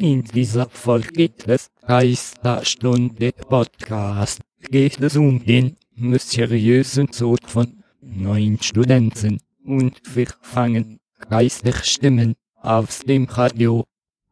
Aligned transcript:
In 0.00 0.22
dieser 0.22 0.68
Folge 0.68 1.28
des 1.30 1.72
Geisterstunde 1.84 3.32
Podcast 3.32 4.40
geht 4.70 5.00
es 5.00 5.16
um 5.16 5.44
den 5.44 5.76
mysteriösen 5.96 7.10
Tod 7.10 7.40
von 7.44 7.82
neun 8.00 8.58
Studenten 8.62 9.40
und 9.64 10.00
wir 10.14 10.28
fangen 10.40 11.00
Geisterstimmen 11.28 12.36
aus 12.62 13.00
dem 13.00 13.24
Radio. 13.24 13.86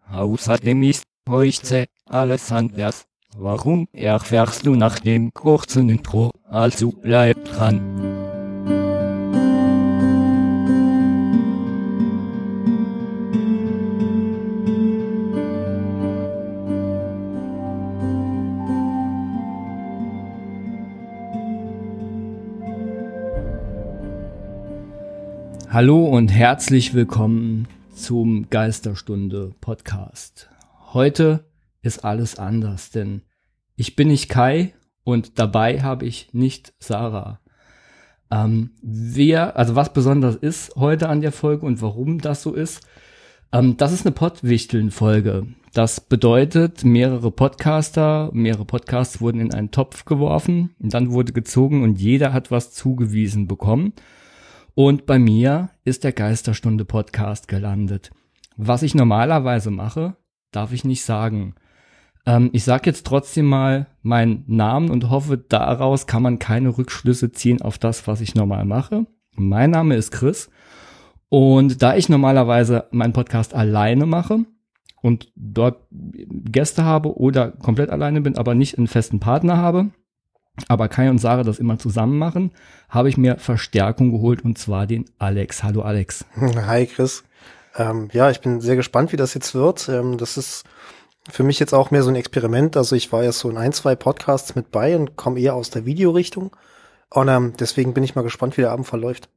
Außerdem 0.08 0.84
ist 0.84 1.02
heute 1.28 1.86
alles 2.04 2.52
anders. 2.52 3.04
Warum 3.36 3.88
erfährst 3.92 4.66
du 4.66 4.76
nach 4.76 5.00
dem 5.00 5.34
kurzen 5.34 5.88
Intro? 5.88 6.30
Also 6.48 6.92
bleib 6.92 7.44
dran. 7.44 8.15
Hallo 25.76 26.06
und 26.06 26.28
herzlich 26.28 26.94
willkommen 26.94 27.68
zum 27.94 28.48
Geisterstunde 28.48 29.52
Podcast. 29.60 30.48
Heute 30.94 31.44
ist 31.82 32.02
alles 32.02 32.38
anders, 32.38 32.90
denn 32.92 33.20
ich 33.76 33.94
bin 33.94 34.08
nicht 34.08 34.30
Kai 34.30 34.72
und 35.04 35.38
dabei 35.38 35.82
habe 35.82 36.06
ich 36.06 36.32
nicht 36.32 36.72
Sarah. 36.78 37.40
Ähm, 38.30 38.70
wer, 38.80 39.58
also 39.58 39.74
was 39.76 39.92
besonders 39.92 40.36
ist 40.36 40.76
heute 40.76 41.10
an 41.10 41.20
der 41.20 41.30
Folge 41.30 41.66
und 41.66 41.82
warum 41.82 42.22
das 42.22 42.40
so 42.40 42.54
ist, 42.54 42.80
ähm, 43.52 43.76
das 43.76 43.92
ist 43.92 44.06
eine 44.06 44.14
Pottwichteln-Folge. 44.14 45.46
Das 45.74 46.00
bedeutet, 46.00 46.86
mehrere 46.86 47.30
Podcaster, 47.30 48.30
mehrere 48.32 48.64
Podcasts 48.64 49.20
wurden 49.20 49.42
in 49.42 49.52
einen 49.52 49.72
Topf 49.72 50.06
geworfen, 50.06 50.74
und 50.78 50.94
dann 50.94 51.12
wurde 51.12 51.34
gezogen 51.34 51.82
und 51.82 52.00
jeder 52.00 52.32
hat 52.32 52.50
was 52.50 52.72
zugewiesen 52.72 53.46
bekommen. 53.46 53.92
Und 54.78 55.06
bei 55.06 55.18
mir 55.18 55.70
ist 55.84 56.04
der 56.04 56.12
Geisterstunde 56.12 56.84
Podcast 56.84 57.48
gelandet. 57.48 58.10
Was 58.58 58.82
ich 58.82 58.94
normalerweise 58.94 59.70
mache, 59.70 60.16
darf 60.52 60.70
ich 60.72 60.84
nicht 60.84 61.02
sagen. 61.02 61.54
Ähm, 62.26 62.50
ich 62.52 62.64
sage 62.64 62.82
jetzt 62.84 63.06
trotzdem 63.06 63.46
mal 63.46 63.86
meinen 64.02 64.44
Namen 64.46 64.90
und 64.90 65.08
hoffe, 65.08 65.38
daraus 65.38 66.06
kann 66.06 66.22
man 66.22 66.38
keine 66.38 66.76
Rückschlüsse 66.76 67.32
ziehen 67.32 67.62
auf 67.62 67.78
das, 67.78 68.06
was 68.06 68.20
ich 68.20 68.34
normal 68.34 68.66
mache. 68.66 69.06
Mein 69.34 69.70
Name 69.70 69.96
ist 69.96 70.10
Chris 70.10 70.50
und 71.30 71.80
da 71.80 71.96
ich 71.96 72.10
normalerweise 72.10 72.84
meinen 72.90 73.14
Podcast 73.14 73.54
alleine 73.54 74.04
mache 74.04 74.40
und 75.00 75.32
dort 75.36 75.86
Gäste 75.90 76.84
habe 76.84 77.16
oder 77.16 77.50
komplett 77.50 77.88
alleine 77.88 78.20
bin, 78.20 78.36
aber 78.36 78.54
nicht 78.54 78.76
einen 78.76 78.88
festen 78.88 79.20
Partner 79.20 79.56
habe, 79.56 79.88
aber 80.68 80.88
Kai 80.88 81.10
und 81.10 81.18
Sarah 81.18 81.42
das 81.42 81.58
immer 81.58 81.78
zusammen 81.78 82.18
machen, 82.18 82.50
habe 82.88 83.08
ich 83.08 83.16
mir 83.16 83.36
Verstärkung 83.36 84.10
geholt 84.10 84.44
und 84.44 84.58
zwar 84.58 84.86
den 84.86 85.04
Alex. 85.18 85.62
Hallo 85.62 85.82
Alex. 85.82 86.24
Hi 86.66 86.86
Chris. 86.86 87.24
Ähm, 87.76 88.08
ja, 88.12 88.30
ich 88.30 88.40
bin 88.40 88.60
sehr 88.60 88.76
gespannt, 88.76 89.12
wie 89.12 89.16
das 89.16 89.34
jetzt 89.34 89.54
wird. 89.54 89.88
Ähm, 89.88 90.18
das 90.18 90.36
ist 90.36 90.64
für 91.28 91.42
mich 91.42 91.58
jetzt 91.58 91.74
auch 91.74 91.90
mehr 91.90 92.02
so 92.02 92.08
ein 92.08 92.16
Experiment. 92.16 92.76
Also 92.76 92.96
ich 92.96 93.12
war 93.12 93.22
ja 93.22 93.32
so 93.32 93.50
in 93.50 93.56
ein, 93.56 93.72
zwei 93.72 93.94
Podcasts 93.94 94.54
mit 94.54 94.70
bei 94.70 94.96
und 94.96 95.16
komme 95.16 95.40
eher 95.40 95.54
aus 95.54 95.70
der 95.70 95.84
Videorichtung. 95.84 96.56
Und 97.10 97.28
ähm, 97.28 97.52
deswegen 97.58 97.94
bin 97.94 98.04
ich 98.04 98.14
mal 98.14 98.22
gespannt, 98.22 98.56
wie 98.56 98.62
der 98.62 98.72
Abend 98.72 98.86
verläuft. 98.86 99.28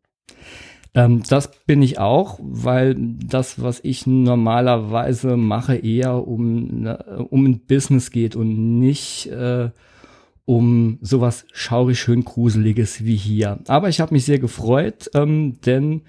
Ähm, 0.95 1.23
das 1.27 1.51
bin 1.65 1.81
ich 1.81 1.99
auch, 1.99 2.39
weil 2.41 2.95
das, 2.97 3.61
was 3.61 3.79
ich 3.83 4.07
normalerweise 4.07 5.37
mache, 5.37 5.75
eher 5.75 6.27
um, 6.27 6.81
ne, 6.81 7.27
um 7.29 7.45
ein 7.45 7.59
Business 7.59 8.11
geht 8.11 8.35
und 8.35 8.79
nicht 8.79 9.27
äh, 9.27 9.69
um 10.49 10.97
sowas 11.01 11.45
schaurig 11.53 11.99
schön 11.99 12.25
gruseliges 12.25 13.05
wie 13.05 13.15
hier. 13.15 13.59
Aber 13.67 13.87
ich 13.87 13.99
habe 14.01 14.15
mich 14.15 14.25
sehr 14.25 14.39
gefreut, 14.39 15.07
ähm, 15.13 15.61
denn 15.63 16.01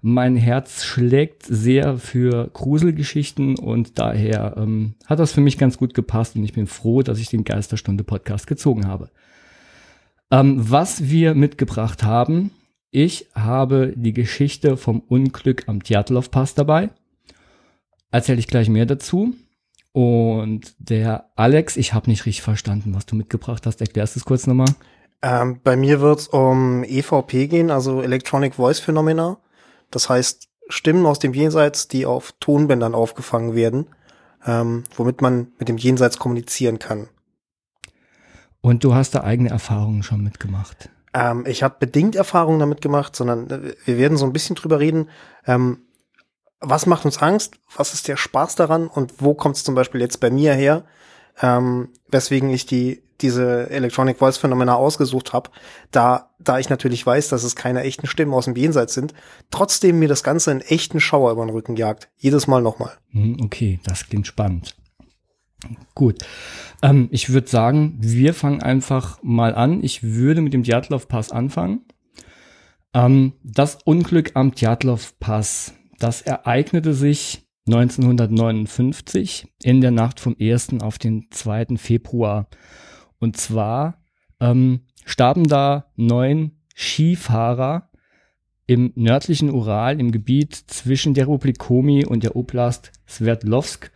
mein 0.00 0.36
Herz 0.36 0.84
schlägt 0.84 1.42
sehr 1.42 1.98
für 1.98 2.50
Gruselgeschichten 2.52 3.58
und 3.58 3.98
daher 3.98 4.54
ähm, 4.58 4.94
hat 5.06 5.18
das 5.18 5.32
für 5.32 5.40
mich 5.40 5.58
ganz 5.58 5.76
gut 5.76 5.92
gepasst 5.92 6.36
und 6.36 6.44
ich 6.44 6.52
bin 6.52 6.68
froh, 6.68 7.02
dass 7.02 7.18
ich 7.18 7.30
den 7.30 7.42
Geisterstunde 7.42 8.04
Podcast 8.04 8.46
gezogen 8.46 8.86
habe. 8.86 9.10
Ähm, 10.30 10.70
was 10.70 11.10
wir 11.10 11.34
mitgebracht 11.34 12.04
haben, 12.04 12.52
ich 12.92 13.26
habe 13.34 13.92
die 13.96 14.12
Geschichte 14.12 14.76
vom 14.76 15.00
Unglück 15.00 15.64
am 15.66 15.82
Djatlov 15.82 16.30
Pass 16.30 16.54
dabei. 16.54 16.90
Erzähle 18.12 18.38
ich 18.38 18.46
gleich 18.46 18.68
mehr 18.68 18.86
dazu. 18.86 19.34
Und 19.92 20.74
der 20.78 21.30
Alex, 21.34 21.76
ich 21.76 21.94
habe 21.94 22.08
nicht 22.08 22.26
richtig 22.26 22.42
verstanden, 22.42 22.94
was 22.94 23.06
du 23.06 23.16
mitgebracht 23.16 23.66
hast. 23.66 23.80
Erklärst 23.80 24.14
du 24.14 24.20
es 24.20 24.24
kurz 24.24 24.46
nochmal? 24.46 24.72
Ähm, 25.22 25.60
bei 25.62 25.76
mir 25.76 26.00
wird 26.00 26.20
es 26.20 26.28
um 26.28 26.84
EVP 26.84 27.48
gehen, 27.48 27.70
also 27.70 28.00
Electronic 28.00 28.54
Voice 28.54 28.80
Phenomena. 28.80 29.38
Das 29.90 30.08
heißt 30.08 30.48
Stimmen 30.68 31.04
aus 31.06 31.18
dem 31.18 31.34
Jenseits, 31.34 31.88
die 31.88 32.06
auf 32.06 32.32
Tonbändern 32.38 32.94
aufgefangen 32.94 33.54
werden, 33.54 33.86
ähm, 34.46 34.84
womit 34.96 35.20
man 35.20 35.48
mit 35.58 35.68
dem 35.68 35.76
Jenseits 35.76 36.18
kommunizieren 36.18 36.78
kann. 36.78 37.08
Und 38.60 38.84
du 38.84 38.94
hast 38.94 39.14
da 39.14 39.24
eigene 39.24 39.50
Erfahrungen 39.50 40.02
schon 40.02 40.22
mitgemacht? 40.22 40.90
Ähm, 41.12 41.44
ich 41.46 41.62
habe 41.62 41.76
bedingt 41.80 42.14
Erfahrungen 42.14 42.60
damit 42.60 42.80
gemacht, 42.80 43.16
sondern 43.16 43.50
äh, 43.50 43.74
wir 43.84 43.98
werden 43.98 44.16
so 44.16 44.24
ein 44.24 44.32
bisschen 44.32 44.56
drüber 44.56 44.78
reden. 44.78 45.08
Ähm, 45.46 45.80
was 46.60 46.86
macht 46.86 47.04
uns 47.04 47.18
Angst? 47.18 47.54
Was 47.74 47.94
ist 47.94 48.08
der 48.08 48.16
Spaß 48.16 48.54
daran? 48.54 48.86
Und 48.86 49.14
wo 49.18 49.34
kommt 49.34 49.56
es 49.56 49.64
zum 49.64 49.74
Beispiel 49.74 50.00
jetzt 50.00 50.20
bei 50.20 50.30
mir 50.30 50.54
her? 50.54 50.84
Ähm, 51.42 51.88
weswegen 52.08 52.50
ich 52.50 52.66
die 52.66 53.02
diese 53.20 53.68
Electronic 53.68 54.18
Voice 54.18 54.38
Phänomena 54.38 54.74
ausgesucht 54.74 55.32
habe, 55.32 55.50
da 55.90 56.30
da 56.38 56.58
ich 56.58 56.70
natürlich 56.70 57.04
weiß, 57.04 57.28
dass 57.28 57.44
es 57.44 57.54
keine 57.54 57.82
echten 57.82 58.06
Stimmen 58.06 58.32
aus 58.32 58.46
dem 58.46 58.56
Jenseits 58.56 58.94
sind, 58.94 59.12
trotzdem 59.50 59.98
mir 59.98 60.08
das 60.08 60.22
Ganze 60.22 60.50
einen 60.50 60.62
echten 60.62 61.00
Schauer 61.00 61.32
über 61.32 61.44
den 61.44 61.50
Rücken 61.50 61.76
jagt. 61.76 62.08
Jedes 62.16 62.46
Mal 62.46 62.62
nochmal. 62.62 62.92
Hm, 63.10 63.38
okay, 63.42 63.78
das 63.84 64.06
klingt 64.06 64.26
spannend. 64.26 64.74
Gut. 65.94 66.24
Ähm, 66.82 67.08
ich 67.10 67.30
würde 67.30 67.48
sagen, 67.48 67.96
wir 68.00 68.32
fangen 68.32 68.62
einfach 68.62 69.18
mal 69.22 69.54
an. 69.54 69.82
Ich 69.82 70.02
würde 70.02 70.40
mit 70.40 70.54
dem 70.54 70.62
Djatlov 70.62 71.06
Pass 71.06 71.30
anfangen. 71.30 71.84
Ähm, 72.94 73.34
das 73.42 73.78
Unglück 73.84 74.30
am 74.34 74.52
Djatlov 74.52 75.18
Pass 75.20 75.74
das 76.00 76.22
ereignete 76.22 76.94
sich 76.94 77.46
1959 77.66 79.46
in 79.62 79.80
der 79.80 79.92
Nacht 79.92 80.18
vom 80.18 80.34
1. 80.40 80.80
auf 80.80 80.98
den 80.98 81.28
2. 81.30 81.76
Februar. 81.76 82.48
Und 83.18 83.36
zwar 83.36 84.02
ähm, 84.40 84.80
starben 85.04 85.44
da 85.44 85.92
neun 85.96 86.52
Skifahrer 86.74 87.90
im 88.66 88.92
nördlichen 88.94 89.50
Ural, 89.50 90.00
im 90.00 90.10
Gebiet 90.10 90.54
zwischen 90.54 91.14
der 91.14 91.28
Republik 91.28 91.58
Komi 91.58 92.04
und 92.04 92.24
der 92.24 92.34
Oblast 92.34 92.92
Sverdlovsk, 93.06 93.90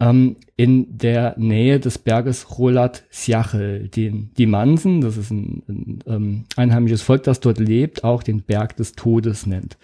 ähm, 0.00 0.36
in 0.56 0.98
der 0.98 1.34
Nähe 1.38 1.80
des 1.80 1.98
Berges 1.98 2.58
Rolat 2.58 3.04
Siachel, 3.10 3.88
den 3.88 4.30
die 4.36 4.46
Mansen, 4.46 5.00
das 5.00 5.16
ist 5.16 5.30
ein, 5.30 5.62
ein 5.68 5.98
ähm, 6.06 6.44
einheimisches 6.56 7.02
Volk, 7.02 7.24
das 7.24 7.40
dort 7.40 7.58
lebt, 7.58 8.04
auch 8.04 8.22
den 8.22 8.42
Berg 8.42 8.76
des 8.76 8.92
Todes 8.92 9.46
nennt. 9.46 9.76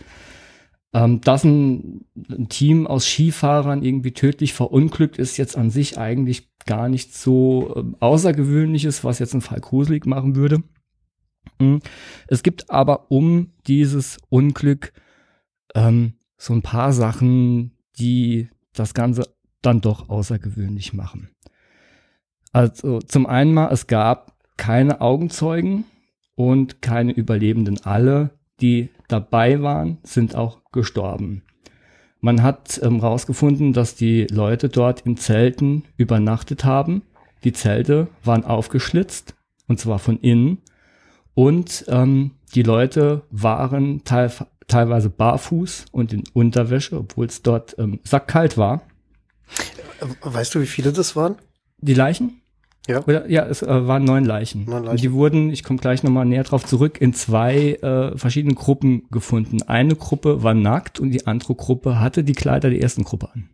Ähm, 0.94 1.20
dass 1.20 1.44
ein, 1.44 2.06
ein, 2.30 2.48
Team 2.48 2.86
aus 2.86 3.06
Skifahrern 3.06 3.82
irgendwie 3.82 4.12
tödlich 4.12 4.54
verunglückt 4.54 5.18
ist, 5.18 5.36
jetzt 5.36 5.56
an 5.56 5.70
sich 5.70 5.98
eigentlich 5.98 6.48
gar 6.64 6.88
nicht 6.88 7.14
so 7.14 7.74
äh, 7.76 7.96
außergewöhnliches, 8.00 9.04
was 9.04 9.18
jetzt 9.18 9.34
einen 9.34 9.42
Fall 9.42 9.60
gruselig 9.60 10.06
machen 10.06 10.34
würde. 10.34 10.62
Mhm. 11.58 11.80
Es 12.26 12.42
gibt 12.42 12.70
aber 12.70 13.10
um 13.10 13.52
dieses 13.66 14.18
Unglück 14.30 14.92
ähm, 15.74 16.14
so 16.38 16.54
ein 16.54 16.62
paar 16.62 16.92
Sachen, 16.92 17.72
die 17.98 18.48
das 18.72 18.94
Ganze 18.94 19.34
dann 19.60 19.80
doch 19.80 20.08
außergewöhnlich 20.08 20.94
machen. 20.94 21.30
Also 22.52 23.00
zum 23.00 23.26
einen 23.26 23.52
mal, 23.52 23.70
es 23.72 23.86
gab 23.86 24.38
keine 24.56 25.00
Augenzeugen 25.00 25.84
und 26.34 26.80
keine 26.80 27.12
Überlebenden. 27.12 27.84
Alle, 27.84 28.37
die 28.60 28.90
dabei 29.08 29.62
waren, 29.62 29.98
sind 30.02 30.34
auch 30.34 30.60
gestorben. 30.72 31.42
Man 32.20 32.42
hat 32.42 32.80
ähm, 32.82 33.00
rausgefunden, 33.00 33.72
dass 33.72 33.94
die 33.94 34.26
Leute 34.30 34.68
dort 34.68 35.02
in 35.02 35.16
Zelten 35.16 35.84
übernachtet 35.96 36.64
haben. 36.64 37.02
Die 37.44 37.52
Zelte 37.52 38.08
waren 38.24 38.44
aufgeschlitzt, 38.44 39.34
und 39.68 39.78
zwar 39.78 39.98
von 39.98 40.18
innen. 40.18 40.58
Und 41.34 41.84
ähm, 41.88 42.32
die 42.54 42.62
Leute 42.62 43.22
waren 43.30 44.02
teil 44.04 44.32
teilweise 44.66 45.08
barfuß 45.08 45.86
und 45.92 46.12
in 46.12 46.24
Unterwäsche, 46.34 46.98
obwohl 46.98 47.26
es 47.26 47.42
dort 47.42 47.74
ähm, 47.78 48.00
sackkalt 48.04 48.58
war. 48.58 48.82
Weißt 50.20 50.54
du, 50.54 50.60
wie 50.60 50.66
viele 50.66 50.92
das 50.92 51.16
waren? 51.16 51.36
Die 51.78 51.94
Leichen? 51.94 52.42
Ja. 52.88 53.04
Oder, 53.04 53.30
ja, 53.30 53.44
es 53.46 53.62
äh, 53.62 53.86
waren 53.86 54.04
neun 54.04 54.24
Leichen. 54.24 54.64
Neun 54.64 54.84
Leichen. 54.84 55.02
Die 55.02 55.12
wurden, 55.12 55.50
ich 55.50 55.62
komme 55.62 55.78
gleich 55.78 56.02
nochmal 56.02 56.24
näher 56.24 56.44
drauf 56.44 56.64
zurück, 56.64 57.00
in 57.00 57.12
zwei 57.12 57.74
äh, 57.74 58.16
verschiedenen 58.16 58.54
Gruppen 58.54 59.08
gefunden. 59.10 59.62
Eine 59.62 59.94
Gruppe 59.94 60.42
war 60.42 60.54
nackt 60.54 60.98
und 60.98 61.10
die 61.10 61.26
andere 61.26 61.54
Gruppe 61.54 62.00
hatte 62.00 62.24
die 62.24 62.32
Kleider 62.32 62.70
der 62.70 62.80
ersten 62.80 63.04
Gruppe 63.04 63.30
an. 63.32 63.50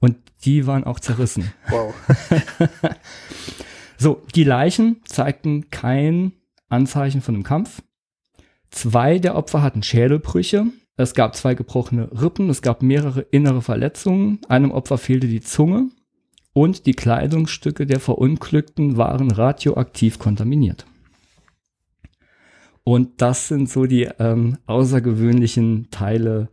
Und 0.00 0.16
die 0.44 0.66
waren 0.66 0.84
auch 0.84 1.00
zerrissen. 1.00 1.52
Wow. 1.70 1.94
So, 4.02 4.20
die 4.34 4.42
Leichen 4.42 5.00
zeigten 5.04 5.70
kein 5.70 6.32
Anzeichen 6.68 7.20
von 7.20 7.36
einem 7.36 7.44
Kampf. 7.44 7.84
Zwei 8.72 9.20
der 9.20 9.36
Opfer 9.36 9.62
hatten 9.62 9.84
Schädelbrüche. 9.84 10.66
Es 10.96 11.14
gab 11.14 11.36
zwei 11.36 11.54
gebrochene 11.54 12.10
Rippen. 12.20 12.50
Es 12.50 12.62
gab 12.62 12.82
mehrere 12.82 13.20
innere 13.20 13.62
Verletzungen. 13.62 14.40
Einem 14.48 14.72
Opfer 14.72 14.98
fehlte 14.98 15.28
die 15.28 15.40
Zunge. 15.40 15.88
Und 16.54 16.86
die 16.86 16.92
Kleidungsstücke 16.92 17.86
der 17.86 18.00
Verunglückten 18.00 18.96
waren 18.96 19.30
radioaktiv 19.30 20.18
kontaminiert. 20.18 20.84
Und 22.84 23.22
das 23.22 23.48
sind 23.48 23.70
so 23.70 23.86
die 23.86 24.08
ähm, 24.18 24.58
außergewöhnlichen 24.66 25.88
Teile 25.90 26.48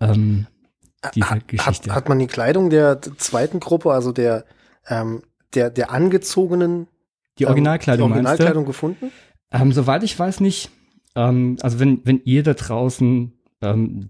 ähm, 0.00 0.46
dieser 1.14 1.30
hat, 1.30 1.48
Geschichte. 1.48 1.90
Hat, 1.90 1.96
hat 1.96 2.08
man 2.08 2.18
die 2.18 2.26
Kleidung 2.26 2.70
der 2.70 3.00
zweiten 3.00 3.60
Gruppe, 3.60 3.92
also 3.92 4.12
der, 4.12 4.44
ähm, 4.88 5.22
der, 5.54 5.70
der 5.70 5.90
angezogenen 5.90 6.88
die 7.38 7.46
Originalkleidung, 7.46 8.06
ähm, 8.06 8.12
die 8.12 8.14
Originalkleidung 8.14 8.64
gefunden? 8.64 9.12
Ähm, 9.52 9.72
soweit 9.72 10.02
ich 10.02 10.18
weiß 10.18 10.40
nicht. 10.40 10.70
Ähm, 11.14 11.56
also 11.62 11.78
wenn, 11.78 12.00
wenn 12.04 12.20
ihr 12.24 12.42
da 12.42 12.54
draußen 12.54 13.32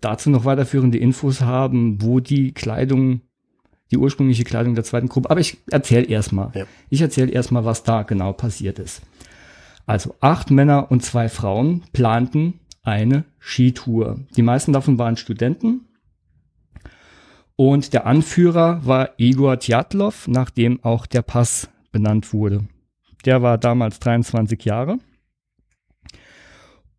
dazu 0.00 0.30
noch 0.30 0.44
weiterführende 0.44 0.98
Infos 0.98 1.40
haben, 1.40 2.02
wo 2.02 2.18
die 2.18 2.52
Kleidung, 2.52 3.20
die 3.90 3.98
ursprüngliche 3.98 4.44
Kleidung 4.44 4.74
der 4.74 4.84
zweiten 4.84 5.08
Gruppe, 5.08 5.30
aber 5.30 5.40
ich 5.40 5.58
erzähle 5.70 6.06
erstmal. 6.06 6.50
Ja. 6.54 6.64
Ich 6.90 7.00
erzähle 7.00 7.30
erstmal, 7.30 7.64
was 7.64 7.82
da 7.82 8.02
genau 8.02 8.32
passiert 8.32 8.78
ist. 8.78 9.02
Also 9.86 10.14
acht 10.20 10.50
Männer 10.50 10.90
und 10.90 11.02
zwei 11.02 11.28
Frauen 11.28 11.82
planten 11.92 12.60
eine 12.82 13.24
Skitour. 13.38 14.20
Die 14.36 14.42
meisten 14.42 14.72
davon 14.72 14.98
waren 14.98 15.16
Studenten. 15.16 15.86
Und 17.56 17.92
der 17.92 18.06
Anführer 18.06 18.84
war 18.84 19.10
Igor 19.16 19.58
Tjatlov, 19.58 20.26
nach 20.26 20.50
dem 20.50 20.82
auch 20.82 21.06
der 21.06 21.22
Pass 21.22 21.68
benannt 21.92 22.32
wurde. 22.32 22.66
Der 23.24 23.42
war 23.42 23.58
damals 23.58 24.00
23 24.00 24.64
Jahre. 24.64 24.98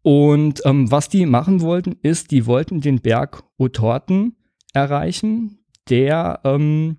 Und 0.01 0.61
ähm, 0.65 0.89
was 0.91 1.09
die 1.09 1.25
machen 1.25 1.61
wollten, 1.61 1.97
ist, 2.03 2.31
die 2.31 2.45
wollten 2.45 2.79
den 2.79 3.01
Berg 3.01 3.43
Otorten 3.57 4.35
erreichen, 4.71 5.64
der 5.89 6.39
ähm, 6.43 6.97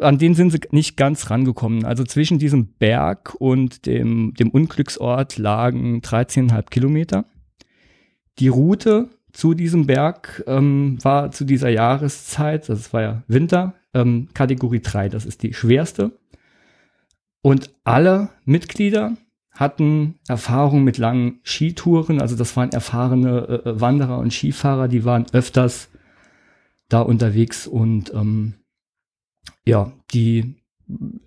an 0.00 0.18
den 0.18 0.34
sind 0.34 0.50
sie 0.50 0.60
nicht 0.70 0.96
ganz 0.96 1.30
rangekommen. 1.30 1.84
Also 1.84 2.04
zwischen 2.04 2.38
diesem 2.38 2.74
Berg 2.74 3.34
und 3.38 3.86
dem, 3.86 4.34
dem 4.34 4.50
Unglücksort 4.50 5.38
lagen 5.38 6.00
13,5 6.00 6.70
Kilometer. 6.70 7.24
Die 8.38 8.48
Route 8.48 9.08
zu 9.32 9.54
diesem 9.54 9.86
Berg 9.86 10.42
ähm, 10.46 10.98
war 11.02 11.30
zu 11.30 11.44
dieser 11.44 11.68
Jahreszeit, 11.68 12.68
das 12.68 12.92
war 12.92 13.02
ja 13.02 13.22
Winter, 13.28 13.74
ähm, 13.94 14.28
Kategorie 14.34 14.80
3, 14.80 15.08
das 15.08 15.24
ist 15.24 15.42
die 15.42 15.54
schwerste. 15.54 16.12
Und 17.42 17.70
alle 17.84 18.30
Mitglieder 18.44 19.16
hatten 19.52 20.16
Erfahrung 20.26 20.84
mit 20.84 20.98
langen 20.98 21.40
Skitouren, 21.44 22.20
also 22.20 22.34
das 22.34 22.56
waren 22.56 22.70
erfahrene 22.72 23.62
äh, 23.64 23.80
Wanderer 23.80 24.18
und 24.18 24.32
Skifahrer, 24.32 24.88
die 24.88 25.04
waren 25.04 25.26
öfters 25.32 25.90
da 26.88 27.00
unterwegs 27.00 27.66
und 27.66 28.12
ähm, 28.14 28.54
ja, 29.64 29.92
die, 30.12 30.56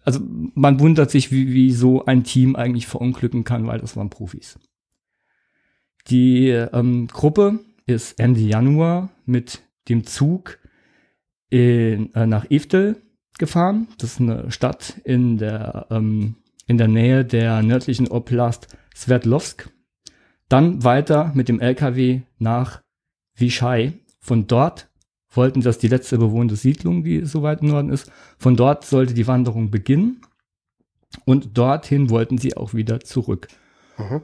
also 0.03 0.19
man 0.21 0.79
wundert 0.79 1.11
sich, 1.11 1.31
wie, 1.31 1.53
wie 1.53 1.71
so 1.71 2.05
ein 2.05 2.23
Team 2.23 2.55
eigentlich 2.55 2.87
verunglücken 2.87 3.43
kann, 3.43 3.67
weil 3.67 3.79
das 3.79 3.95
waren 3.95 4.09
Profis. 4.09 4.57
Die 6.07 6.49
ähm, 6.49 7.07
Gruppe 7.07 7.59
ist 7.85 8.19
Ende 8.19 8.39
Januar 8.39 9.09
mit 9.25 9.61
dem 9.89 10.05
Zug 10.05 10.59
in, 11.49 12.13
äh, 12.13 12.25
nach 12.25 12.49
Iftel 12.49 13.01
gefahren. 13.37 13.87
Das 13.97 14.13
ist 14.13 14.21
eine 14.21 14.51
Stadt 14.51 14.99
in 15.03 15.37
der, 15.37 15.87
ähm, 15.89 16.35
in 16.67 16.77
der 16.77 16.87
Nähe 16.87 17.25
der 17.25 17.61
nördlichen 17.61 18.07
Oblast 18.07 18.67
Sverdlovsk. 18.95 19.69
Dann 20.47 20.83
weiter 20.83 21.31
mit 21.35 21.49
dem 21.49 21.59
LKW 21.59 22.21
nach 22.37 22.81
Vichai. 23.35 23.93
Von 24.19 24.47
dort 24.47 24.88
wollten 25.31 25.61
das 25.61 25.77
die 25.77 25.87
letzte 25.87 26.17
bewohnte 26.17 26.55
Siedlung, 26.55 27.03
die 27.03 27.25
so 27.25 27.41
weit 27.43 27.61
im 27.61 27.69
Norden 27.69 27.89
ist. 27.89 28.11
Von 28.37 28.55
dort 28.55 28.85
sollte 28.85 29.13
die 29.13 29.27
Wanderung 29.27 29.69
beginnen. 29.71 30.21
Und 31.25 31.57
dorthin 31.57 32.09
wollten 32.09 32.37
sie 32.37 32.55
auch 32.55 32.73
wieder 32.73 32.99
zurück. 32.99 33.47
Mhm. 33.97 34.21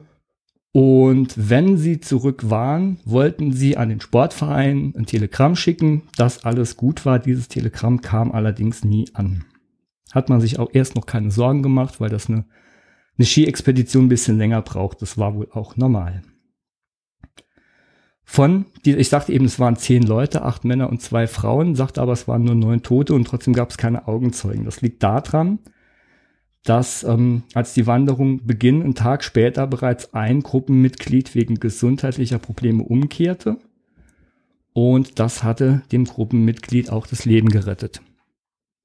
Und 0.72 1.32
wenn 1.36 1.78
sie 1.78 2.00
zurück 2.00 2.50
waren, 2.50 2.98
wollten 3.04 3.52
sie 3.52 3.76
an 3.78 3.88
den 3.88 4.00
Sportverein 4.00 4.92
ein 4.96 5.06
Telegramm 5.06 5.56
schicken, 5.56 6.02
dass 6.16 6.44
alles 6.44 6.76
gut 6.76 7.06
war. 7.06 7.18
Dieses 7.18 7.48
Telegramm 7.48 8.02
kam 8.02 8.30
allerdings 8.30 8.84
nie 8.84 9.08
an. 9.14 9.46
Hat 10.12 10.28
man 10.28 10.40
sich 10.40 10.58
auch 10.58 10.68
erst 10.72 10.94
noch 10.94 11.06
keine 11.06 11.30
Sorgen 11.30 11.62
gemacht, 11.62 11.98
weil 11.98 12.10
das 12.10 12.28
eine, 12.28 12.44
eine 13.16 13.26
Ski-Expedition 13.26 14.04
ein 14.04 14.10
bisschen 14.10 14.36
länger 14.36 14.60
braucht. 14.60 15.00
Das 15.00 15.16
war 15.16 15.34
wohl 15.34 15.48
auch 15.50 15.76
normal. 15.76 16.22
Von, 18.28 18.66
die, 18.84 18.96
ich 18.96 19.08
sagte 19.08 19.32
eben, 19.32 19.44
es 19.44 19.60
waren 19.60 19.76
zehn 19.76 20.02
Leute, 20.02 20.42
acht 20.42 20.64
Männer 20.64 20.90
und 20.90 21.00
zwei 21.00 21.28
Frauen, 21.28 21.76
sagte 21.76 22.02
aber, 22.02 22.12
es 22.12 22.26
waren 22.26 22.42
nur 22.42 22.56
neun 22.56 22.82
Tote 22.82 23.14
und 23.14 23.24
trotzdem 23.24 23.54
gab 23.54 23.70
es 23.70 23.78
keine 23.78 24.08
Augenzeugen. 24.08 24.64
Das 24.64 24.82
liegt 24.82 25.02
daran, 25.04 25.60
dass 26.64 27.04
ähm, 27.04 27.44
als 27.54 27.72
die 27.72 27.86
Wanderung 27.86 28.44
beginnt, 28.44 28.82
einen 28.82 28.96
Tag 28.96 29.22
später 29.22 29.68
bereits 29.68 30.12
ein 30.12 30.42
Gruppenmitglied 30.42 31.36
wegen 31.36 31.60
gesundheitlicher 31.60 32.40
Probleme 32.40 32.82
umkehrte. 32.82 33.58
Und 34.72 35.20
das 35.20 35.44
hatte 35.44 35.82
dem 35.92 36.04
Gruppenmitglied 36.04 36.90
auch 36.90 37.06
das 37.06 37.24
Leben 37.24 37.48
gerettet. 37.48 38.02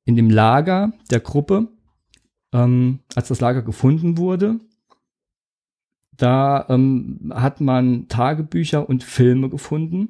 In 0.06 0.16
dem 0.16 0.30
Lager 0.30 0.94
der 1.10 1.20
Gruppe, 1.20 1.68
ähm, 2.54 3.00
als 3.16 3.30
das 3.30 3.42
Lager 3.42 3.64
gefunden 3.64 4.20
wurde, 4.20 4.60
da 6.18 6.66
ähm, 6.70 7.32
hat 7.34 7.62
man 7.62 8.08
Tagebücher 8.08 8.88
und 8.88 9.04
Filme 9.04 9.50
gefunden 9.50 10.10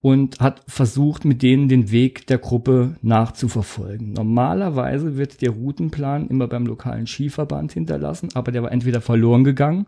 und 0.00 0.40
hat 0.40 0.62
versucht, 0.66 1.24
mit 1.24 1.42
denen 1.42 1.68
den 1.68 1.90
Weg 1.90 2.26
der 2.26 2.38
Gruppe 2.38 2.96
nachzuverfolgen. 3.02 4.12
Normalerweise 4.12 5.16
wird 5.16 5.40
der 5.42 5.50
Routenplan 5.50 6.28
immer 6.28 6.48
beim 6.48 6.66
lokalen 6.66 7.06
Skiverband 7.06 7.72
hinterlassen, 7.72 8.30
aber 8.34 8.52
der 8.52 8.62
war 8.62 8.72
entweder 8.72 9.00
verloren 9.00 9.44
gegangen 9.44 9.86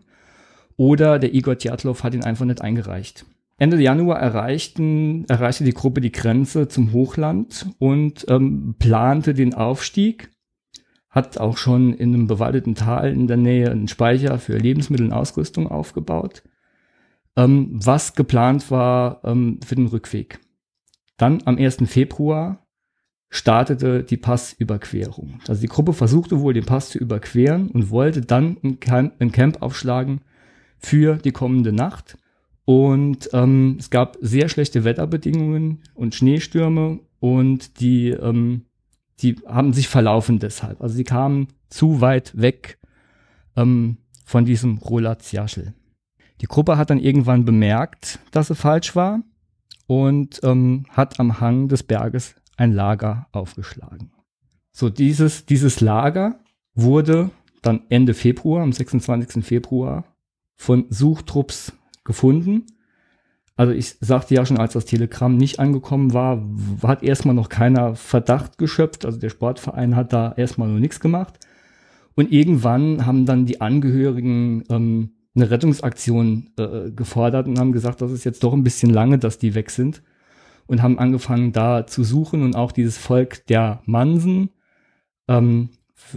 oder 0.77 1.19
der 1.19 1.33
Igor 1.33 1.57
Tjatlov 1.57 2.03
hat 2.03 2.13
ihn 2.13 2.23
einfach 2.23 2.45
nicht 2.45 2.61
eingereicht. 2.61 3.25
Ende 3.57 3.79
Januar 3.81 4.19
erreichten, 4.19 5.25
erreichte 5.29 5.63
die 5.63 5.73
Gruppe 5.73 6.01
die 6.01 6.11
Grenze 6.11 6.67
zum 6.67 6.91
Hochland 6.91 7.67
und 7.79 8.25
ähm, 8.29 8.75
plante 8.79 9.33
den 9.33 9.53
Aufstieg, 9.53 10.29
hat 11.15 11.39
auch 11.39 11.57
schon 11.57 11.93
in 11.93 12.13
einem 12.13 12.27
bewaldeten 12.27 12.75
Tal 12.75 13.11
in 13.11 13.25
der 13.25 13.37
Nähe 13.37 13.71
einen 13.71 13.87
Speicher 13.87 14.37
für 14.37 14.57
Lebensmittel 14.57 15.07
und 15.07 15.13
Ausrüstung 15.13 15.67
aufgebaut 15.67 16.43
ähm, 17.35 17.69
was 17.71 18.15
geplant 18.15 18.71
war 18.71 19.21
ähm, 19.23 19.59
für 19.65 19.75
den 19.75 19.87
Rückweg. 19.87 20.39
Dann 21.17 21.41
am 21.45 21.57
1. 21.57 21.77
Februar 21.85 22.65
startete 23.29 24.03
die 24.03 24.17
Passüberquerung. 24.17 25.39
Also 25.47 25.61
die 25.61 25.67
Gruppe 25.67 25.93
versuchte 25.93 26.39
wohl 26.39 26.53
den 26.53 26.65
Pass 26.65 26.89
zu 26.89 26.97
überqueren 26.97 27.69
und 27.69 27.89
wollte 27.89 28.21
dann 28.21 28.57
ein 28.63 28.79
Camp, 28.79 29.13
ein 29.19 29.31
Camp 29.31 29.61
aufschlagen 29.61 30.21
für 30.77 31.17
die 31.17 31.31
kommende 31.31 31.73
Nacht. 31.73 32.17
Und 32.63 33.29
ähm, 33.33 33.77
es 33.79 33.89
gab 33.89 34.17
sehr 34.21 34.49
schlechte 34.49 34.83
Wetterbedingungen 34.83 35.83
und 35.93 36.15
Schneestürme 36.15 36.99
und 37.19 37.79
die, 37.79 38.09
ähm, 38.09 38.65
die 39.21 39.35
haben 39.47 39.73
sich 39.73 39.87
verlaufen 39.87 40.39
deshalb. 40.39 40.81
Also 40.81 40.95
sie 40.95 41.03
kamen 41.03 41.47
zu 41.69 42.01
weit 42.01 42.39
weg 42.39 42.79
ähm, 43.55 43.97
von 44.25 44.45
diesem 44.45 44.77
Rolatziaschel. 44.77 45.73
Die 46.41 46.47
Gruppe 46.47 46.77
hat 46.77 46.89
dann 46.89 46.99
irgendwann 46.99 47.45
bemerkt, 47.45 48.19
dass 48.31 48.47
sie 48.47 48.55
falsch 48.55 48.95
war 48.95 49.21
und 49.87 50.41
ähm, 50.43 50.85
hat 50.89 51.19
am 51.19 51.39
Hang 51.39 51.67
des 51.67 51.83
Berges 51.83 52.35
ein 52.57 52.73
Lager 52.73 53.27
aufgeschlagen. 53.31 54.11
So, 54.71 54.89
dieses, 54.89 55.45
dieses 55.45 55.79
Lager 55.79 56.39
wurde 56.73 57.29
dann 57.61 57.83
Ende 57.89 58.13
Februar, 58.13 58.63
am 58.63 58.73
26. 58.73 59.43
Februar, 59.43 60.03
von 60.55 60.85
Suchtrupps 60.89 61.73
gefunden. 62.03 62.65
Also 63.57 63.71
ich 63.71 63.95
sagte 64.01 64.35
ja 64.35 64.45
schon, 64.45 64.57
als 64.57 64.73
das 64.73 64.85
Telegramm 64.85 65.37
nicht 65.37 65.59
angekommen 65.59 66.13
war, 66.13 66.43
hat 66.83 67.03
erstmal 67.03 67.35
noch 67.35 67.47
keiner 67.47 67.95
Verdacht 67.95 68.57
geschöpft. 68.57 69.05
Also 69.05 69.17
der 69.17 69.29
Sportverein 69.29 69.95
hat 69.95 70.11
da 70.11 70.33
erstmal 70.35 70.67
noch 70.67 70.79
nichts 70.79 70.99
gemacht. 70.99 71.39
Und 72.15 72.31
irgendwann 72.31 73.05
haben 73.05 73.25
dann 73.25 73.45
die 73.45 73.61
Angehörigen 73.61 74.63
ähm, 74.69 75.11
eine 75.35 75.49
Rettungsaktion 75.51 76.49
äh, 76.57 76.91
gefordert 76.91 77.47
und 77.47 77.59
haben 77.59 77.71
gesagt, 77.71 78.01
das 78.01 78.11
ist 78.11 78.23
jetzt 78.23 78.43
doch 78.43 78.53
ein 78.53 78.63
bisschen 78.63 78.89
lange, 78.89 79.19
dass 79.19 79.37
die 79.37 79.55
weg 79.55 79.69
sind. 79.69 80.01
Und 80.67 80.81
haben 80.81 80.97
angefangen 80.97 81.51
da 81.53 81.85
zu 81.85 82.03
suchen 82.03 82.41
und 82.41 82.55
auch 82.55 82.71
dieses 82.71 82.97
Volk 82.97 83.45
der 83.47 83.81
Mansen, 83.85 84.49
ähm, 85.27 85.69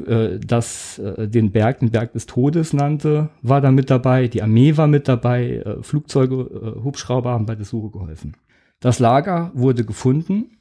äh, 0.06 0.38
das 0.38 0.98
äh, 0.98 1.28
den 1.28 1.52
Berg, 1.52 1.80
den 1.80 1.90
Berg 1.90 2.12
des 2.12 2.26
Todes 2.26 2.72
nannte, 2.72 3.30
war 3.42 3.60
da 3.60 3.70
mit 3.70 3.90
dabei. 3.90 4.28
Die 4.28 4.42
Armee 4.42 4.76
war 4.76 4.86
mit 4.86 5.08
dabei. 5.08 5.56
Äh, 5.56 5.82
Flugzeuge, 5.82 6.80
Hubschrauber 6.82 7.30
haben 7.30 7.46
bei 7.46 7.54
der 7.54 7.64
Suche 7.64 7.90
geholfen. 7.90 8.36
Das 8.80 8.98
Lager 8.98 9.50
wurde 9.54 9.84
gefunden 9.84 10.58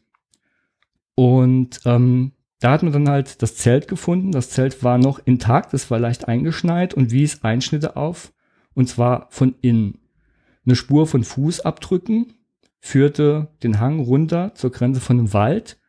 und 1.16 1.58
Und 1.68 1.82
ähm, 1.86 2.32
da 2.60 2.72
hat 2.72 2.84
man 2.84 2.94
dann 2.94 3.10
halt 3.10 3.42
das 3.42 3.56
Zelt 3.56 3.88
gefunden. 3.88 4.32
Das 4.32 4.52
Zelt 4.52 4.84
war 4.84 5.00
noch 5.00 5.20
intakt, 5.26 5.74
es 5.74 5.90
war 5.90 6.00
leicht 6.00 6.28
eingeschneit 6.28 6.94
und 6.94 7.12
wies 7.12 7.44
Einschnitte 7.44 7.96
auf. 7.96 8.34
Und 8.76 8.88
zwar 8.88 9.28
von 9.32 9.56
innen. 9.62 10.00
Eine 10.66 10.76
Spur 10.76 11.08
von 11.08 11.24
Fußabdrücken 11.24 12.34
führte 12.80 13.48
den 13.64 13.80
Hang 13.80 14.00
runter 14.00 14.54
zur 14.54 14.72
Grenze 14.72 15.02
von 15.02 15.18
einem 15.18 15.34
Wald 15.34 15.80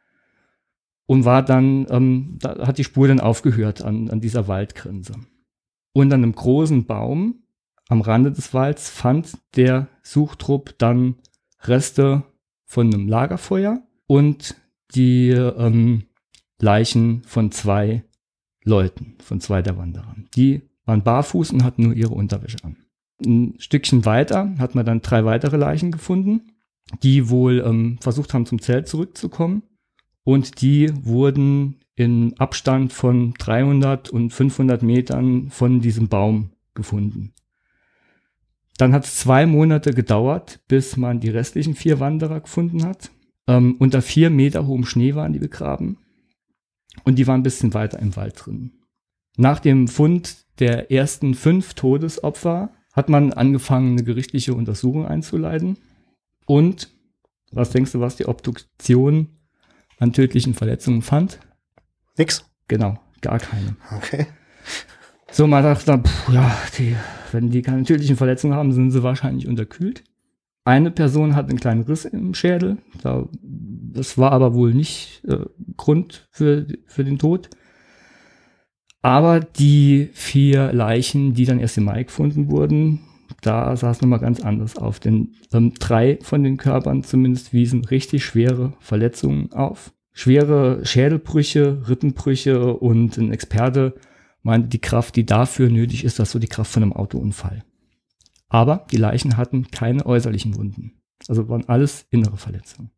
und 1.09 1.25
war 1.25 1.43
dann, 1.43 1.87
ähm, 1.89 2.37
da 2.39 2.67
hat 2.67 2.77
die 2.77 2.85
Spur 2.85 3.09
dann 3.09 3.19
aufgehört 3.19 3.83
an, 3.83 4.11
an 4.11 4.21
dieser 4.21 4.47
Waldgrenze. 4.47 5.15
Und 5.95 6.13
an 6.13 6.23
einem 6.23 6.35
großen 6.35 6.85
Baum 6.85 7.43
am 7.89 8.03
Rande 8.03 8.31
des 8.31 8.53
Walds 8.53 8.91
fand 8.91 9.39
der 9.57 9.89
Suchtrupp 10.03 10.75
dann 10.77 11.15
Reste 11.63 12.25
von 12.67 12.93
einem 12.93 13.09
Lagerfeuer 13.09 13.83
und 14.07 14.55
die 14.95 15.31
ähm, 15.31 16.05
Leichen 16.61 17.23
von 17.23 17.51
zwei 17.53 18.05
Leuten, 18.63 19.17
von 19.21 19.41
zwei 19.41 19.63
der 19.63 19.79
Wanderer. 19.79 20.15
Die 20.37 20.61
waren 20.85 21.03
barfuß 21.03 21.53
und 21.53 21.65
hatten 21.65 21.85
nur 21.85 21.95
ihre 21.95 22.15
Unterwäsche 22.15 22.59
an. 22.65 22.77
Ein 23.25 23.55
Stückchen 23.59 24.05
weiter 24.05 24.55
hat 24.59 24.75
man 24.75 24.85
dann 24.85 25.01
drei 25.01 25.25
weitere 25.25 25.57
Leichen 25.57 25.91
gefunden, 25.91 26.53
die 27.03 27.31
wohl 27.31 27.65
ähm, 27.67 27.97
versucht 28.03 28.35
haben, 28.35 28.45
zum 28.45 28.61
Zelt 28.61 28.89
zurückzukommen. 28.89 29.63
Und 30.29 30.61
die 30.61 30.93
wurden 31.07 31.77
in 31.95 32.39
Abstand 32.39 32.93
von 32.93 33.33
300 33.39 34.11
und 34.11 34.31
500 34.31 34.83
Metern 34.83 35.49
von 35.49 35.81
diesem 35.81 36.09
Baum 36.09 36.51
gefunden. 36.75 37.33
Dann 38.77 38.93
hat 38.93 39.07
es 39.07 39.17
zwei 39.17 39.47
Monate 39.47 39.95
gedauert, 39.95 40.61
bis 40.69 40.99
man 40.99 41.21
die 41.21 41.31
restlichen 41.31 41.75
vier 41.75 41.99
Wanderer 41.99 42.41
gefunden 42.41 42.85
hat. 42.85 43.11
Ähm, 43.47 43.77
unter 43.79 44.03
vier 44.03 44.29
Meter 44.29 44.67
hohem 44.67 44.85
Schnee 44.85 45.15
waren 45.15 45.33
die 45.33 45.39
begraben. 45.39 45.97
Und 47.05 47.19
die 47.19 47.27
waren 47.27 47.41
ein 47.41 47.45
bisschen 47.45 47.73
weiter 47.73 47.99
im 47.99 48.15
Wald 48.15 48.35
drin. 48.37 48.73
Nach 49.39 49.61
dem 49.61 49.89
Fund 49.89 50.45
der 50.59 50.93
ersten 50.93 51.33
fünf 51.33 51.73
Todesopfer 51.73 52.75
hat 52.93 53.09
man 53.09 53.33
angefangen, 53.33 53.93
eine 53.93 54.05
gerichtliche 54.05 54.53
Untersuchung 54.53 55.07
einzuleiten. 55.07 55.79
Und 56.45 56.91
was 57.51 57.71
denkst 57.71 57.93
du, 57.93 58.01
was 58.01 58.17
die 58.17 58.27
Obduktion 58.27 59.38
an 59.99 60.13
tödlichen 60.13 60.55
Verletzungen 60.55 61.03
fand? 61.03 61.41
Nix. 62.17 62.45
Genau, 62.69 62.99
gar 63.21 63.39
keine. 63.39 63.77
Okay. 63.97 64.27
So, 65.31 65.47
man 65.47 65.63
dachte, 65.63 65.99
pff, 65.99 66.33
ja, 66.33 66.57
die, 66.79 66.97
wenn 67.33 67.51
die 67.51 67.63
keine 67.63 67.83
tödlichen 67.83 68.17
Verletzungen 68.17 68.55
haben, 68.55 68.73
sind 68.73 68.91
sie 68.91 69.03
wahrscheinlich 69.03 69.47
unterkühlt. 69.47 70.05
Eine 70.65 70.91
Person 70.91 71.35
hat 71.35 71.49
einen 71.49 71.61
kleinen 71.61 71.83
Riss 71.83 72.05
im 72.05 72.35
Schädel. 72.35 72.79
Da, 73.03 73.27
das 73.43 74.19
war 74.19 74.33
aber 74.33 74.55
wohl 74.55 74.75
nicht 74.75 75.23
äh, 75.27 75.47
Grund 75.77 76.29
für, 76.31 76.67
für 76.87 77.05
den 77.05 77.19
Tod. 77.19 77.49
Aber 79.01 79.41
die 79.41 80.11
vier 80.13 80.73
Leichen, 80.73 81.33
die 81.35 81.45
dann 81.45 81.61
erst 81.61 81.79
im 81.79 81.85
Mai 81.85 82.03
gefunden 82.03 82.51
wurden, 82.51 83.01
da 83.41 83.77
sah 83.77 83.91
es 83.91 84.01
nochmal 84.01 84.19
ganz 84.19 84.41
anders 84.41 84.77
auf. 84.77 85.01
Denn 85.01 85.35
ähm, 85.53 85.75
drei 85.75 86.19
von 86.23 86.43
den 86.43 86.57
Körpern 86.57 87.03
zumindest 87.03 87.53
wiesen 87.53 87.85
richtig 87.85 88.25
schwere 88.25 88.75
Verletzungen 88.81 89.53
auf. 89.53 89.93
Schwere 90.13 90.85
Schädelbrüche, 90.85 91.89
Rippenbrüche 91.89 92.75
und 92.75 93.17
ein 93.19 93.33
Experte 93.33 93.95
meinte, 94.43 94.69
die 94.69 94.81
Kraft, 94.81 95.17
die 95.17 95.27
dafür 95.27 95.71
nötig 95.71 96.05
ist, 96.05 96.19
das 96.19 96.31
so 96.31 96.39
die 96.39 96.49
Kraft 96.49 96.73
von 96.73 96.83
einem 96.83 96.93
Autounfall. 96.93 97.65
Aber 98.49 98.87
die 98.91 98.97
Leichen 98.97 99.37
hatten 99.37 99.71
keine 99.71 100.07
äußerlichen 100.07 100.57
Wunden. 100.57 101.01
Also 101.29 101.49
waren 101.49 101.69
alles 101.69 102.07
innere 102.11 102.37
Verletzungen. 102.37 102.91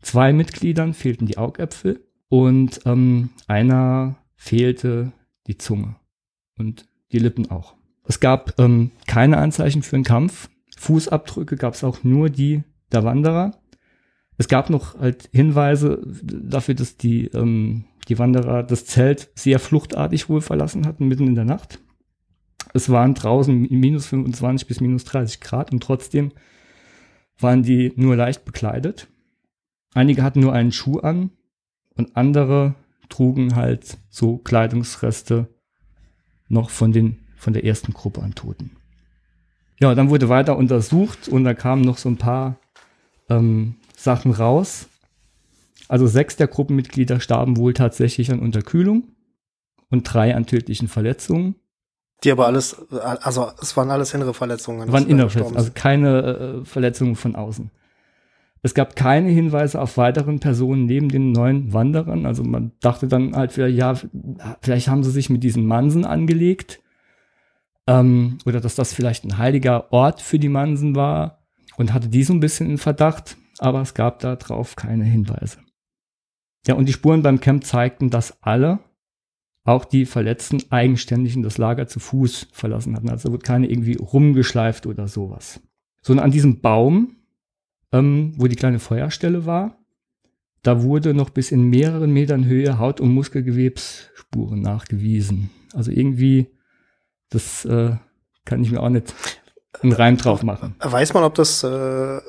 Zwei 0.00 0.32
Mitgliedern 0.32 0.94
fehlten 0.94 1.26
die 1.26 1.38
Augäpfel 1.38 2.06
und 2.28 2.80
ähm, 2.84 3.30
einer 3.46 4.16
fehlte 4.36 5.12
die 5.46 5.58
Zunge 5.58 5.96
und 6.56 6.86
die 7.10 7.18
Lippen 7.18 7.50
auch. 7.50 7.77
Es 8.08 8.20
gab 8.20 8.58
ähm, 8.58 8.90
keine 9.06 9.36
Anzeichen 9.36 9.82
für 9.82 9.96
einen 9.96 10.04
Kampf. 10.04 10.48
Fußabdrücke 10.78 11.56
gab 11.56 11.74
es 11.74 11.84
auch 11.84 12.02
nur 12.04 12.30
die 12.30 12.62
der 12.90 13.04
Wanderer. 13.04 13.52
Es 14.38 14.48
gab 14.48 14.70
noch 14.70 14.98
halt 14.98 15.28
Hinweise 15.32 16.02
dafür, 16.22 16.74
dass 16.74 16.96
die, 16.96 17.26
ähm, 17.26 17.84
die 18.08 18.18
Wanderer 18.18 18.62
das 18.62 18.86
Zelt 18.86 19.30
sehr 19.34 19.58
fluchtartig 19.58 20.28
wohl 20.28 20.40
verlassen 20.40 20.86
hatten, 20.86 21.06
mitten 21.06 21.26
in 21.26 21.34
der 21.34 21.44
Nacht. 21.44 21.80
Es 22.72 22.88
waren 22.88 23.14
draußen 23.14 23.68
minus 23.70 24.06
25 24.06 24.66
bis 24.66 24.80
minus 24.80 25.04
30 25.04 25.40
Grad 25.40 25.72
und 25.72 25.82
trotzdem 25.82 26.32
waren 27.38 27.62
die 27.62 27.92
nur 27.96 28.16
leicht 28.16 28.44
bekleidet. 28.44 29.08
Einige 29.94 30.22
hatten 30.22 30.40
nur 30.40 30.52
einen 30.52 30.72
Schuh 30.72 30.98
an 31.00 31.30
und 31.94 32.16
andere 32.16 32.74
trugen 33.08 33.54
halt 33.54 33.98
so 34.08 34.38
Kleidungsreste 34.38 35.48
noch 36.48 36.70
von 36.70 36.92
den, 36.92 37.27
von 37.38 37.52
der 37.52 37.64
ersten 37.64 37.92
Gruppe 37.92 38.22
an 38.22 38.34
Toten. 38.34 38.72
Ja, 39.80 39.94
dann 39.94 40.10
wurde 40.10 40.28
weiter 40.28 40.56
untersucht 40.56 41.28
und 41.28 41.44
da 41.44 41.54
kamen 41.54 41.82
noch 41.82 41.98
so 41.98 42.08
ein 42.08 42.16
paar 42.16 42.56
ähm, 43.28 43.76
Sachen 43.96 44.32
raus. 44.32 44.88
Also 45.88 46.06
sechs 46.06 46.36
der 46.36 46.48
Gruppenmitglieder 46.48 47.20
starben 47.20 47.56
wohl 47.56 47.74
tatsächlich 47.74 48.30
an 48.30 48.40
Unterkühlung 48.40 49.04
und 49.90 50.02
drei 50.02 50.34
an 50.34 50.46
tödlichen 50.46 50.88
Verletzungen. 50.88 51.54
Die 52.24 52.32
aber 52.32 52.46
alles, 52.46 52.76
also 52.90 53.50
es 53.62 53.76
waren 53.76 53.90
alles 53.90 54.12
innere 54.12 54.34
Verletzungen. 54.34 54.90
Waren 54.90 55.06
innere 55.06 55.30
Verletzungen, 55.30 55.56
also 55.56 55.70
keine 55.72 56.22
äh, 56.22 56.64
Verletzungen 56.64 57.14
von 57.14 57.36
außen. 57.36 57.70
Es 58.62 58.74
gab 58.74 58.96
keine 58.96 59.30
Hinweise 59.30 59.80
auf 59.80 59.96
weiteren 59.96 60.40
Personen 60.40 60.86
neben 60.86 61.08
den 61.08 61.30
neuen 61.30 61.72
Wanderern. 61.72 62.26
Also 62.26 62.42
man 62.42 62.72
dachte 62.80 63.06
dann 63.06 63.36
halt 63.36 63.52
vielleicht, 63.52 63.78
ja, 63.78 63.94
vielleicht 64.60 64.88
haben 64.88 65.04
sie 65.04 65.12
sich 65.12 65.30
mit 65.30 65.44
diesen 65.44 65.64
Mansen 65.64 66.04
angelegt. 66.04 66.80
Ähm, 67.88 68.38
oder 68.44 68.60
dass 68.60 68.76
das 68.76 68.92
vielleicht 68.92 69.24
ein 69.24 69.38
heiliger 69.38 69.92
Ort 69.92 70.20
für 70.20 70.38
die 70.38 70.50
Mansen 70.50 70.94
war 70.94 71.42
und 71.78 71.92
hatte 71.92 72.08
die 72.08 72.22
so 72.22 72.34
ein 72.34 72.40
bisschen 72.40 72.70
in 72.70 72.78
Verdacht. 72.78 73.36
Aber 73.58 73.80
es 73.80 73.94
gab 73.94 74.20
darauf 74.20 74.76
keine 74.76 75.04
Hinweise. 75.04 75.58
Ja, 76.66 76.74
und 76.74 76.86
die 76.86 76.92
Spuren 76.92 77.22
beim 77.22 77.40
Camp 77.40 77.64
zeigten, 77.64 78.10
dass 78.10 78.42
alle 78.42 78.78
auch 79.64 79.84
die 79.84 80.06
Verletzten 80.06 80.62
eigenständig 80.70 81.34
in 81.34 81.42
das 81.42 81.58
Lager 81.58 81.86
zu 81.88 81.98
Fuß 81.98 82.48
verlassen 82.52 82.94
hatten. 82.94 83.10
Also 83.10 83.32
wird 83.32 83.42
keine 83.42 83.68
irgendwie 83.68 83.96
rumgeschleift 83.96 84.86
oder 84.86 85.08
sowas. 85.08 85.60
Sondern 86.02 86.24
an 86.24 86.30
diesem 86.30 86.60
Baum, 86.60 87.16
ähm, 87.92 88.34
wo 88.36 88.46
die 88.46 88.56
kleine 88.56 88.78
Feuerstelle 88.78 89.46
war, 89.46 89.78
da 90.62 90.82
wurde 90.82 91.14
noch 91.14 91.30
bis 91.30 91.52
in 91.52 91.64
mehreren 91.70 92.12
Metern 92.12 92.44
Höhe 92.44 92.78
Haut- 92.78 93.00
und 93.00 93.12
Muskelgewebsspuren 93.12 94.60
nachgewiesen. 94.60 95.50
Also 95.72 95.90
irgendwie, 95.90 96.48
das 97.30 97.64
äh, 97.64 97.96
kann 98.44 98.62
ich 98.62 98.70
mir 98.70 98.82
auch 98.82 98.88
nicht 98.88 99.14
einen 99.82 99.92
Reim 99.92 100.16
drauf 100.16 100.42
machen. 100.42 100.74
Weiß 100.80 101.14
man, 101.14 101.24
ob 101.24 101.34
das 101.34 101.62
äh, 101.62 102.20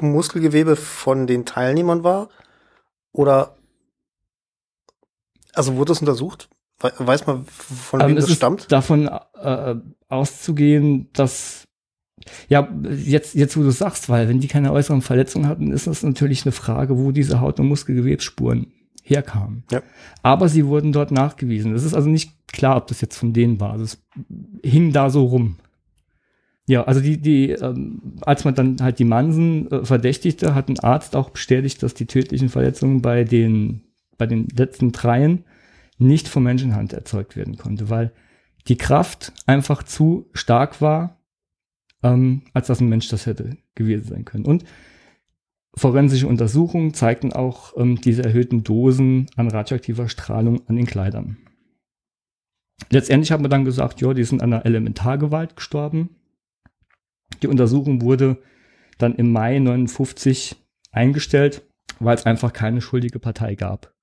Muskelgewebe 0.00 0.76
von 0.76 1.26
den 1.26 1.44
Teilnehmern 1.44 2.04
war? 2.04 2.28
Oder 3.12 3.56
also 5.52 5.76
wurde 5.76 5.90
das 5.90 6.00
untersucht? 6.00 6.48
Weiß 6.78 7.26
man, 7.26 7.44
von 7.44 8.00
wem 8.00 8.10
ähm, 8.10 8.16
das 8.16 8.32
stammt? 8.32 8.72
davon 8.72 9.10
äh, 9.34 9.74
auszugehen, 10.08 11.10
dass 11.12 11.64
ja, 12.48 12.68
jetzt, 12.90 13.34
jetzt 13.34 13.56
wo 13.56 13.62
du 13.62 13.70
sagst, 13.70 14.08
weil 14.08 14.28
wenn 14.28 14.40
die 14.40 14.48
keine 14.48 14.72
äußeren 14.72 15.02
Verletzungen 15.02 15.48
hatten, 15.48 15.72
ist 15.72 15.86
das 15.86 16.02
natürlich 16.02 16.44
eine 16.44 16.52
Frage, 16.52 16.98
wo 16.98 17.12
diese 17.12 17.40
Haut- 17.40 17.60
und 17.60 17.68
Muskelgewebsspuren 17.68 18.72
herkamen. 19.02 19.64
Ja. 19.70 19.82
Aber 20.22 20.48
sie 20.48 20.66
wurden 20.66 20.92
dort 20.92 21.10
nachgewiesen. 21.10 21.74
Es 21.74 21.84
ist 21.84 21.94
also 21.94 22.08
nicht 22.08 22.32
klar, 22.48 22.76
ob 22.76 22.86
das 22.86 23.00
jetzt 23.00 23.16
von 23.16 23.32
denen 23.32 23.60
war. 23.60 23.78
Das 23.78 24.02
hing 24.62 24.92
da 24.92 25.10
so 25.10 25.24
rum. 25.24 25.56
Ja, 26.66 26.84
also 26.84 27.00
die, 27.00 27.18
die, 27.18 27.50
ähm, 27.50 28.00
als 28.20 28.44
man 28.44 28.54
dann 28.54 28.76
halt 28.80 28.98
die 29.00 29.04
Mansen 29.04 29.70
äh, 29.72 29.84
verdächtigte, 29.84 30.54
hat 30.54 30.68
ein 30.68 30.78
Arzt 30.78 31.16
auch 31.16 31.30
bestätigt, 31.30 31.82
dass 31.82 31.94
die 31.94 32.06
tödlichen 32.06 32.48
Verletzungen 32.48 33.02
bei 33.02 33.24
den, 33.24 33.82
bei 34.18 34.26
den 34.26 34.46
letzten 34.54 34.92
dreien 34.92 35.44
nicht 35.98 36.28
von 36.28 36.44
Menschenhand 36.44 36.92
erzeugt 36.92 37.36
werden 37.36 37.56
konnte, 37.56 37.90
weil 37.90 38.12
die 38.68 38.76
Kraft 38.76 39.32
einfach 39.46 39.82
zu 39.82 40.28
stark 40.32 40.80
war, 40.80 41.18
ähm, 42.02 42.42
als 42.52 42.68
dass 42.68 42.80
ein 42.80 42.88
Mensch 42.88 43.08
das 43.08 43.26
hätte 43.26 43.56
gewesen 43.74 44.04
sein 44.04 44.24
können. 44.24 44.44
Und 44.44 44.64
forensische 45.74 46.26
Untersuchungen 46.26 46.94
zeigten 46.94 47.32
auch 47.32 47.76
ähm, 47.76 48.00
diese 48.00 48.24
erhöhten 48.24 48.64
Dosen 48.64 49.26
an 49.36 49.48
radioaktiver 49.48 50.08
Strahlung 50.08 50.66
an 50.66 50.76
den 50.76 50.86
Kleidern. 50.86 51.36
Letztendlich 52.88 53.30
hat 53.30 53.40
man 53.40 53.50
dann 53.50 53.64
gesagt, 53.64 54.00
ja, 54.00 54.14
die 54.14 54.24
sind 54.24 54.42
an 54.42 54.52
einer 54.52 54.64
Elementargewalt 54.64 55.56
gestorben. 55.56 56.16
Die 57.42 57.46
Untersuchung 57.46 58.02
wurde 58.02 58.38
dann 58.98 59.14
im 59.14 59.32
Mai 59.32 59.58
59 59.58 60.56
eingestellt, 60.90 61.62
weil 61.98 62.14
es 62.14 62.26
einfach 62.26 62.52
keine 62.52 62.80
schuldige 62.80 63.18
Partei 63.18 63.54
gab. 63.54 63.94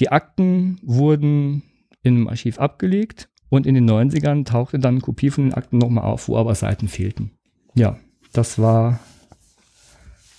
Die 0.00 0.10
Akten 0.10 0.78
wurden 0.82 1.62
in 2.02 2.16
einem 2.16 2.28
Archiv 2.28 2.58
abgelegt 2.58 3.28
und 3.48 3.66
in 3.66 3.74
den 3.74 3.88
90ern 3.88 4.44
tauchte 4.44 4.78
dann 4.78 4.94
eine 4.94 5.00
Kopie 5.00 5.30
von 5.30 5.44
den 5.44 5.54
Akten 5.54 5.78
nochmal 5.78 6.04
auf, 6.04 6.28
wo 6.28 6.36
aber 6.36 6.54
Seiten 6.54 6.88
fehlten. 6.88 7.32
Ja, 7.74 7.98
das 8.32 8.58
war 8.58 9.00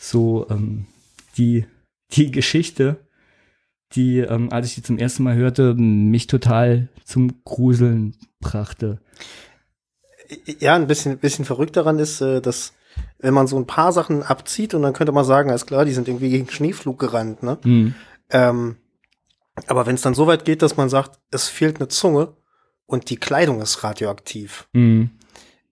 so 0.09 0.47
ähm, 0.49 0.85
die, 1.37 1.65
die 2.11 2.31
Geschichte 2.31 3.05
die, 3.95 4.19
ähm, 4.19 4.51
als 4.51 4.67
ich 4.67 4.75
die 4.75 4.81
zum 4.81 4.97
ersten 4.97 5.23
Mal 5.23 5.35
hörte, 5.35 5.73
mich 5.73 6.27
total 6.27 6.89
zum 7.03 7.43
Gruseln 7.43 8.15
brachte. 8.39 8.99
Ja, 10.59 10.75
ein 10.75 10.87
bisschen, 10.87 11.17
bisschen 11.19 11.45
verrückt 11.45 11.77
daran 11.77 11.99
ist, 11.99 12.21
äh, 12.21 12.41
dass 12.41 12.73
wenn 13.19 13.33
man 13.33 13.47
so 13.47 13.57
ein 13.57 13.67
paar 13.67 13.91
Sachen 13.91 14.23
abzieht 14.23 14.73
und 14.73 14.81
dann 14.81 14.93
könnte 14.93 15.11
man 15.11 15.25
sagen, 15.25 15.49
alles 15.49 15.65
klar, 15.65 15.85
die 15.85 15.93
sind 15.93 16.07
irgendwie 16.07 16.29
gegen 16.29 16.49
Schneeflug 16.49 16.99
gerannt, 16.99 17.43
ne? 17.43 17.57
Mhm. 17.63 17.95
Ähm, 18.29 18.77
aber 19.67 19.85
wenn 19.85 19.95
es 19.95 20.01
dann 20.01 20.15
so 20.15 20.27
weit 20.27 20.45
geht, 20.45 20.61
dass 20.61 20.77
man 20.77 20.89
sagt, 20.89 21.19
es 21.31 21.47
fehlt 21.47 21.77
eine 21.77 21.87
Zunge 21.87 22.35
und 22.85 23.09
die 23.09 23.17
Kleidung 23.17 23.61
ist 23.61 23.83
radioaktiv, 23.83 24.67
Mhm. 24.73 25.11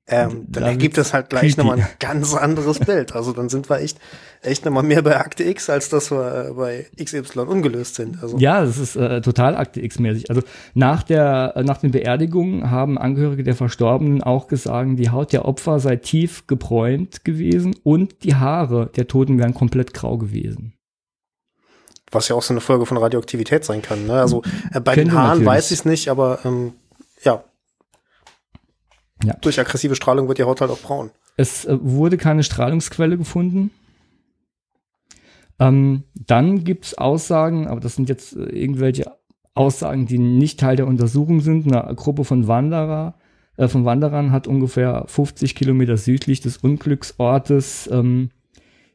Ähm, 0.05 0.47
dann 0.49 0.63
Da 0.63 0.69
ergibt 0.69 0.97
es 0.97 1.13
halt 1.13 1.29
gleich 1.29 1.55
creepy. 1.55 1.57
nochmal 1.59 1.79
ein 1.79 1.87
ganz 1.99 2.33
anderes 2.33 2.79
Bild. 2.79 3.15
Also 3.15 3.31
dann 3.31 3.47
sind 3.47 3.69
wir 3.69 3.79
echt, 3.79 3.99
echt 4.41 4.65
nochmal 4.65 4.83
mehr 4.83 5.01
bei 5.01 5.17
Akte 5.17 5.43
X, 5.45 5.69
als 5.69 5.87
dass 5.89 6.11
wir 6.11 6.49
äh, 6.49 6.53
bei 6.53 6.87
XY 7.01 7.39
ungelöst 7.41 7.95
sind. 7.95 8.21
Also 8.21 8.37
Ja, 8.37 8.65
das 8.65 8.77
ist 8.77 8.97
äh, 8.97 9.21
total 9.21 9.55
Akte 9.55 9.81
X-mäßig. 9.81 10.29
Also 10.29 10.41
nach 10.73 11.03
der, 11.03 11.53
äh, 11.55 11.63
nach 11.63 11.77
den 11.77 11.91
Beerdigungen 11.91 12.69
haben 12.69 12.97
Angehörige 12.97 13.43
der 13.43 13.55
Verstorbenen 13.55 14.21
auch 14.21 14.47
gesagt, 14.47 14.99
die 14.99 15.09
Haut 15.09 15.31
der 15.31 15.45
Opfer 15.45 15.79
sei 15.79 15.95
tief 15.95 16.47
gebräunt 16.47 17.23
gewesen 17.23 17.75
und 17.83 18.23
die 18.25 18.35
Haare 18.35 18.91
der 18.95 19.07
Toten 19.07 19.39
wären 19.39 19.53
komplett 19.53 19.93
grau 19.93 20.17
gewesen. 20.17 20.73
was 22.11 22.27
ja 22.27 22.35
auch 22.35 22.43
so 22.43 22.53
eine 22.53 22.61
Folge 22.61 22.85
von 22.85 22.97
Radioaktivität 22.97 23.63
sein 23.65 23.81
kann. 23.81 24.05
Ne? 24.05 24.19
Also 24.19 24.43
äh, 24.73 24.79
bei 24.79 24.95
den 24.95 25.05
Könnte 25.05 25.13
Haaren 25.13 25.27
natürlich. 25.29 25.47
weiß 25.47 25.71
ich 25.71 25.79
es 25.79 25.85
nicht, 25.85 26.09
aber 26.09 26.39
ähm, 26.45 26.73
ja. 27.23 27.43
Ja. 29.23 29.35
Durch 29.41 29.59
aggressive 29.59 29.95
Strahlung 29.95 30.27
wird 30.27 30.37
die 30.37 30.43
Haut 30.43 30.61
halt 30.61 30.71
auch 30.71 30.79
braun. 30.79 31.11
Es 31.37 31.65
äh, 31.65 31.77
wurde 31.81 32.17
keine 32.17 32.43
Strahlungsquelle 32.43 33.17
gefunden. 33.17 33.71
Ähm, 35.59 36.03
dann 36.13 36.63
gibt 36.63 36.85
es 36.85 36.97
Aussagen, 36.97 37.67
aber 37.67 37.79
das 37.79 37.95
sind 37.95 38.09
jetzt 38.09 38.35
äh, 38.35 38.43
irgendwelche 38.43 39.11
Aussagen, 39.55 40.05
die 40.07 40.17
nicht 40.17 40.59
Teil 40.59 40.75
der 40.75 40.87
Untersuchung 40.87 41.41
sind. 41.41 41.71
Eine 41.71 41.95
Gruppe 41.95 42.25
von 42.25 42.47
Wanderer, 42.47 43.15
äh, 43.57 43.67
von 43.67 43.85
Wanderern 43.85 44.31
hat 44.31 44.47
ungefähr 44.47 45.05
50 45.07 45.55
Kilometer 45.55 45.97
südlich 45.97 46.41
des 46.41 46.57
Unglücksortes 46.57 47.89
ähm, 47.91 48.29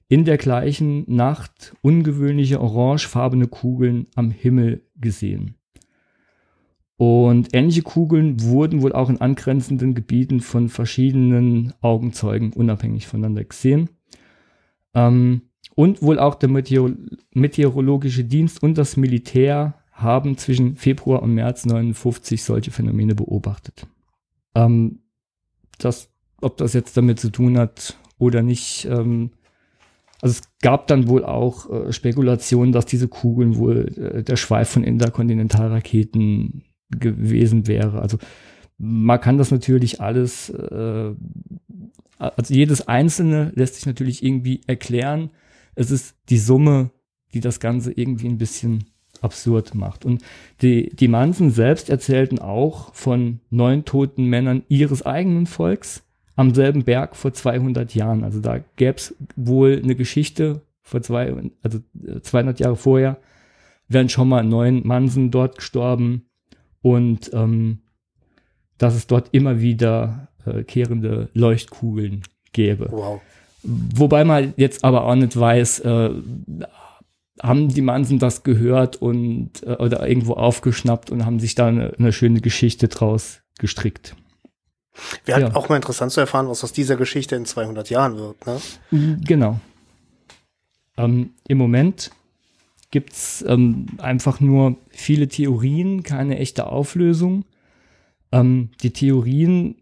in 0.09 0.25
der 0.25 0.39
gleichen 0.39 1.05
Nacht 1.07 1.75
ungewöhnliche 1.83 2.61
orangefarbene 2.61 3.47
Kugeln 3.47 4.07
am 4.15 4.31
Himmel 4.31 4.83
gesehen. 4.97 5.58
Und 6.99 7.51
ähnliche 7.53 7.83
Kugeln 7.83 8.43
wurden 8.43 8.83
wohl 8.83 8.93
auch 8.93 9.09
in 9.09 9.21
angrenzenden 9.21 9.95
Gebieten 9.95 10.41
von 10.41 10.69
verschiedenen 10.69 11.73
Augenzeugen 11.81 12.53
unabhängig 12.53 13.07
voneinander 13.07 13.45
gesehen. 13.45 13.89
Ähm, 14.95 15.43
und 15.77 16.03
wohl 16.03 16.19
auch 16.19 16.35
der 16.35 16.49
Meteor 16.49 16.91
Meteorologische 17.33 18.25
Dienst 18.25 18.61
und 18.61 18.77
das 18.77 18.97
Militär 18.97 19.75
haben 19.93 20.37
zwischen 20.37 20.75
Februar 20.75 21.23
und 21.23 21.35
März 21.35 21.67
59 21.67 22.43
solche 22.43 22.73
Phänomene 22.73 23.15
beobachtet. 23.15 23.87
Ähm, 24.57 24.99
das, 25.79 26.11
ob 26.41 26.57
das 26.57 26.73
jetzt 26.73 26.97
damit 26.97 27.21
zu 27.21 27.31
tun 27.31 27.59
hat 27.59 27.97
oder 28.19 28.43
nicht, 28.43 28.87
ähm, 28.87 29.31
also 30.21 30.33
es 30.33 30.43
gab 30.63 30.89
dann 30.89 31.07
wohl 31.07 31.25
auch 31.25 31.71
äh, 31.71 31.93
Spekulationen, 31.93 32.73
dass 32.73 32.87
diese 32.87 33.07
Kugeln 33.07 33.57
wohl 33.57 33.87
äh, 33.97 34.25
der 34.25 34.35
Schweif 34.35 34.69
von 34.71 34.83
Interkontinentalraketen 34.83 36.65
gewesen 36.91 37.67
wäre. 37.67 38.01
Also 38.01 38.19
man 38.79 39.21
kann 39.21 39.39
das 39.39 39.51
natürlich 39.51 40.01
alles, 40.01 40.51
äh, 40.51 41.15
also 42.19 42.55
jedes 42.55 42.89
Einzelne 42.89 43.53
lässt 43.55 43.75
sich 43.75 43.87
natürlich 43.87 44.25
irgendwie 44.25 44.61
erklären. 44.67 45.31
Es 45.75 45.91
ist 45.91 46.17
die 46.29 46.39
Summe, 46.39 46.91
die 47.35 47.41
das 47.41 47.61
Ganze 47.61 47.93
irgendwie 47.93 48.29
ein 48.29 48.39
bisschen 48.39 48.85
absurd 49.21 49.75
macht. 49.75 50.05
Und 50.05 50.23
die, 50.63 50.91
die 50.95 51.09
Mansen 51.09 51.51
selbst 51.51 51.91
erzählten 51.91 52.39
auch 52.39 52.95
von 52.95 53.41
neun 53.51 53.85
toten 53.85 54.25
Männern 54.25 54.63
ihres 54.69 55.05
eigenen 55.05 55.47
Volks 55.47 56.05
am 56.37 56.55
selben 56.55 56.85
Berg 56.85 57.17
vor 57.17 57.33
200 57.33 57.95
Jahren. 57.95 58.23
Also 58.23 58.41
da 58.41 58.61
gäbe 58.77 58.97
es 58.97 59.17
wohl 59.35 59.81
eine 59.83 59.97
Geschichte 59.97 60.63
vor 60.83 61.03
zwei, 61.03 61.35
also 61.63 61.81
äh, 62.07 62.21
200 62.21 62.61
Jahre 62.61 62.77
vorher, 62.77 63.19
wären 63.89 64.09
schon 64.09 64.29
mal 64.29 64.45
neun 64.45 64.87
Mansen 64.87 65.31
dort 65.31 65.57
gestorben 65.57 66.28
und 66.83 67.31
ähm, 67.33 67.81
dass 68.79 68.95
es 68.95 69.07
dort 69.07 69.29
immer 69.33 69.61
wieder 69.61 70.29
äh, 70.47 70.63
kehrende 70.63 71.29
Leuchtkugeln 71.35 72.23
gäbe. 72.53 72.89
Wow. 72.91 73.21
Wobei 73.63 74.25
man 74.25 74.55
jetzt 74.57 74.85
aber 74.85 75.05
auch 75.05 75.15
nicht 75.17 75.39
weiß, 75.39 75.81
äh, 75.81 76.11
haben 77.43 77.69
die 77.69 77.83
Mansen 77.83 78.19
das 78.19 78.43
gehört 78.43 78.97
und 78.97 79.63
äh, 79.65 79.77
oder 79.77 80.09
irgendwo 80.09 80.35
aufgeschnappt 80.35 81.11
und 81.11 81.25
haben 81.27 81.41
sich 81.41 81.55
da 81.55 81.67
eine, 81.67 81.93
eine 81.99 82.13
schöne 82.13 82.41
Geschichte 82.41 82.89
draus 82.89 83.41
gestrickt. 83.59 84.15
Wäre 85.25 85.41
Ja. 85.41 85.47
halt 85.47 85.57
auch 85.57 85.69
mal 85.69 85.77
interessant 85.77 86.11
zu 86.13 86.21
erfahren, 86.21 86.49
was 86.49 86.65
aus 86.65 86.73
dieser 86.73 86.97
Geschichte 86.97 87.37
in 87.37 87.45
200 87.47 87.91
Jahren 87.91 88.17
wird. 88.17 88.37
Ne? 88.47 89.19
Genau. 89.25 89.61
Ähm, 90.97 91.31
Im 91.47 91.59
Moment 91.59 92.11
gibt 92.91 93.13
es 93.13 93.45
ähm, 93.47 93.87
einfach 93.99 94.41
nur 94.41 94.77
viele 94.89 95.29
Theorien, 95.29 96.03
keine 96.03 96.39
echte 96.39 96.67
Auflösung. 96.67 97.45
Ähm, 98.33 98.71
die 98.83 98.93
Theorien 98.93 99.77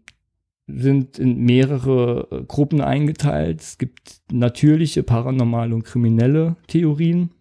sind 0.67 1.17
in 1.17 1.39
mehrere 1.39 2.27
äh, 2.29 2.43
Gruppen 2.43 2.81
eingeteilt. 2.81 3.61
Es 3.61 3.77
gibt 3.77 4.21
natürliche, 4.31 5.03
paranormale 5.03 5.73
und 5.73 5.83
kriminelle 5.83 6.57
Theorien. 6.67 7.31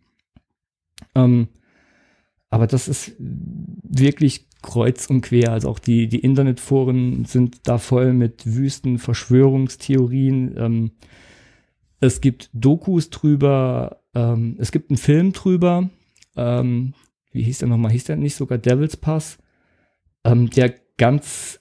Ähm, 1.14 1.48
aber 2.50 2.68
das 2.68 2.86
ist 2.88 3.12
wirklich 3.18 4.46
kreuz 4.62 5.06
und 5.06 5.22
quer. 5.22 5.52
Also 5.52 5.68
auch 5.68 5.80
die, 5.80 6.08
die 6.08 6.20
Internetforen 6.20 7.24
sind 7.24 7.66
da 7.66 7.78
voll 7.78 8.12
mit 8.12 8.46
wüsten 8.46 8.98
Verschwörungstheorien. 8.98 10.54
Ähm, 10.56 10.90
es 12.00 12.20
gibt 12.20 12.50
Dokus 12.52 13.10
drüber, 13.10 14.02
ähm, 14.16 14.56
es 14.58 14.72
gibt 14.72 14.90
einen 14.90 14.96
Film 14.96 15.32
drüber. 15.32 15.88
Ähm, 16.36 16.94
wie 17.32 17.42
hieß 17.42 17.58
der 17.58 17.68
nochmal? 17.68 17.92
Hieß 17.92 18.04
der 18.04 18.16
nicht 18.16 18.34
sogar 18.34 18.56
Devil's 18.56 18.96
Pass? 18.96 19.36
Ähm, 20.24 20.48
der 20.48 20.72
ganz, 20.96 21.60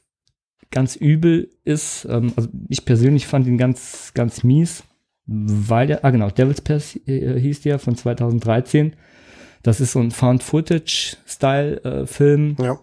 ganz 0.72 0.96
übel 0.96 1.50
ist. 1.66 2.08
Ähm, 2.10 2.32
also 2.38 2.48
ich 2.70 2.86
persönlich 2.86 3.28
fand 3.28 3.46
ihn 3.46 3.58
ganz, 3.58 4.14
ganz 4.14 4.46
mies, 4.46 4.86
weil 5.26 5.88
der, 5.88 6.06
ah 6.06 6.12
genau, 6.12 6.30
Devil's 6.30 6.62
Pass 6.62 6.98
äh, 7.08 7.38
hieß 7.38 7.60
der 7.62 7.78
von 7.78 7.98
2013. 7.98 8.96
Das 9.62 9.82
ist 9.82 9.92
so 9.92 10.00
ein 10.00 10.12
Found-Footage-Style-Film. 10.12 12.56
Ja. 12.60 12.80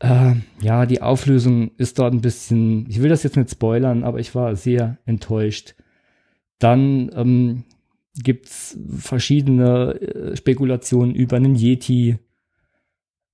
Äh, 0.00 0.34
ja, 0.60 0.86
die 0.86 1.02
Auflösung 1.02 1.70
ist 1.76 2.00
dort 2.00 2.14
ein 2.14 2.20
bisschen, 2.20 2.90
ich 2.90 3.00
will 3.00 3.10
das 3.10 3.22
jetzt 3.22 3.36
nicht 3.36 3.50
spoilern, 3.50 4.02
aber 4.02 4.18
ich 4.18 4.34
war 4.34 4.56
sehr 4.56 4.98
enttäuscht. 5.04 5.76
Dann 6.58 7.12
ähm, 7.14 7.62
gibt 8.14 8.46
es 8.46 8.78
verschiedene 8.98 10.00
äh, 10.00 10.36
Spekulationen 10.36 11.14
über 11.14 11.36
einen 11.36 11.54
Yeti. 11.54 12.18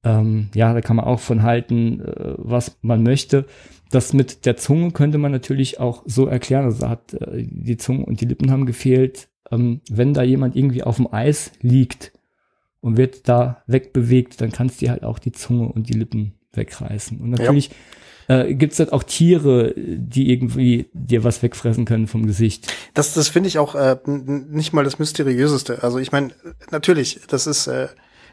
Ähm, 0.04 0.48
ja, 0.54 0.72
da 0.72 0.80
kann 0.80 0.96
man 0.96 1.04
auch 1.04 1.20
von 1.20 1.42
halten, 1.42 2.00
äh, 2.00 2.34
was 2.36 2.78
man 2.82 3.02
möchte. 3.02 3.46
Das 3.90 4.12
mit 4.12 4.46
der 4.46 4.56
Zunge 4.56 4.92
könnte 4.92 5.18
man 5.18 5.32
natürlich 5.32 5.80
auch 5.80 6.02
so 6.06 6.26
erklären. 6.26 6.64
Also 6.64 6.88
hat 6.88 7.14
äh, 7.14 7.44
die 7.48 7.76
Zunge 7.76 8.04
und 8.06 8.20
die 8.20 8.26
Lippen 8.26 8.50
haben 8.50 8.66
gefehlt. 8.66 9.28
Ähm, 9.50 9.80
wenn 9.90 10.14
da 10.14 10.22
jemand 10.22 10.54
irgendwie 10.56 10.82
auf 10.82 10.96
dem 10.96 11.12
Eis 11.12 11.52
liegt 11.60 12.12
und 12.80 12.96
wird 12.96 13.28
da 13.28 13.62
wegbewegt, 13.66 14.40
dann 14.40 14.52
kannst 14.52 14.80
du 14.80 14.88
halt 14.88 15.02
auch 15.02 15.18
die 15.18 15.32
Zunge 15.32 15.68
und 15.68 15.88
die 15.88 15.94
Lippen 15.94 16.34
wegreißen. 16.52 17.20
Und 17.20 17.30
natürlich 17.30 17.70
äh, 18.28 18.54
gibt 18.54 18.72
es 18.74 18.78
halt 18.78 18.92
auch 18.92 19.02
Tiere, 19.02 19.74
die 19.76 20.30
irgendwie 20.32 20.88
dir 20.92 21.24
was 21.24 21.42
wegfressen 21.42 21.84
können 21.84 22.06
vom 22.06 22.26
Gesicht. 22.26 22.72
Das, 22.94 23.14
das 23.14 23.28
finde 23.28 23.48
ich 23.48 23.58
auch 23.58 23.74
äh, 23.74 23.96
nicht 24.06 24.72
mal 24.72 24.84
das 24.84 24.98
Mysteriöseste. 24.98 25.82
Also 25.82 25.98
ich 25.98 26.12
meine, 26.12 26.30
natürlich, 26.70 27.20
das 27.28 27.46
ist, 27.46 27.66
äh, 27.66 27.88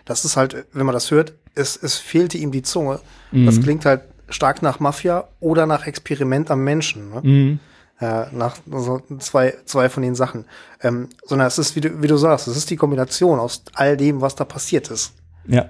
das 0.05 0.23
ist 0.25 0.37
halt, 0.37 0.65
wenn 0.73 0.85
man 0.85 0.93
das 0.93 1.09
hört, 1.11 1.33
es, 1.55 1.75
es 1.81 1.95
fehlte 1.97 2.37
ihm 2.37 2.51
die 2.51 2.61
Zunge. 2.61 2.99
Das 3.31 3.55
Mhm. 3.57 3.63
klingt 3.63 3.85
halt 3.85 4.01
stark 4.29 4.61
nach 4.61 4.79
Mafia 4.79 5.27
oder 5.39 5.65
nach 5.65 5.87
Experiment 5.87 6.51
am 6.51 6.63
Menschen. 6.63 7.09
Ne? 7.09 7.21
Mhm. 7.23 7.59
äh, 8.01 8.25
nach 8.33 8.57
so 8.69 9.01
zwei, 9.19 9.53
zwei 9.63 9.87
von 9.87 10.03
den 10.03 10.15
Sachen. 10.15 10.43
Ähm, 10.81 11.07
sondern 11.25 11.47
es 11.47 11.57
ist, 11.57 11.77
wie 11.77 11.81
du, 11.81 12.01
wie 12.01 12.07
du 12.07 12.17
sagst, 12.17 12.47
es 12.49 12.57
ist 12.57 12.69
die 12.69 12.75
Kombination 12.75 13.39
aus 13.39 13.63
all 13.73 13.95
dem, 13.95 14.19
was 14.19 14.35
da 14.35 14.43
passiert 14.43 14.91
ist. 14.91 15.13
Ja. 15.47 15.69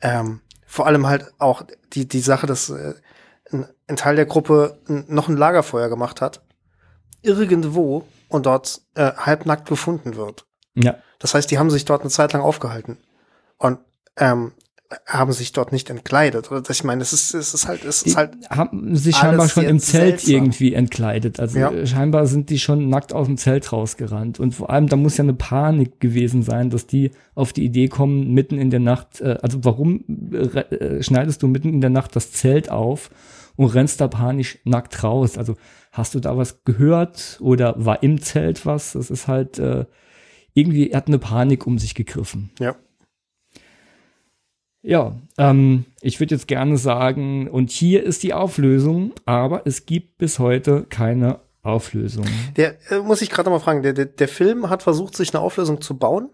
Ähm, 0.00 0.40
vor 0.66 0.86
allem 0.86 1.06
halt 1.06 1.26
auch 1.38 1.64
die, 1.92 2.08
die 2.08 2.20
Sache, 2.20 2.46
dass 2.46 2.70
äh, 2.70 2.94
ein, 3.88 3.96
Teil 3.96 4.16
der 4.16 4.26
Gruppe 4.26 4.78
noch 4.86 5.28
ein 5.28 5.36
Lagerfeuer 5.36 5.88
gemacht 5.88 6.20
hat, 6.20 6.42
irgendwo 7.22 8.04
und 8.28 8.46
dort 8.46 8.80
äh, 8.94 9.12
halbnackt 9.12 9.68
gefunden 9.68 10.16
wird. 10.16 10.46
Ja. 10.74 10.96
Das 11.18 11.34
heißt, 11.34 11.50
die 11.50 11.58
haben 11.58 11.70
sich 11.70 11.84
dort 11.84 12.02
eine 12.02 12.10
Zeit 12.10 12.32
lang 12.32 12.42
aufgehalten. 12.42 12.98
Und 13.58 13.78
ähm, 14.18 14.52
haben 15.06 15.32
sich 15.32 15.52
dort 15.52 15.72
nicht 15.72 15.90
entkleidet. 15.90 16.50
Oder 16.50 16.62
ich 16.70 16.84
meine, 16.84 17.02
es 17.02 17.12
ist, 17.12 17.34
es 17.34 17.54
ist 17.54 17.66
halt, 17.66 17.84
es 17.84 18.02
ist 18.02 18.16
halt. 18.16 18.34
haben 18.50 18.94
sich 18.94 19.16
scheinbar 19.16 19.48
schon 19.48 19.64
im 19.64 19.80
Zelt 19.80 20.20
seltsam. 20.20 20.34
irgendwie 20.34 20.74
entkleidet. 20.74 21.40
Also 21.40 21.58
Ja. 21.58 21.86
scheinbar 21.86 22.26
sind 22.26 22.50
die 22.50 22.58
schon 22.58 22.88
nackt 22.88 23.12
aus 23.12 23.26
dem 23.26 23.36
Zelt 23.36 23.72
rausgerannt. 23.72 24.38
Und 24.38 24.54
vor 24.54 24.70
allem, 24.70 24.86
da 24.88 24.96
muss 24.96 25.16
ja 25.16 25.24
eine 25.24 25.34
Panik 25.34 25.98
gewesen 26.00 26.42
sein, 26.42 26.70
dass 26.70 26.86
die 26.86 27.10
auf 27.34 27.52
die 27.52 27.64
Idee 27.64 27.88
kommen, 27.88 28.32
mitten 28.32 28.58
in 28.58 28.70
der 28.70 28.80
Nacht, 28.80 29.20
äh, 29.20 29.38
also 29.42 29.64
warum 29.64 30.04
äh, 30.32 30.60
äh, 30.60 31.02
schneidest 31.02 31.42
du 31.42 31.48
mitten 31.48 31.70
in 31.70 31.80
der 31.80 31.90
Nacht 31.90 32.14
das 32.14 32.32
Zelt 32.32 32.70
auf 32.70 33.10
und 33.56 33.74
rennst 33.74 34.00
da 34.00 34.08
panisch 34.08 34.58
nackt 34.64 35.02
raus? 35.02 35.38
Also 35.38 35.56
hast 35.92 36.14
du 36.14 36.20
da 36.20 36.36
was 36.36 36.64
gehört 36.64 37.38
oder 37.40 37.74
war 37.76 38.02
im 38.02 38.20
Zelt 38.20 38.66
was? 38.66 38.92
Das 38.92 39.10
ist 39.10 39.28
halt 39.28 39.58
äh, 39.58 39.86
irgendwie, 40.54 40.90
er 40.90 40.98
hat 40.98 41.08
eine 41.08 41.18
Panik 41.18 41.66
um 41.66 41.78
sich 41.78 41.94
gegriffen. 41.94 42.50
Ja. 42.58 42.76
Ja, 44.82 45.16
ähm, 45.36 45.84
ich 46.00 46.20
würde 46.20 46.36
jetzt 46.36 46.46
gerne 46.46 46.76
sagen, 46.76 47.48
und 47.48 47.72
hier 47.72 48.04
ist 48.04 48.22
die 48.22 48.32
Auflösung, 48.32 49.12
aber 49.24 49.66
es 49.66 49.84
gibt 49.84 50.16
bis 50.16 50.38
heute 50.38 50.84
keine 50.88 51.40
Auflösung. 51.62 52.24
Der, 52.54 52.76
äh, 52.92 53.00
muss 53.00 53.20
ich 53.20 53.30
gerade 53.30 53.50
mal 53.50 53.58
fragen, 53.58 53.82
der, 53.82 53.92
der, 53.92 54.04
der 54.06 54.28
Film 54.28 54.70
hat 54.70 54.84
versucht, 54.84 55.16
sich 55.16 55.34
eine 55.34 55.42
Auflösung 55.42 55.80
zu 55.80 55.98
bauen. 55.98 56.30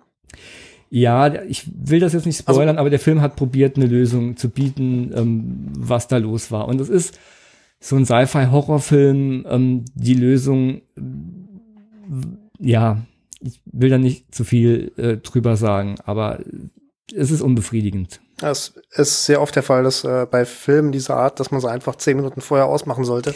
Ja, 0.95 1.43
ich 1.45 1.71
will 1.75 2.01
das 2.01 2.13
jetzt 2.13 2.27
nicht 2.27 2.39
spoilern, 2.39 2.77
aber 2.77 2.91
der 2.91 2.99
Film 2.99 3.23
hat 3.23 3.35
probiert, 3.35 3.77
eine 3.77 3.87
Lösung 3.87 4.37
zu 4.37 4.51
bieten, 4.51 5.11
ähm, 5.15 5.69
was 5.75 6.07
da 6.07 6.19
los 6.19 6.51
war. 6.51 6.69
Und 6.69 6.83
es 6.83 6.91
ist 6.91 7.19
so 7.81 7.97
ein 7.97 8.05
Sci-Fi-Horrorfilm, 8.05 9.47
ähm, 9.49 9.85
die 9.95 10.13
Lösung, 10.13 10.83
ja, 12.59 12.99
ich 13.41 13.63
will 13.65 13.89
da 13.89 13.97
nicht 13.97 14.35
zu 14.35 14.45
viel 14.45 14.93
äh, 14.99 15.17
drüber 15.17 15.57
sagen, 15.57 15.95
aber 16.05 16.41
es 17.17 17.31
ist 17.31 17.41
unbefriedigend. 17.41 18.21
Das 18.37 18.75
ist 18.91 19.25
sehr 19.25 19.41
oft 19.41 19.57
der 19.57 19.63
Fall, 19.63 19.85
dass 19.85 20.05
äh, 20.05 20.27
bei 20.31 20.45
Filmen 20.45 20.93
dieser 20.93 21.17
Art, 21.17 21.41
dass 21.41 21.51
man 21.51 21.63
sie 21.63 21.71
einfach 21.71 21.97
zehn 21.97 22.19
Minuten 22.19 22.43
vorher 22.43 22.67
ausmachen 22.67 23.05
sollte. 23.05 23.35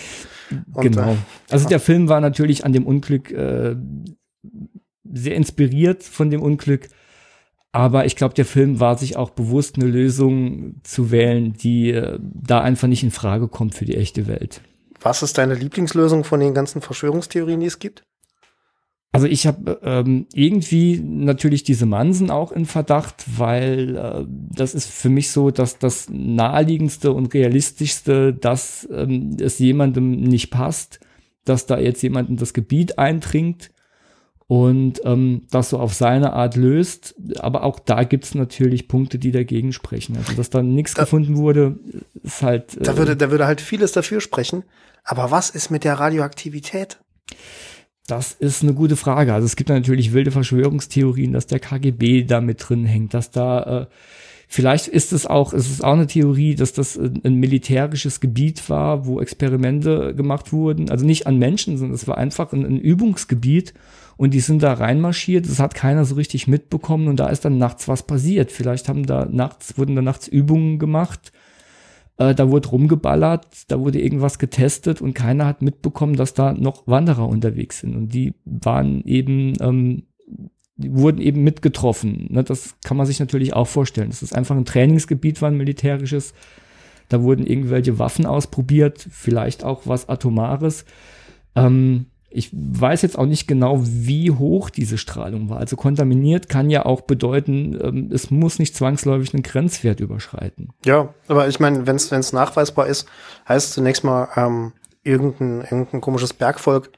Und, 0.75 0.83
genau. 0.83 1.13
Äh, 1.13 1.17
also 1.49 1.67
der 1.71 1.81
Film 1.81 2.11
war 2.11 2.21
natürlich 2.21 2.67
an 2.67 2.75
dem 2.75 2.87
Unglück 2.87 3.31
äh, 3.31 3.77
sehr 5.11 5.37
inspiriert 5.37 6.03
von 6.03 6.31
dem 6.31 6.43
Unglück, 6.43 6.91
aber 7.77 8.07
ich 8.07 8.17
glaube, 8.17 8.33
der 8.33 8.47
Film 8.47 8.81
war 8.81 8.97
sich 8.97 9.19
auch 9.19 9.29
bewusst, 9.29 9.77
eine 9.77 9.85
Lösung 9.85 10.77
zu 10.83 11.11
wählen, 11.11 11.53
die 11.53 11.91
äh, 11.91 12.19
da 12.23 12.63
einfach 12.63 12.89
nicht 12.89 13.03
in 13.03 13.11
Frage 13.11 13.49
kommt 13.49 13.75
für 13.75 13.85
die 13.85 13.99
echte 13.99 14.27
Welt. 14.27 14.63
was 15.03 15.23
ist 15.23 15.37
deine 15.37 15.53
Lieblingslösung 15.53 16.25
von 16.25 16.41
den 16.41 16.55
ganzen 16.55 16.81
Verschwörungstheorien, 16.81 17.61
die 17.61 17.67
es 17.67 17.79
gibt? 17.79 18.03
Also 19.13 19.27
ich 19.27 19.47
habe 19.47 19.79
ähm, 19.83 20.27
irgendwie 20.33 20.99
natürlich 21.05 21.65
diese 21.65 21.85
Mansen 21.85 22.31
auch 22.31 22.51
in 22.51 22.65
Verdacht, 22.65 23.25
weil 23.37 23.95
äh, 23.95 24.25
das 24.27 24.75
ist 24.75 24.91
für 24.91 25.11
mich 25.11 25.31
so, 25.31 25.51
dass 25.51 25.79
das 25.79 26.09
naheliegendste 26.09 27.13
und 27.13 27.35
realistischste, 27.35 28.33
dass 28.33 28.89
ähm, 28.91 29.37
es 29.39 29.59
jemandem 29.59 30.23
nicht 30.23 30.51
passt, 30.51 30.99
dass 31.45 31.67
da 31.67 31.79
jetzt 31.79 32.03
jemand 32.03 32.31
in 32.31 32.39
das 32.39 32.55
Gebiet 32.55 32.99
eindringt 32.99 33.71
und 34.49 35.01
ähm, 35.05 35.43
das 35.51 35.71
so 35.71 35.79
auf 35.79 35.93
seine 35.95 36.33
Art 36.33 36.57
löst. 36.57 37.17
Aber 37.39 37.65
auch 37.65 37.79
da 37.81 38.05
gibt's 38.05 38.35
natürlich 38.35 38.87
Punkte, 38.89 39.19
die 39.19 39.33
dagegen 39.33 39.73
sprechen. 39.73 40.17
Also 40.17 40.35
dass 40.35 40.51
da 40.51 40.63
nichts 40.63 40.95
Da- 40.95 41.03
gefunden 41.03 41.37
wurde, 41.37 41.79
ist 42.23 42.43
halt. 42.43 42.77
Da 42.81 42.93
äh, 42.93 42.97
würde, 42.97 43.17
da 43.17 43.31
würde 43.31 43.47
halt 43.47 43.61
vieles 43.61 43.93
dafür 43.93 44.21
sprechen. 44.21 44.63
Aber 45.05 45.31
was 45.31 45.51
ist 45.51 45.71
mit 45.71 45.85
der 45.85 45.95
Radioaktivität? 45.95 46.99
Das 48.07 48.33
ist 48.33 48.63
eine 48.63 48.75
gute 48.75 48.95
Frage. 48.97 49.35
Also 49.35 49.47
es 49.47 49.57
gibt 49.57 49.69
natürlich 49.69 50.13
wilde 50.13 50.31
Verschwörungstheorien, 50.31 51.33
dass 51.33 51.47
der 51.47 51.59
KGB 51.59 52.23
da 52.25 52.41
mit 52.41 52.69
drin 52.69 52.85
hängt, 52.85 53.15
dass 53.15 53.33
da 53.33 53.83
äh, 53.83 53.87
vielleicht 54.47 54.87
ist 54.87 55.13
es 55.13 55.27
auch, 55.27 55.53
es 55.53 55.69
ist 55.69 55.83
auch 55.83 55.95
eine 55.95 56.07
Theorie, 56.07 56.55
dass 56.55 56.73
das 56.73 56.97
ein, 56.97 57.21
ein 57.25 57.35
militärisches 57.35 58.21
Gebiet 58.21 58.71
war, 58.71 59.07
wo 59.07 59.21
Experimente 59.21 60.15
gemacht 60.15 60.53
wurden. 60.53 60.89
Also 60.89 61.05
nicht 61.05 61.27
an 61.27 61.39
Menschen, 61.39 61.79
sondern 61.79 61.97
es 61.97 62.07
war 62.07 62.17
einfach 62.17 62.53
ein, 62.53 62.65
ein 62.65 62.79
Übungsgebiet 62.79 63.75
und 64.17 64.33
die 64.33 64.41
sind 64.41 64.63
da 64.63 64.73
reinmarschiert. 64.73 65.47
Das 65.47 65.61
hat 65.61 65.75
keiner 65.75 66.05
so 66.05 66.15
richtig 66.15 66.47
mitbekommen 66.47 67.09
und 67.09 67.21
da 67.21 67.29
ist 67.29 67.45
dann 67.45 67.59
nachts 67.59 67.87
was 67.89 68.03
passiert. 68.03 68.51
Vielleicht 68.51 68.89
haben 68.89 69.05
da 69.05 69.27
nachts 69.27 69.77
wurden 69.77 69.97
da 69.97 70.03
nachts 70.03 70.27
Übungen 70.29 70.79
gemacht. 70.79 71.33
Äh, 72.17 72.35
da 72.35 72.51
wurde 72.51 72.69
rumgeballert, 72.69 73.47
da 73.69 73.79
wurde 73.79 74.01
irgendwas 74.01 74.39
getestet 74.39 75.03
und 75.03 75.15
keiner 75.15 75.47
hat 75.47 75.61
mitbekommen, 75.61 76.17
dass 76.17 76.33
da 76.33 76.55
noch 76.55 76.87
Wanderer 76.87 77.29
unterwegs 77.29 77.81
sind. 77.81 77.95
Und 77.95 78.15
die 78.15 78.35
waren 78.45 79.05
eben, 79.05 79.53
ähm, 79.61 80.05
die 80.77 80.95
wurden 80.95 81.21
eben 81.21 81.45
mitgetroffen. 81.45 82.29
Ne, 82.31 82.43
das 82.43 82.77
kann 82.85 82.97
man 82.97 83.07
sich 83.07 83.21
natürlich 83.21 83.53
auch 83.53 83.69
vorstellen. 83.69 84.09
Das 84.09 84.23
ist 84.23 84.35
einfach 84.35 84.57
ein 84.57 84.65
Trainingsgebiet, 84.65 85.43
war 85.43 85.51
ein 85.51 85.59
militärisches. 85.59 86.33
Da 87.09 87.23
wurden 87.23 87.47
irgendwelche 87.47 87.99
Waffen 87.99 88.27
ausprobiert, 88.27 89.07
vielleicht 89.11 89.63
auch 89.63 89.83
was 89.85 90.09
Atomares. 90.09 90.87
Ähm, 91.55 92.07
ich 92.37 92.51
weiß 92.53 93.03
jetzt 93.03 93.19
auch 93.19 93.27
nicht 93.27 93.49
genau, 93.49 93.81
wie 93.83 94.31
hoch 94.31 94.71
diese 94.71 94.99
Strahlung 94.99 95.49
war. 95.49 95.59
Also 95.59 95.77
kontaminiert 95.77 96.49
kann 96.49 96.71
ja 96.71 96.85
auch 96.85 97.01
bedeuten, 97.01 97.79
ähm, 97.83 98.11
es 98.13 98.31
muss 98.31 98.59
nicht 98.59 98.77
zwangsläufig 98.77 99.33
einen 99.35 99.43
Grenzwert 99.43 100.01
überschreiten. 100.01 100.69
Ja, 100.85 101.15
aber 101.29 101.49
ich 101.49 101.61
meine, 101.61 101.87
wenn 101.87 101.97
es 101.97 102.33
nachweisbar 102.33 102.87
ist, 102.87 103.07
heißt 103.49 103.73
zunächst 103.73 104.05
mal, 104.05 104.29
ähm, 104.37 104.73
irgendein, 105.03 105.63
irgendein 105.63 106.01
komisches 106.01 106.33
Bergvolk 106.33 106.91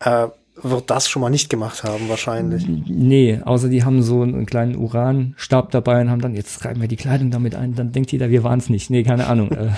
äh, 0.00 0.28
wird 0.62 0.90
das 0.90 1.08
schon 1.08 1.22
mal 1.22 1.30
nicht 1.30 1.48
gemacht 1.48 1.84
haben, 1.84 2.08
wahrscheinlich. 2.08 2.66
Nee, 2.68 3.40
außer 3.44 3.68
die 3.68 3.84
haben 3.84 4.02
so 4.02 4.22
einen 4.22 4.46
kleinen 4.46 4.76
Uranstab 4.76 5.70
dabei 5.70 6.00
und 6.02 6.10
haben 6.10 6.20
dann, 6.20 6.34
jetzt 6.34 6.64
reiben 6.64 6.80
wir 6.80 6.88
die 6.88 6.96
Kleidung 6.96 7.30
damit 7.30 7.54
ein, 7.54 7.74
dann 7.74 7.92
denkt 7.92 8.12
jeder, 8.12 8.30
wir 8.30 8.44
waren 8.44 8.58
es 8.58 8.68
nicht. 8.68 8.90
Nee, 8.90 9.02
keine 9.02 9.26
Ahnung. 9.26 9.50
Äh, 9.52 9.70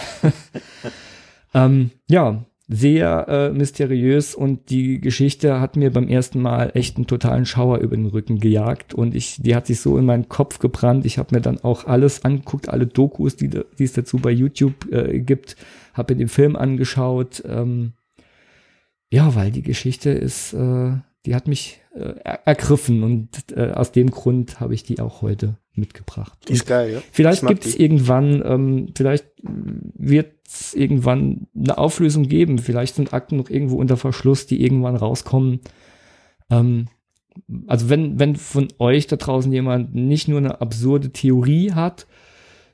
ähm, 1.54 1.90
ja, 2.08 2.44
sehr 2.72 3.28
äh, 3.28 3.50
mysteriös 3.50 4.34
und 4.34 4.70
die 4.70 5.00
Geschichte 5.00 5.60
hat 5.60 5.76
mir 5.76 5.92
beim 5.92 6.08
ersten 6.08 6.40
Mal 6.40 6.70
echt 6.74 6.96
einen 6.96 7.06
totalen 7.06 7.46
Schauer 7.46 7.78
über 7.78 7.96
den 7.96 8.06
Rücken 8.06 8.40
gejagt 8.40 8.94
und 8.94 9.14
ich, 9.14 9.36
die 9.40 9.54
hat 9.54 9.66
sich 9.66 9.80
so 9.80 9.98
in 9.98 10.04
meinen 10.04 10.28
Kopf 10.28 10.58
gebrannt. 10.58 11.04
Ich 11.04 11.18
habe 11.18 11.34
mir 11.34 11.40
dann 11.40 11.58
auch 11.62 11.86
alles 11.86 12.24
angeguckt, 12.24 12.68
alle 12.68 12.86
Dokus, 12.86 13.36
die, 13.36 13.48
die 13.48 13.84
es 13.84 13.92
dazu 13.92 14.18
bei 14.18 14.30
YouTube 14.30 14.90
äh, 14.90 15.20
gibt, 15.20 15.56
habe 15.94 16.14
mir 16.14 16.18
den 16.18 16.28
Film 16.28 16.56
angeschaut. 16.56 17.42
Ähm, 17.46 17.92
ja, 19.10 19.34
weil 19.34 19.50
die 19.50 19.62
Geschichte 19.62 20.10
ist, 20.10 20.54
äh, 20.54 20.92
die 21.26 21.34
hat 21.34 21.46
mich 21.46 21.80
äh, 21.94 22.14
er 22.24 22.46
ergriffen 22.46 23.02
und 23.02 23.28
äh, 23.54 23.70
aus 23.72 23.92
dem 23.92 24.10
Grund 24.10 24.60
habe 24.60 24.74
ich 24.74 24.82
die 24.82 25.00
auch 25.00 25.20
heute 25.20 25.58
mitgebracht. 25.74 26.38
Ist 26.50 26.66
geil, 26.66 26.92
ja. 26.92 27.02
Vielleicht 27.12 27.46
gibt 27.46 27.64
es 27.64 27.76
irgendwann, 27.76 28.42
ähm, 28.44 28.88
vielleicht 28.94 29.26
wird 29.42 30.32
es 30.46 30.74
irgendwann 30.74 31.46
eine 31.56 31.78
Auflösung 31.78 32.28
geben. 32.28 32.58
Vielleicht 32.58 32.94
sind 32.96 33.12
Akten 33.14 33.36
noch 33.36 33.48
irgendwo 33.48 33.76
unter 33.76 33.96
Verschluss, 33.96 34.46
die 34.46 34.62
irgendwann 34.62 34.96
rauskommen. 34.96 35.60
Ähm, 36.50 36.88
also 37.66 37.88
wenn, 37.88 38.18
wenn 38.18 38.36
von 38.36 38.68
euch 38.78 39.06
da 39.06 39.16
draußen 39.16 39.52
jemand 39.52 39.94
nicht 39.94 40.28
nur 40.28 40.38
eine 40.38 40.60
absurde 40.60 41.10
Theorie 41.10 41.72
hat, 41.72 42.06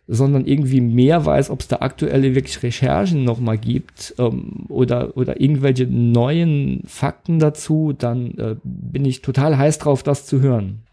sondern 0.09 0.47
irgendwie 0.47 0.81
mehr 0.81 1.27
weiß, 1.27 1.51
ob 1.51 1.61
es 1.61 1.69
da 1.69 1.77
aktuelle 1.77 2.35
wirklich 2.35 2.63
Recherchen 2.63 3.25
nochmal 3.25 3.59
gibt 3.59 4.15
ähm, 4.19 4.65
oder, 4.69 5.17
oder 5.19 5.41
irgendwelche 5.41 5.87
neuen 5.87 6.83
Fakten 6.87 7.39
dazu, 7.39 7.93
dann 7.97 8.33
äh, 8.39 8.57
bin 8.65 9.05
ich 9.05 9.21
total 9.21 9.59
heiß 9.59 9.79
drauf, 9.79 10.03
das 10.03 10.25
zu 10.27 10.41
hören. 10.41 10.88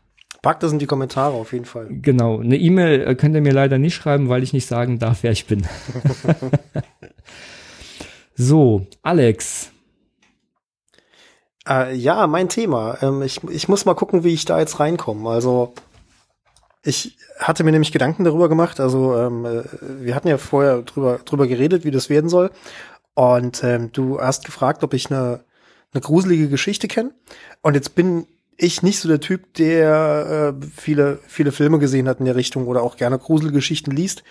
Packt 0.45 0.61
das 0.61 0.71
in 0.71 0.77
die 0.77 0.85
Kommentare 0.85 1.33
auf 1.33 1.53
jeden 1.53 1.65
Fall. 1.65 1.87
Genau, 1.89 2.39
eine 2.39 2.55
E-Mail 2.55 3.01
äh, 3.01 3.15
könnt 3.15 3.33
ihr 3.33 3.41
mir 3.41 3.51
leider 3.51 3.79
nicht 3.79 3.95
schreiben, 3.95 4.29
weil 4.29 4.43
ich 4.43 4.53
nicht 4.53 4.67
sagen 4.67 4.99
darf, 4.99 5.23
wer 5.23 5.31
ich 5.31 5.47
bin. 5.47 5.65
so, 8.35 8.85
Alex. 9.01 9.71
Äh, 11.67 11.95
ja, 11.95 12.27
mein 12.27 12.47
Thema. 12.47 12.99
Ähm, 13.01 13.23
ich, 13.23 13.43
ich 13.45 13.67
muss 13.67 13.85
mal 13.85 13.95
gucken, 13.95 14.23
wie 14.23 14.35
ich 14.35 14.45
da 14.45 14.59
jetzt 14.59 14.79
reinkomme. 14.79 15.27
Also 15.27 15.73
ich 16.83 17.17
hatte 17.39 17.63
mir 17.63 17.71
nämlich 17.71 17.91
Gedanken 17.91 18.23
darüber 18.23 18.47
gemacht. 18.47 18.79
Also 18.79 19.17
ähm, 19.17 19.45
äh, 19.45 19.63
wir 19.81 20.13
hatten 20.13 20.27
ja 20.27 20.37
vorher 20.37 20.83
drüber, 20.83 21.21
drüber 21.25 21.47
geredet, 21.47 21.85
wie 21.85 21.91
das 21.91 22.11
werden 22.11 22.29
soll. 22.29 22.51
Und 23.15 23.63
ähm, 23.63 23.91
du 23.93 24.21
hast 24.21 24.45
gefragt, 24.45 24.83
ob 24.83 24.93
ich 24.93 25.09
eine, 25.09 25.43
eine 25.91 26.01
gruselige 26.01 26.49
Geschichte 26.49 26.87
kenne. 26.87 27.15
Und 27.63 27.73
jetzt 27.73 27.95
bin 27.95 28.27
ich 28.57 28.83
nicht 28.83 28.99
so 28.99 29.07
der 29.09 29.19
Typ, 29.19 29.53
der 29.55 30.55
äh, 30.61 30.65
viele, 30.75 31.19
viele 31.27 31.51
Filme 31.51 31.79
gesehen 31.79 32.07
hat 32.07 32.19
in 32.19 32.25
der 32.25 32.35
Richtung 32.35 32.67
oder 32.67 32.83
auch 32.83 32.97
gerne 32.97 33.17
Gruselgeschichten 33.17 33.93
liest. 33.95 34.23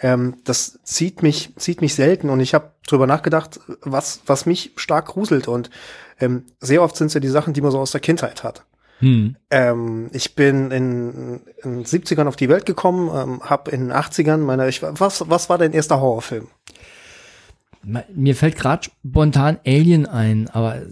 Ähm, 0.00 0.36
das 0.44 0.80
zieht 0.84 1.22
mich, 1.22 1.54
zieht 1.56 1.80
mich 1.80 1.94
selten 1.94 2.30
und 2.30 2.40
ich 2.40 2.54
habe 2.54 2.72
drüber 2.86 3.06
nachgedacht, 3.06 3.60
was, 3.82 4.20
was 4.26 4.46
mich 4.46 4.72
stark 4.76 5.06
gruselt. 5.06 5.48
Und 5.48 5.70
ähm, 6.20 6.44
sehr 6.60 6.82
oft 6.82 6.96
sind 6.96 7.08
es 7.08 7.14
ja 7.14 7.20
die 7.20 7.28
Sachen, 7.28 7.54
die 7.54 7.60
man 7.60 7.70
so 7.70 7.78
aus 7.78 7.92
der 7.92 8.00
Kindheit 8.00 8.44
hat. 8.44 8.64
Hm. 8.98 9.36
Ähm, 9.50 10.10
ich 10.12 10.36
bin 10.36 10.70
in, 10.70 11.40
in 11.64 11.72
den 11.78 11.84
70ern 11.84 12.28
auf 12.28 12.36
die 12.36 12.48
Welt 12.48 12.66
gekommen, 12.66 13.10
ähm, 13.12 13.40
habe 13.42 13.72
in 13.72 13.88
den 13.88 13.92
80ern 13.92 14.38
meine, 14.38 14.68
ich, 14.68 14.80
was, 14.82 15.28
was 15.28 15.48
war 15.48 15.58
dein 15.58 15.72
erster 15.72 16.00
Horrorfilm? 16.00 16.48
Mir 18.14 18.36
fällt 18.36 18.56
gerade 18.56 18.84
spontan 18.84 19.58
Alien 19.66 20.06
ein, 20.06 20.48
aber 20.48 20.82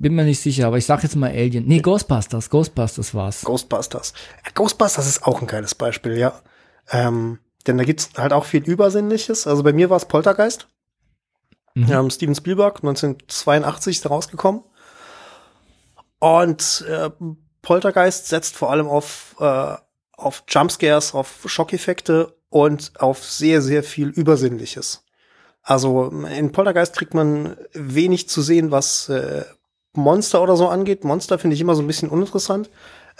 bin 0.00 0.14
mir 0.14 0.24
nicht 0.24 0.40
sicher, 0.40 0.66
aber 0.66 0.78
ich 0.78 0.86
sag 0.86 1.02
jetzt 1.02 1.14
mal 1.14 1.30
Alien. 1.30 1.66
Nee, 1.66 1.80
Ghostbusters, 1.80 2.48
Ghostbusters 2.48 3.14
war's. 3.14 3.42
Ghostbusters. 3.42 4.14
Äh, 4.44 4.50
Ghostbusters 4.54 5.06
ist 5.06 5.24
auch 5.24 5.40
ein 5.40 5.46
geiles 5.46 5.74
Beispiel, 5.74 6.18
ja. 6.18 6.40
Ähm, 6.90 7.38
Denn 7.66 7.76
da 7.76 7.84
gibt's 7.84 8.10
halt 8.16 8.32
auch 8.32 8.46
viel 8.46 8.62
Übersinnliches. 8.62 9.46
Also 9.46 9.62
bei 9.62 9.74
mir 9.74 9.90
war 9.90 9.98
es 9.98 10.06
Poltergeist. 10.06 10.68
Mhm. 11.74 11.92
Ähm, 11.92 12.10
Steven 12.10 12.34
Spielberg, 12.34 12.76
1982 12.76 13.98
ist 13.98 14.10
rausgekommen. 14.10 14.62
Und 16.18 16.84
äh, 16.88 17.10
Poltergeist 17.62 18.28
setzt 18.28 18.56
vor 18.56 18.70
allem 18.70 18.88
auf, 18.88 19.36
äh, 19.38 19.74
auf 20.16 20.44
Jumpscares, 20.48 21.14
auf 21.14 21.44
Schockeffekte 21.44 22.34
und 22.48 22.92
auf 22.98 23.24
sehr, 23.24 23.60
sehr 23.60 23.82
viel 23.82 24.08
Übersinnliches. 24.08 25.04
Also 25.62 26.08
in 26.08 26.52
Poltergeist 26.52 26.96
kriegt 26.96 27.12
man 27.12 27.56
wenig 27.74 28.28
zu 28.30 28.40
sehen, 28.40 28.70
was 28.70 29.10
äh, 29.10 29.44
Monster 29.94 30.42
oder 30.42 30.56
so 30.56 30.68
angeht. 30.68 31.04
Monster 31.04 31.38
finde 31.38 31.54
ich 31.54 31.60
immer 31.60 31.74
so 31.74 31.82
ein 31.82 31.86
bisschen 31.86 32.08
uninteressant. 32.08 32.70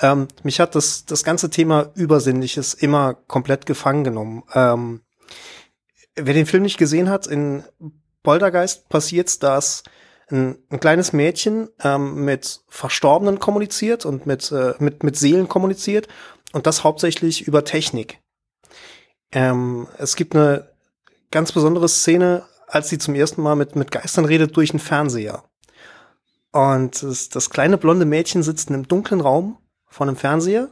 Ähm, 0.00 0.28
mich 0.42 0.60
hat 0.60 0.74
das, 0.74 1.04
das 1.04 1.24
ganze 1.24 1.50
Thema 1.50 1.90
Übersinnliches 1.94 2.74
immer 2.74 3.14
komplett 3.14 3.66
gefangen 3.66 4.04
genommen. 4.04 4.44
Ähm, 4.54 5.02
wer 6.16 6.34
den 6.34 6.46
Film 6.46 6.62
nicht 6.62 6.78
gesehen 6.78 7.08
hat, 7.08 7.26
in 7.26 7.64
Poltergeist 8.22 8.88
passiert's, 8.88 9.38
dass 9.38 9.82
ein, 10.30 10.58
ein 10.70 10.80
kleines 10.80 11.12
Mädchen 11.12 11.68
ähm, 11.82 12.24
mit 12.24 12.60
Verstorbenen 12.68 13.38
kommuniziert 13.38 14.06
und 14.06 14.26
mit, 14.26 14.50
äh, 14.52 14.74
mit, 14.78 15.02
mit 15.02 15.16
Seelen 15.16 15.48
kommuniziert 15.48 16.08
und 16.52 16.66
das 16.66 16.84
hauptsächlich 16.84 17.46
über 17.46 17.64
Technik. 17.64 18.20
Ähm, 19.32 19.86
es 19.98 20.16
gibt 20.16 20.34
eine 20.34 20.70
ganz 21.30 21.52
besondere 21.52 21.88
Szene, 21.88 22.44
als 22.66 22.88
sie 22.88 22.98
zum 22.98 23.14
ersten 23.14 23.42
Mal 23.42 23.56
mit, 23.56 23.76
mit 23.76 23.90
Geistern 23.90 24.24
redet 24.24 24.56
durch 24.56 24.70
einen 24.70 24.80
Fernseher. 24.80 25.44
Und 26.52 27.02
das, 27.02 27.28
das 27.28 27.50
kleine 27.50 27.78
blonde 27.78 28.06
Mädchen 28.06 28.42
sitzt 28.42 28.70
in 28.70 28.74
einem 28.74 28.88
dunklen 28.88 29.20
Raum 29.20 29.58
vor 29.86 30.06
einem 30.06 30.16
Fernseher, 30.16 30.68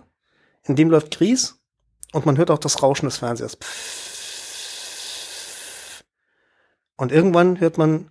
in 0.64 0.76
dem 0.76 0.90
läuft 0.90 1.16
Gries 1.16 1.56
und 2.12 2.26
man 2.26 2.36
hört 2.36 2.50
auch 2.50 2.58
das 2.58 2.82
Rauschen 2.82 3.06
des 3.06 3.18
Fernsehers. 3.18 3.58
Und 6.96 7.12
irgendwann 7.12 7.60
hört 7.60 7.78
man 7.78 8.10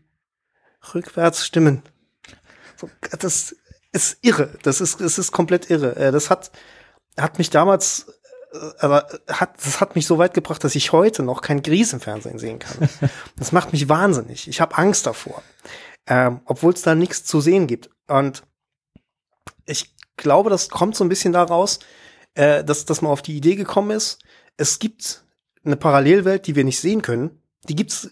rückwärts 0.94 1.46
Stimmen. 1.46 1.84
Das 3.20 3.56
ist 3.92 4.18
irre. 4.22 4.58
Das 4.64 4.82
ist, 4.82 5.02
das 5.02 5.18
ist 5.18 5.32
komplett 5.32 5.70
irre. 5.70 5.96
Äh, 5.96 6.12
Das 6.12 6.30
hat, 6.30 6.52
hat 7.20 7.38
mich 7.38 7.50
damals, 7.50 8.08
äh, 8.54 8.58
aber 8.80 9.08
hat, 9.28 9.58
das 9.58 9.82
hat 9.82 9.96
mich 9.96 10.08
so 10.08 10.18
weit 10.18 10.34
gebracht, 10.34 10.64
dass 10.64 10.76
ich 10.76 10.94
heute 10.94 11.24
noch 11.24 11.42
kein 11.42 11.64
Gries 11.64 11.94
im 11.94 12.00
Fernsehen 12.00 12.40
sehen 12.40 12.60
kann. 12.60 12.90
Das 13.36 13.52
macht 13.52 13.74
mich 13.74 13.90
wahnsinnig. 13.90 14.48
Ich 14.48 14.62
habe 14.62 14.78
Angst 14.78 15.06
davor. 15.06 15.44
Ähm, 16.08 16.42
obwohl 16.46 16.74
es 16.74 16.82
da 16.82 16.96
nichts 16.96 17.26
zu 17.26 17.42
sehen 17.42 17.68
gibt. 17.68 17.90
Und 18.08 18.44
ich 19.66 19.94
glaube, 20.16 20.50
das 20.50 20.70
kommt 20.70 20.96
so 20.96 21.04
ein 21.04 21.10
bisschen 21.10 21.34
daraus, 21.34 21.80
äh, 22.34 22.64
dass, 22.64 22.86
dass 22.86 23.02
man 23.02 23.12
auf 23.12 23.22
die 23.22 23.36
Idee 23.36 23.56
gekommen 23.56 23.92
ist, 23.92 24.20
es 24.58 24.80
gibt 24.80 25.26
eine 25.64 25.76
Parallelwelt, 25.76 26.48
die 26.48 26.56
wir 26.56 26.64
nicht 26.64 26.80
sehen 26.80 27.02
können. 27.02 27.42
Die 27.68 27.76
gibt's 27.76 28.10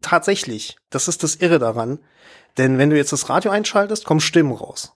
tatsächlich. 0.00 0.76
Das 0.90 1.08
ist 1.08 1.22
das 1.22 1.36
Irre 1.36 1.58
daran. 1.58 1.98
Denn 2.56 2.78
wenn 2.78 2.90
du 2.90 2.96
jetzt 2.96 3.12
das 3.12 3.28
Radio 3.28 3.50
einschaltest, 3.50 4.04
kommen 4.04 4.20
Stimmen 4.20 4.52
raus. 4.52 4.94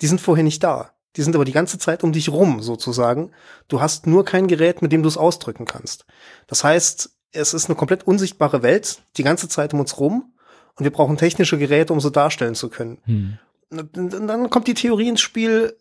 Die 0.00 0.06
sind 0.06 0.20
vorher 0.20 0.44
nicht 0.44 0.62
da. 0.62 0.94
Die 1.16 1.22
sind 1.22 1.34
aber 1.34 1.44
die 1.44 1.52
ganze 1.52 1.78
Zeit 1.78 2.04
um 2.04 2.12
dich 2.12 2.28
rum, 2.28 2.62
sozusagen. 2.62 3.32
Du 3.66 3.80
hast 3.80 4.06
nur 4.06 4.24
kein 4.24 4.46
Gerät, 4.46 4.82
mit 4.82 4.92
dem 4.92 5.02
du 5.02 5.08
es 5.08 5.16
ausdrücken 5.16 5.64
kannst. 5.64 6.04
Das 6.46 6.62
heißt, 6.62 7.10
es 7.32 7.54
ist 7.54 7.66
eine 7.66 7.76
komplett 7.76 8.06
unsichtbare 8.06 8.62
Welt, 8.62 9.02
die 9.16 9.22
ganze 9.22 9.48
Zeit 9.48 9.74
um 9.74 9.80
uns 9.80 9.98
rum. 9.98 10.32
Und 10.76 10.84
wir 10.84 10.92
brauchen 10.92 11.16
technische 11.16 11.58
Geräte, 11.58 11.92
um 11.92 12.00
so 12.00 12.10
darstellen 12.10 12.54
zu 12.54 12.68
können. 12.68 12.98
Hm. 13.04 13.38
Und 13.70 14.28
dann 14.28 14.48
kommt 14.48 14.66
die 14.66 14.74
Theorie 14.74 15.08
ins 15.08 15.20
Spiel, 15.20 15.76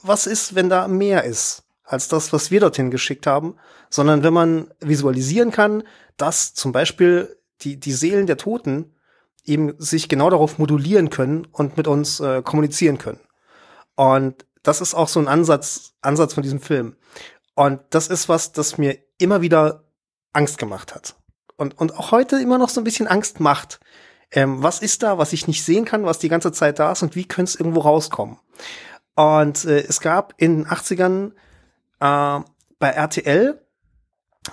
was 0.00 0.26
ist, 0.26 0.54
wenn 0.54 0.68
da 0.68 0.88
mehr 0.88 1.24
ist 1.24 1.64
als 1.84 2.08
das, 2.08 2.32
was 2.32 2.50
wir 2.50 2.60
dorthin 2.60 2.90
geschickt 2.90 3.26
haben, 3.26 3.56
sondern 3.90 4.22
wenn 4.22 4.34
man 4.34 4.70
visualisieren 4.80 5.50
kann, 5.50 5.82
dass 6.18 6.52
zum 6.52 6.70
Beispiel 6.70 7.36
die, 7.62 7.80
die 7.80 7.92
Seelen 7.92 8.26
der 8.26 8.36
Toten 8.36 8.94
eben 9.44 9.74
sich 9.78 10.08
genau 10.08 10.28
darauf 10.28 10.58
modulieren 10.58 11.08
können 11.08 11.46
und 11.50 11.76
mit 11.78 11.88
uns 11.88 12.20
äh, 12.20 12.42
kommunizieren 12.42 12.98
können. 12.98 13.20
Und 13.96 14.44
das 14.62 14.82
ist 14.82 14.94
auch 14.94 15.08
so 15.08 15.18
ein 15.18 15.28
Ansatz, 15.28 15.94
Ansatz 16.02 16.34
von 16.34 16.42
diesem 16.42 16.60
Film. 16.60 16.96
Und 17.54 17.80
das 17.90 18.08
ist 18.08 18.28
was, 18.28 18.52
das 18.52 18.76
mir 18.76 18.98
immer 19.16 19.40
wieder 19.40 19.84
Angst 20.32 20.58
gemacht 20.58 20.94
hat. 20.94 21.16
Und, 21.56 21.78
und 21.78 21.96
auch 21.98 22.12
heute 22.12 22.40
immer 22.40 22.58
noch 22.58 22.68
so 22.68 22.80
ein 22.80 22.84
bisschen 22.84 23.06
Angst 23.06 23.40
macht. 23.40 23.80
Ähm, 24.30 24.62
was 24.62 24.80
ist 24.80 25.02
da, 25.02 25.18
was 25.18 25.32
ich 25.32 25.46
nicht 25.48 25.64
sehen 25.64 25.84
kann, 25.84 26.04
was 26.04 26.18
die 26.18 26.28
ganze 26.28 26.52
Zeit 26.52 26.78
da 26.78 26.92
ist 26.92 27.02
und 27.02 27.16
wie 27.16 27.24
könnte 27.24 27.50
es 27.50 27.56
irgendwo 27.56 27.80
rauskommen? 27.80 28.38
Und 29.14 29.64
äh, 29.64 29.80
es 29.80 30.00
gab 30.00 30.34
in 30.36 30.58
den 30.58 30.66
80ern 30.66 31.32
äh, 32.00 32.44
bei 32.78 32.88
RTL 32.90 33.60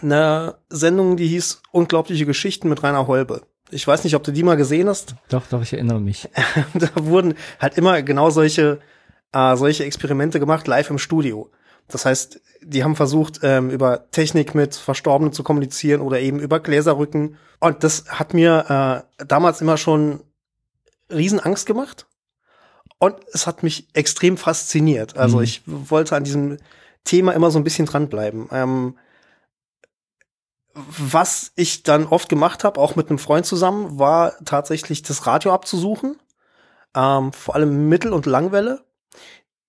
eine 0.02 0.58
Sendung, 0.70 1.18
die 1.18 1.28
hieß 1.28 1.62
Unglaubliche 1.72 2.26
Geschichten 2.26 2.70
mit 2.70 2.82
Rainer 2.82 3.08
Holbe. 3.08 3.42
Ich 3.70 3.88
weiß 3.88 4.04
nicht, 4.04 4.16
ob 4.16 4.24
du 4.24 4.32
die 4.32 4.44
mal 4.44 4.58
gesehen 4.58 4.88
hast. 4.88 5.16
Doch, 5.30 5.46
doch, 5.48 5.62
ich 5.62 5.74
erinnere 5.74 6.00
mich. 6.00 6.30
da 6.74 6.90
wurden 6.96 7.36
halt 7.60 7.78
immer 7.78 8.02
genau 8.02 8.30
solche, 8.30 8.80
äh, 9.34 9.56
solche 9.56 9.84
Experimente 9.84 10.40
gemacht, 10.40 10.68
live 10.68 10.90
im 10.90 10.98
Studio. 10.98 11.52
Das 11.88 12.06
heißt, 12.06 12.42
die 12.62 12.84
haben 12.84 12.96
versucht, 12.96 13.40
ähm, 13.44 13.70
über 13.70 14.10
Technik 14.12 14.56
mit 14.56 14.76
Verstorbenen 14.76 15.34
zu 15.34 15.44
kommunizieren 15.44 16.02
oder 16.02 16.20
eben 16.20 16.40
über 16.40 16.60
Gläserrücken. 16.60 17.38
Und 17.60 17.84
das 17.84 18.06
hat 18.08 18.34
mir 18.34 19.06
äh, 19.20 19.26
damals 19.26 19.62
immer 19.62 19.78
schon 19.78 20.22
Riesenangst 21.12 21.66
gemacht. 21.66 22.08
Und 22.98 23.16
es 23.34 23.46
hat 23.46 23.62
mich 23.62 23.88
extrem 23.94 24.38
fasziniert. 24.38 25.16
Also 25.18 25.38
Mhm. 25.38 25.44
ich 25.44 25.62
wollte 25.66 26.16
an 26.16 26.24
diesem 26.24 26.58
Thema 27.04 27.34
immer 27.34 27.52
so 27.52 27.60
ein 27.60 27.64
bisschen 27.64 27.86
dranbleiben. 27.86 28.48
Ähm, 28.52 28.98
was 30.74 31.52
ich 31.56 31.84
dann 31.84 32.06
oft 32.08 32.28
gemacht 32.28 32.64
habe, 32.64 32.82
auch 32.82 32.96
mit 32.96 33.10
einem 33.10 33.20
Freund 33.20 33.46
zusammen, 33.46 33.98
war 33.98 34.34
tatsächlich 34.44 35.04
das 35.04 35.26
Radio 35.26 35.54
abzusuchen. 35.54 36.18
Ähm, 36.96 37.32
vor 37.32 37.56
allem 37.56 37.88
Mittel- 37.90 38.14
und 38.14 38.26
Langwelle. 38.26 38.84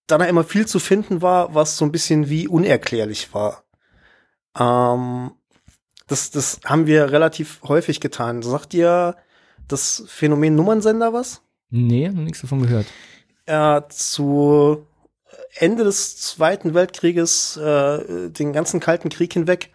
Da 0.07 0.19
da 0.19 0.25
immer 0.25 0.45
viel 0.45 0.67
zu 0.67 0.79
finden 0.79 1.23
war, 1.23 1.55
was 1.55 1.77
so 1.77 1.85
ein 1.85 1.93
bisschen 1.93 2.29
wie 2.29 2.47
unerklärlich 2.49 3.35
war. 3.35 3.65
Ähm, 4.59 5.33
das, 6.07 6.31
das 6.31 6.61
haben 6.65 6.87
wir 6.87 7.11
relativ 7.11 7.61
häufig 7.65 8.01
getan. 8.01 8.43
Sagt 8.43 8.73
dir 8.73 9.17
das 9.67 10.05
Phänomen 10.07 10.55
Nummernsender 10.55 11.13
was? 11.13 11.43
Nee, 11.71 12.09
noch 12.09 12.23
nichts 12.23 12.41
davon 12.41 12.63
gehört. 12.63 12.87
äh, 13.47 13.83
zu 13.89 14.87
Ende 15.55 15.85
des 15.85 16.19
Zweiten 16.19 16.75
Weltkrieges, 16.75 17.57
äh, 17.57 18.31
den 18.31 18.53
ganzen 18.53 18.81
Kalten 18.81 19.09
Krieg 19.09 19.33
hinweg. 19.33 19.73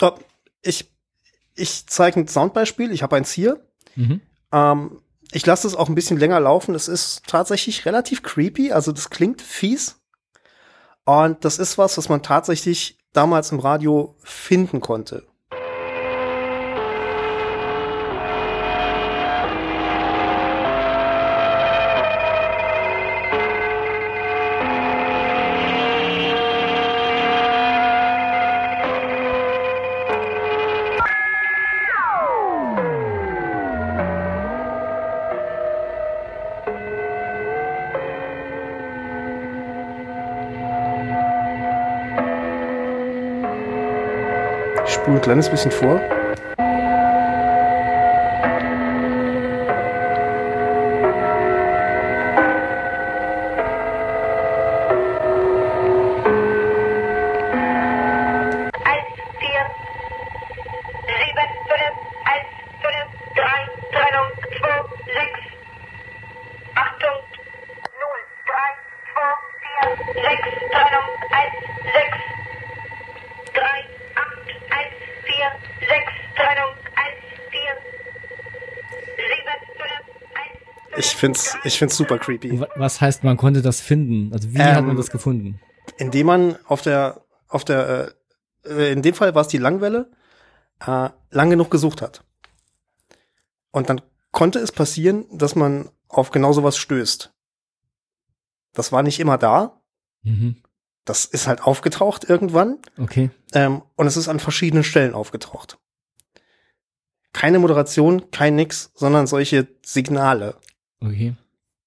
Oh, 0.00 0.12
ich 0.62 0.90
ich 1.54 1.86
zeige 1.86 2.20
ein 2.20 2.28
Soundbeispiel, 2.28 2.90
ich 2.92 3.02
habe 3.02 3.16
eins 3.16 3.32
hier. 3.32 3.60
Mhm. 3.94 4.20
Ähm, 4.52 5.02
ich 5.32 5.46
lasse 5.46 5.66
es 5.66 5.76
auch 5.76 5.88
ein 5.88 5.94
bisschen 5.94 6.18
länger 6.18 6.40
laufen. 6.40 6.74
Es 6.74 6.88
ist 6.88 7.22
tatsächlich 7.26 7.86
relativ 7.86 8.22
creepy, 8.22 8.72
also 8.72 8.92
das 8.92 9.10
klingt 9.10 9.42
fies. 9.42 10.00
Und 11.04 11.44
das 11.44 11.58
ist 11.58 11.78
was, 11.78 11.96
was 11.98 12.08
man 12.08 12.22
tatsächlich 12.22 12.98
damals 13.12 13.52
im 13.52 13.60
Radio 13.60 14.16
finden 14.22 14.80
konnte. 14.80 15.26
Ein 45.20 45.24
kleines 45.24 45.50
bisschen 45.50 45.70
vor. 45.70 46.00
Find's, 81.20 81.56
ich 81.64 81.78
find's 81.78 81.96
super 81.96 82.18
creepy. 82.18 82.60
Wa- 82.60 82.68
Was 82.76 83.00
heißt, 83.00 83.22
man 83.24 83.36
konnte 83.36 83.62
das 83.62 83.80
finden? 83.80 84.32
Also 84.32 84.52
wie 84.52 84.58
Ähm, 84.58 84.74
hat 84.74 84.84
man 84.84 84.96
das 84.96 85.10
gefunden? 85.10 85.60
Indem 85.98 86.26
man 86.26 86.56
auf 86.66 86.82
der, 86.82 87.24
auf 87.48 87.64
der 87.64 88.14
äh, 88.64 88.70
äh, 88.88 88.92
in 88.92 89.02
dem 89.02 89.14
Fall 89.14 89.34
war 89.34 89.42
es 89.42 89.48
die 89.48 89.58
Langwelle, 89.58 90.10
äh, 90.84 91.10
lang 91.30 91.50
genug 91.50 91.70
gesucht 91.70 92.02
hat. 92.02 92.24
Und 93.70 93.88
dann 93.88 94.00
konnte 94.32 94.58
es 94.58 94.72
passieren, 94.72 95.26
dass 95.30 95.54
man 95.54 95.90
auf 96.08 96.30
genau 96.32 96.52
sowas 96.52 96.76
stößt. 96.76 97.32
Das 98.72 98.90
war 98.92 99.02
nicht 99.02 99.20
immer 99.20 99.38
da. 99.38 99.80
Mhm. 100.22 100.56
Das 101.04 101.24
ist 101.24 101.46
halt 101.46 101.62
aufgetaucht 101.62 102.24
irgendwann. 102.28 102.78
Okay. 102.98 103.30
Ähm, 103.52 103.82
und 103.96 104.06
es 104.06 104.16
ist 104.16 104.28
an 104.28 104.38
verschiedenen 104.40 104.84
Stellen 104.84 105.14
aufgetaucht. 105.14 105.78
Keine 107.32 107.58
Moderation, 107.58 108.30
kein 108.30 108.56
nix, 108.56 108.90
sondern 108.94 109.26
solche 109.26 109.68
Signale. 109.84 110.56
Okay. 111.00 111.34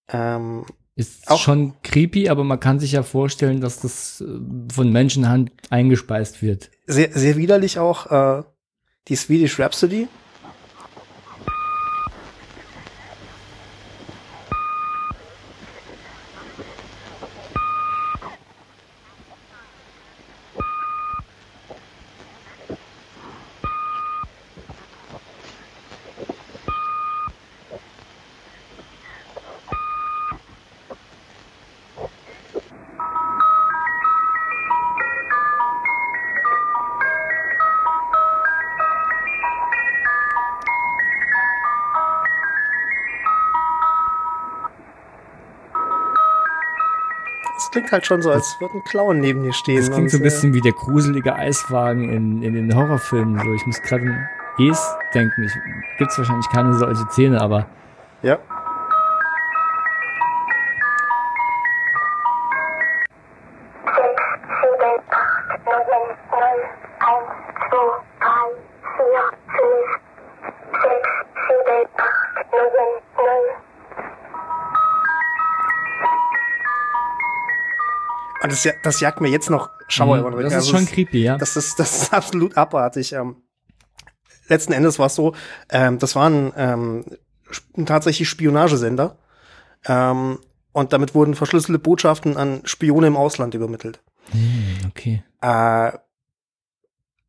Ähm, 0.10 0.66
Ist 0.96 1.30
Auch- 1.30 1.40
schon 1.40 1.74
creepy, 1.84 2.30
aber 2.30 2.44
man 2.44 2.60
kann 2.60 2.80
sich 2.80 2.92
ja 2.94 3.04
vorstellen, 3.04 3.62
dass 3.62 3.80
das 3.80 4.22
äh, 4.22 4.26
von 4.72 4.92
Menschenhand 4.92 5.52
eingespeist 5.70 6.42
wird. 6.42 6.70
sehr, 6.86 7.12
sehr 7.14 7.36
widerlich 7.38 7.80
auch 7.80 8.12
äh, 8.40 8.44
die 9.08 9.16
Swedish 9.16 9.60
Rhapsody. 9.60 10.08
Halt 47.94 48.06
schon 48.06 48.22
so, 48.22 48.32
als 48.32 48.60
würde 48.60 48.76
ein 48.76 48.84
Clown 48.84 49.20
neben 49.20 49.44
dir 49.44 49.54
stehen. 49.54 49.78
Das 49.78 49.92
klingt 49.92 50.12
so 50.12 50.18
ein 50.18 50.24
bisschen 50.24 50.54
wie 50.54 50.62
der 50.62 50.74
gruselige 50.74 51.36
Eiswagen 51.36 52.10
in, 52.10 52.44
in 52.44 52.54
den 52.54 52.76
Horrorfilmen. 52.76 53.40
So, 53.40 53.54
ich 53.54 53.66
muss 53.66 53.82
gerade 53.82 54.04
an 54.04 54.28
Es 54.60 54.96
denken. 55.14 55.44
Ich, 55.44 55.54
gibt's 55.98 56.18
wahrscheinlich 56.18 56.50
keine 56.50 56.74
solche 56.74 57.06
Szene, 57.12 57.40
aber 57.40 57.68
Ja. 58.22 58.40
Das, 78.54 78.68
das 78.84 79.00
jagt 79.00 79.22
mir 79.22 79.30
jetzt 79.30 79.50
noch 79.50 79.70
Schauer 79.88 80.18
über 80.20 80.30
den 80.30 80.36
Mhm, 80.40 80.46
Rücken. 80.46 80.50
das 80.56 80.64
ist 80.66 80.74
Also 80.74 80.78
schon 80.78 80.88
creepy, 80.94 81.24
ja. 81.24 81.38
Das 81.38 81.56
ist, 81.56 81.80
das 81.80 82.04
ist 82.04 82.14
absolut 82.14 82.56
abartig. 82.58 83.14
Ähm, 83.14 83.38
letzten 84.48 84.74
Endes 84.74 85.00
war 85.00 85.08
es 85.08 85.16
so, 85.16 85.34
ähm, 85.70 86.00
das 86.00 86.16
war 86.16 86.30
ein, 86.30 86.54
ähm, 86.58 87.06
tatsächlich 87.86 88.30
Spionagesender. 88.30 89.18
Ähm, 89.86 90.40
und 90.72 90.94
damit 90.94 91.14
wurden 91.14 91.36
verschlüsselte 91.36 91.78
Botschaften 91.80 92.36
an 92.38 92.62
Spione 92.66 93.08
im 93.08 93.18
Ausland 93.18 93.54
übermittelt. 93.54 94.02
Hm, 94.32 94.78
okay. 94.90 95.24
Äh, 95.42 95.92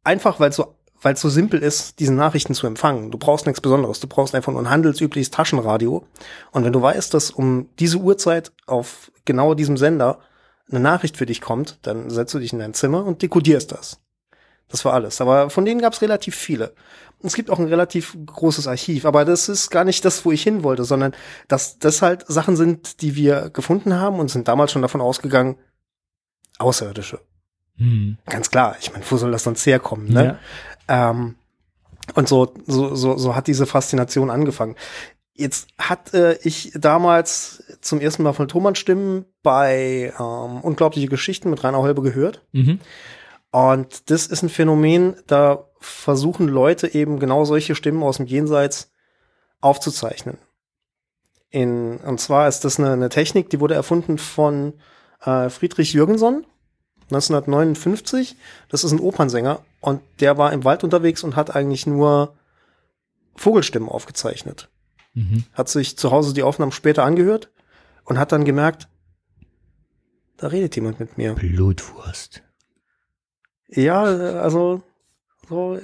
einfach, 0.02 0.40
weil 0.40 0.50
es 0.50 0.56
so, 0.56 0.74
weil 1.02 1.14
es 1.14 1.20
so 1.20 1.28
simpel 1.28 1.60
ist, 1.62 1.98
diese 2.00 2.14
Nachrichten 2.14 2.54
zu 2.54 2.66
empfangen. 2.66 3.10
Du 3.10 3.18
brauchst 3.18 3.44
nichts 3.46 3.60
Besonderes. 3.60 4.00
Du 4.00 4.06
brauchst 4.06 4.34
einfach 4.34 4.52
nur 4.52 4.62
ein 4.62 4.70
handelsübliches 4.70 5.30
Taschenradio. 5.30 6.06
Und 6.52 6.64
wenn 6.64 6.72
du 6.72 6.80
weißt, 6.80 7.12
dass 7.12 7.30
um 7.30 7.68
diese 7.78 7.98
Uhrzeit 7.98 8.52
auf 8.66 9.10
genau 9.26 9.52
diesem 9.54 9.76
Sender 9.76 10.20
eine 10.70 10.81
Nachricht 10.81 11.16
für 11.16 11.27
dich 11.27 11.40
kommt, 11.40 11.79
dann 11.83 12.11
setzt 12.11 12.35
du 12.35 12.38
dich 12.38 12.53
in 12.53 12.59
dein 12.59 12.74
Zimmer 12.74 13.05
und 13.05 13.22
dekodierst 13.22 13.72
das. 13.72 14.00
Das 14.68 14.85
war 14.85 14.94
alles. 14.94 15.20
Aber 15.20 15.50
von 15.50 15.64
denen 15.64 15.81
gab 15.81 15.92
es 15.92 16.03
relativ 16.03 16.35
viele. 16.35 16.74
Und 17.20 17.29
es 17.29 17.35
gibt 17.35 17.50
auch 17.50 17.59
ein 17.59 17.68
relativ 17.68 18.16
großes 18.27 18.66
Archiv. 18.66 19.05
Aber 19.05 19.24
das 19.24 19.48
ist 19.48 19.70
gar 19.70 19.85
nicht 19.85 20.05
das, 20.05 20.24
wo 20.24 20.33
ich 20.33 20.42
hin 20.42 20.62
wollte, 20.62 20.85
sondern 20.85 21.14
dass 21.48 21.79
das 21.79 22.03
halt 22.03 22.24
Sachen 22.27 22.57
sind, 22.57 23.03
die 23.03 23.14
wir 23.14 23.50
gefunden 23.50 23.94
haben 23.94 24.18
und 24.18 24.29
sind 24.31 24.48
damals 24.48 24.72
schon 24.72 24.83
davon 24.83 25.00
ausgegangen, 25.00 25.57
Außerirdische. 26.59 27.20
Hm. 27.77 28.18
Ganz 28.27 28.50
klar. 28.50 28.77
Ich 28.81 28.92
meine, 28.92 29.05
wo 29.09 29.16
soll 29.16 29.33
das 29.33 29.42
sonst 29.42 29.66
herkommen? 29.66 30.12
Ne? 30.12 30.38
Ja. 30.88 31.11
Ähm, 31.11 31.35
und 32.14 32.29
so, 32.29 32.55
so, 32.66 32.94
so, 32.94 33.16
so 33.16 33.35
hat 33.35 33.46
diese 33.46 33.66
Faszination 33.66 34.31
angefangen. 34.31 34.77
Jetzt 35.37 35.68
hatte 35.79 36.38
ich 36.44 36.73
damals 36.77 37.64
zum 37.81 38.01
ersten 38.01 38.23
Mal 38.23 38.35
von 38.35 38.47
Thomann 38.47 38.77
Stimmen 38.77 39.25
bei 39.42 40.12
ähm, 40.18 40.61
Unglaubliche 40.62 41.09
Geschichten 41.09 41.51
mit 41.51 41.64
Rainer 41.64 41.79
Holbe 41.79 42.03
gehört. 42.03 42.42
Mhm. 42.53 42.79
Und 43.51 44.11
das 44.11 44.29
ist 44.29 44.42
ein 44.42 44.49
Phänomen, 44.49 45.16
da 45.27 45.66
versuchen 45.79 46.49
Leute 46.49 46.94
eben 46.94 47.18
genau 47.18 47.44
solche 47.44 47.75
Stimmen 47.75 48.03
aus 48.03 48.16
dem 48.16 48.27
Jenseits 48.27 48.92
aufzuzeichnen. 49.61 50.38
In, 51.51 51.99
und 51.99 52.20
zwar 52.20 52.49
ist 52.49 52.64
das 52.64 52.79
eine, 52.79 52.92
eine 52.92 53.09
Technik, 53.09 53.51
die 53.51 53.61
wurde 53.61 53.75
erfunden 53.75 54.18
von 54.18 54.75
äh, 55.25 55.51
Friedrich 55.51 55.92
Jürgenson 55.92 56.47
1959. 57.11 58.37
Das 58.68 58.83
ist 58.83 58.92
ein 58.92 59.01
Opernsänger 59.01 59.61
und 59.81 60.01
der 60.20 60.38
war 60.38 60.53
im 60.53 60.64
Wald 60.64 60.85
unterwegs 60.85 61.23
und 61.23 61.37
hat 61.37 61.55
eigentlich 61.55 61.87
nur 61.87 62.35
Vogelstimmen 63.37 63.88
aufgezeichnet. 63.88 64.68
Mhm. 65.14 65.44
Hat 65.53 65.68
sich 65.68 65.96
zu 65.96 66.11
Hause 66.11 66.35
die 66.35 66.42
Aufnahmen 66.42 66.72
später 66.72 67.05
angehört 67.05 67.50
und 68.05 68.18
hat 68.18 68.33
dann 68.33 68.44
gemerkt, 68.44 68.88
da 70.37 70.48
redet 70.48 70.74
jemand 70.77 70.98
mit 71.00 71.16
mir. 71.16 71.35
Blutwurst. 71.35 72.42
Ja, 73.68 74.03
also 74.03 74.83
so, 75.48 75.81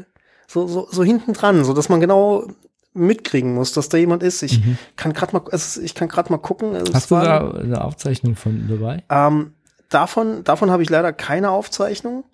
so, 0.49 0.67
so, 0.67 0.89
so 0.91 1.05
hinten 1.05 1.33
dran, 1.33 1.65
so 1.65 1.73
dass 1.73 1.89
man 1.89 2.01
genau 2.01 2.47
mitkriegen 2.93 3.55
muss, 3.55 3.73
dass 3.73 3.89
da 3.89 3.99
jemand 3.99 4.23
ist. 4.23 4.43
Ich 4.43 4.65
Mhm. 4.65 4.77
kann 4.97 5.13
gerade 5.13 5.33
mal, 5.37 5.43
also 5.51 5.81
ich 5.81 5.95
kann 5.95 6.09
gerade 6.09 6.31
mal 6.33 6.39
gucken. 6.39 6.75
Also 6.75 6.93
Hast 6.93 7.11
du 7.11 7.15
war- 7.15 7.25
da 7.53 7.59
eine 7.59 7.85
Aufzeichnung 7.85 8.35
von 8.37 8.67
dabei? 8.69 9.05
Ähm, 9.09 9.55
davon, 9.89 10.43
davon 10.45 10.71
habe 10.71 10.83
ich 10.83 10.91
leider 10.91 11.13
keine 11.13 11.51
Aufzeichnung, 11.51 12.25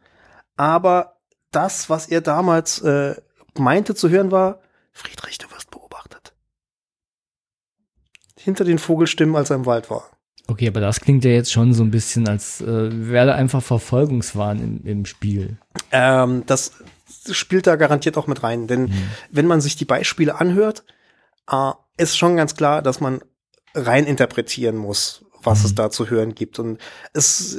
aber 0.56 1.16
das, 1.50 1.90
was 1.90 2.06
er 2.06 2.22
damals 2.22 2.80
äh, 2.80 3.16
meinte 3.58 3.94
zu 3.94 4.08
hören, 4.08 4.30
war, 4.30 4.60
Friedrich, 4.92 5.36
du. 5.38 5.46
Hinter 8.46 8.62
den 8.64 8.78
Vogelstimmen, 8.78 9.34
als 9.34 9.50
er 9.50 9.56
im 9.56 9.66
Wald 9.66 9.90
war. 9.90 10.08
Okay, 10.46 10.68
aber 10.68 10.80
das 10.80 11.00
klingt 11.00 11.24
ja 11.24 11.32
jetzt 11.32 11.50
schon 11.50 11.74
so 11.74 11.82
ein 11.82 11.90
bisschen, 11.90 12.28
als 12.28 12.60
äh, 12.60 13.08
wäre 13.10 13.26
da 13.26 13.34
einfach 13.34 13.60
Verfolgungswahn 13.60 14.60
im, 14.60 14.86
im 14.86 15.04
Spiel. 15.04 15.58
Ähm, 15.90 16.44
das 16.46 16.70
spielt 17.32 17.66
da 17.66 17.74
garantiert 17.74 18.16
auch 18.16 18.28
mit 18.28 18.44
rein, 18.44 18.68
denn 18.68 18.92
wenn 19.32 19.48
man 19.48 19.60
sich 19.60 19.74
die 19.74 19.84
Beispiele 19.84 20.38
anhört, 20.38 20.84
äh, 21.50 21.72
ist 21.96 22.16
schon 22.16 22.36
ganz 22.36 22.54
klar, 22.54 22.82
dass 22.82 23.00
man 23.00 23.20
rein 23.74 24.06
interpretieren 24.06 24.76
muss, 24.76 25.24
was 25.42 25.60
Mhm. 25.60 25.64
es 25.66 25.74
da 25.74 25.90
zu 25.90 26.08
hören 26.08 26.36
gibt. 26.36 26.60
Und 26.60 26.78
es 27.12 27.58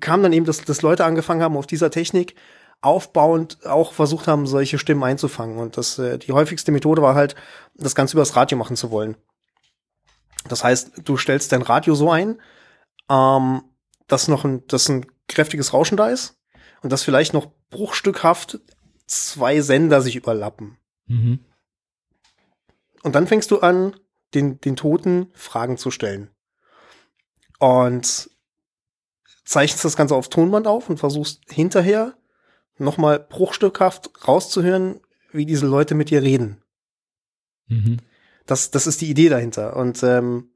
kam 0.00 0.22
dann 0.22 0.34
eben, 0.34 0.44
dass, 0.44 0.60
dass 0.60 0.82
Leute 0.82 1.06
angefangen 1.06 1.42
haben, 1.42 1.56
auf 1.56 1.66
dieser 1.66 1.90
Technik 1.90 2.34
aufbauend 2.82 3.64
auch 3.66 3.92
versucht 3.94 4.28
haben, 4.28 4.46
solche 4.46 4.78
Stimmen 4.78 5.02
einzufangen. 5.02 5.56
Und 5.56 5.78
das, 5.78 5.98
äh, 5.98 6.18
die 6.18 6.32
häufigste 6.32 6.72
Methode 6.72 7.00
war 7.00 7.14
halt, 7.14 7.34
das 7.74 7.94
Ganze 7.94 8.16
übers 8.16 8.36
Radio 8.36 8.58
machen 8.58 8.76
zu 8.76 8.90
wollen. 8.90 9.16
Das 10.46 10.64
heißt, 10.64 11.02
du 11.04 11.16
stellst 11.16 11.52
dein 11.52 11.62
Radio 11.62 11.94
so 11.94 12.10
ein, 12.10 12.40
ähm, 13.10 13.62
dass 14.06 14.28
noch 14.28 14.44
ein, 14.44 14.66
dass 14.68 14.88
ein 14.88 15.06
kräftiges 15.26 15.72
Rauschen 15.72 15.96
da 15.96 16.08
ist 16.08 16.38
und 16.82 16.90
dass 16.90 17.02
vielleicht 17.02 17.34
noch 17.34 17.50
bruchstückhaft 17.70 18.60
zwei 19.06 19.60
Sender 19.60 20.00
sich 20.00 20.16
überlappen. 20.16 20.78
Mhm. 21.06 21.40
Und 23.02 23.14
dann 23.14 23.26
fängst 23.26 23.50
du 23.50 23.60
an, 23.60 23.96
den, 24.34 24.60
den 24.60 24.76
Toten 24.76 25.30
Fragen 25.34 25.78
zu 25.78 25.90
stellen. 25.90 26.30
Und 27.58 28.30
zeichnest 29.44 29.84
das 29.84 29.96
Ganze 29.96 30.14
auf 30.14 30.28
Tonband 30.28 30.66
auf 30.66 30.90
und 30.90 30.98
versuchst 30.98 31.40
hinterher 31.50 32.16
nochmal 32.76 33.18
bruchstückhaft 33.18 34.28
rauszuhören, 34.28 35.00
wie 35.32 35.46
diese 35.46 35.66
Leute 35.66 35.94
mit 35.94 36.10
dir 36.10 36.22
reden. 36.22 36.62
Mhm. 37.66 37.98
Das, 38.48 38.70
das 38.70 38.86
ist 38.86 39.02
die 39.02 39.10
Idee 39.10 39.28
dahinter. 39.28 39.76
Und 39.76 40.02
ähm, 40.02 40.50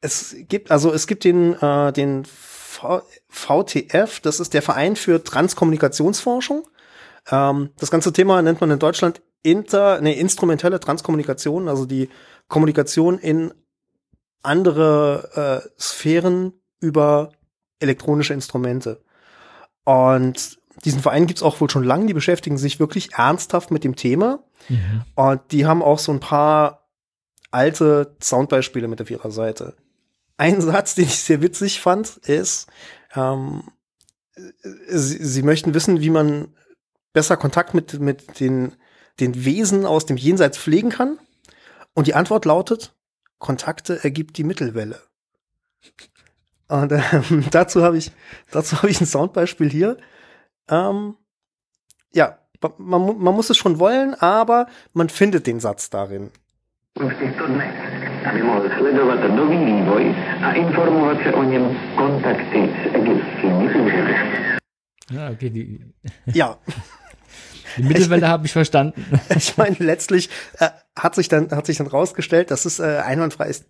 es 0.00 0.36
gibt, 0.48 0.70
also 0.70 0.92
es 0.92 1.06
gibt 1.06 1.24
den, 1.24 1.54
äh, 1.60 1.92
den 1.92 2.24
v 2.24 3.02
VTF, 3.28 4.20
das 4.20 4.40
ist 4.40 4.54
der 4.54 4.62
Verein 4.62 4.96
für 4.96 5.22
Transkommunikationsforschung. 5.22 6.66
Ähm, 7.30 7.70
das 7.78 7.90
ganze 7.90 8.12
Thema 8.12 8.40
nennt 8.40 8.60
man 8.60 8.70
in 8.70 8.78
Deutschland 8.78 9.20
inter, 9.42 10.00
nee, 10.00 10.12
instrumentelle 10.12 10.78
Transkommunikation, 10.78 11.68
also 11.68 11.86
die 11.86 12.08
Kommunikation 12.48 13.18
in 13.18 13.52
andere 14.42 15.64
äh, 15.66 15.68
Sphären 15.80 16.52
über 16.80 17.32
elektronische 17.80 18.34
Instrumente. 18.34 19.02
Und 19.84 20.58
diesen 20.84 21.00
Verein 21.00 21.26
gibt's 21.26 21.42
auch 21.42 21.60
wohl 21.60 21.70
schon 21.70 21.84
lange, 21.84 22.06
die 22.06 22.14
beschäftigen 22.14 22.58
sich 22.58 22.78
wirklich 22.78 23.14
ernsthaft 23.14 23.72
mit 23.72 23.82
dem 23.82 23.96
Thema. 23.96 24.44
Mhm. 24.68 25.02
Und 25.16 25.40
die 25.50 25.66
haben 25.66 25.82
auch 25.82 25.98
so 25.98 26.12
ein 26.12 26.20
paar 26.20 26.81
alte 27.52 28.16
Soundbeispiele 28.20 28.88
mit 28.88 29.00
auf 29.00 29.10
ihrer 29.10 29.30
Seite. 29.30 29.76
Ein 30.36 30.60
Satz, 30.60 30.94
den 30.94 31.04
ich 31.04 31.20
sehr 31.20 31.42
witzig 31.42 31.80
fand, 31.80 32.16
ist, 32.18 32.66
ähm, 33.14 33.64
sie, 34.88 35.24
sie 35.24 35.42
möchten 35.42 35.74
wissen, 35.74 36.00
wie 36.00 36.10
man 36.10 36.54
besser 37.12 37.36
Kontakt 37.36 37.74
mit, 37.74 38.00
mit 38.00 38.40
den, 38.40 38.74
den 39.20 39.44
Wesen 39.44 39.86
aus 39.86 40.06
dem 40.06 40.16
Jenseits 40.16 40.58
pflegen 40.58 40.90
kann. 40.90 41.18
Und 41.94 42.06
die 42.06 42.14
Antwort 42.14 42.44
lautet, 42.44 42.94
Kontakte 43.38 44.02
ergibt 44.02 44.38
die 44.38 44.44
Mittelwelle. 44.44 45.00
Und 46.68 46.92
ähm, 46.92 47.44
dazu 47.50 47.82
habe 47.82 47.98
ich, 47.98 48.12
dazu 48.50 48.78
habe 48.78 48.88
ich 48.88 49.00
ein 49.00 49.06
Soundbeispiel 49.06 49.70
hier. 49.70 49.98
Ähm, 50.68 51.16
ja, 52.14 52.38
man, 52.78 53.18
man 53.18 53.34
muss 53.34 53.50
es 53.50 53.56
schon 53.56 53.78
wollen, 53.78 54.14
aber 54.14 54.66
man 54.92 55.08
findet 55.08 55.46
den 55.46 55.60
Satz 55.60 55.90
darin. 55.90 56.30
Těchto 56.98 57.44
aby 58.30 58.42
mohl 58.42 58.70
sledovat 58.78 59.20
nový 59.34 59.64
vývoj 59.64 60.14
a 60.42 60.52
informovat 60.52 61.16
se 61.22 61.34
o 61.34 61.42
něm 61.42 61.76
kontakty 61.96 62.70
s 62.82 62.94
egyptskými 62.94 63.68
úřady. 63.68 64.14
Ja, 65.10 65.30
okay, 65.30 65.50
die, 65.50 65.78
Ja, 66.34 66.58
die 67.76 67.82
Mittelwelle 67.82 68.28
habe 68.28 68.46
ich 68.46 68.52
verstanden. 68.52 69.04
ich 69.36 69.56
meine, 69.56 69.76
letztlich 69.78 70.30
äh, 70.60 70.70
hat 70.96 71.14
sich 71.14 71.28
dann 71.28 71.50
hat 71.50 71.66
sich 71.66 71.78
dann 71.78 71.86
rausgestellt, 71.86 72.50
dass 72.50 72.64
es 72.64 72.78
äh, 72.78 73.02
einwandfreies 73.04 73.66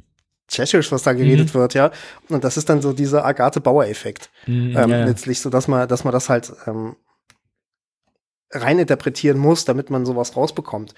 Tschechisch, 0.48 0.92
was 0.92 1.02
da 1.02 1.14
geredet 1.14 1.54
wird, 1.54 1.74
ja. 1.74 1.90
Und 2.28 2.44
das 2.44 2.56
ist 2.56 2.68
dann 2.68 2.82
so 2.82 2.92
dieser 2.92 3.24
Agathe 3.24 3.60
Bauer-Effekt. 3.60 4.30
Mhm, 4.46 4.76
ähm, 4.76 4.90
ja. 4.90 5.04
letztlich, 5.04 5.40
so 5.40 5.48
dass 5.48 5.66
man, 5.66 5.88
dass 5.88 6.04
man 6.04 6.12
das 6.12 6.28
halt 6.28 6.52
ähm, 6.66 6.96
reininterpretieren 8.50 9.38
muss, 9.38 9.64
damit 9.64 9.88
man 9.88 10.04
sowas 10.04 10.36
rausbekommt. 10.36 10.94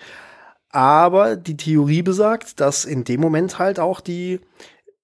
Aber 0.75 1.37
die 1.37 1.57
Theorie 1.57 2.03
besagt, 2.03 2.59
dass 2.59 2.85
in 2.85 3.05
dem 3.05 3.21
Moment 3.21 3.61
halt 3.61 3.79
auch 3.79 4.01
die 4.01 4.41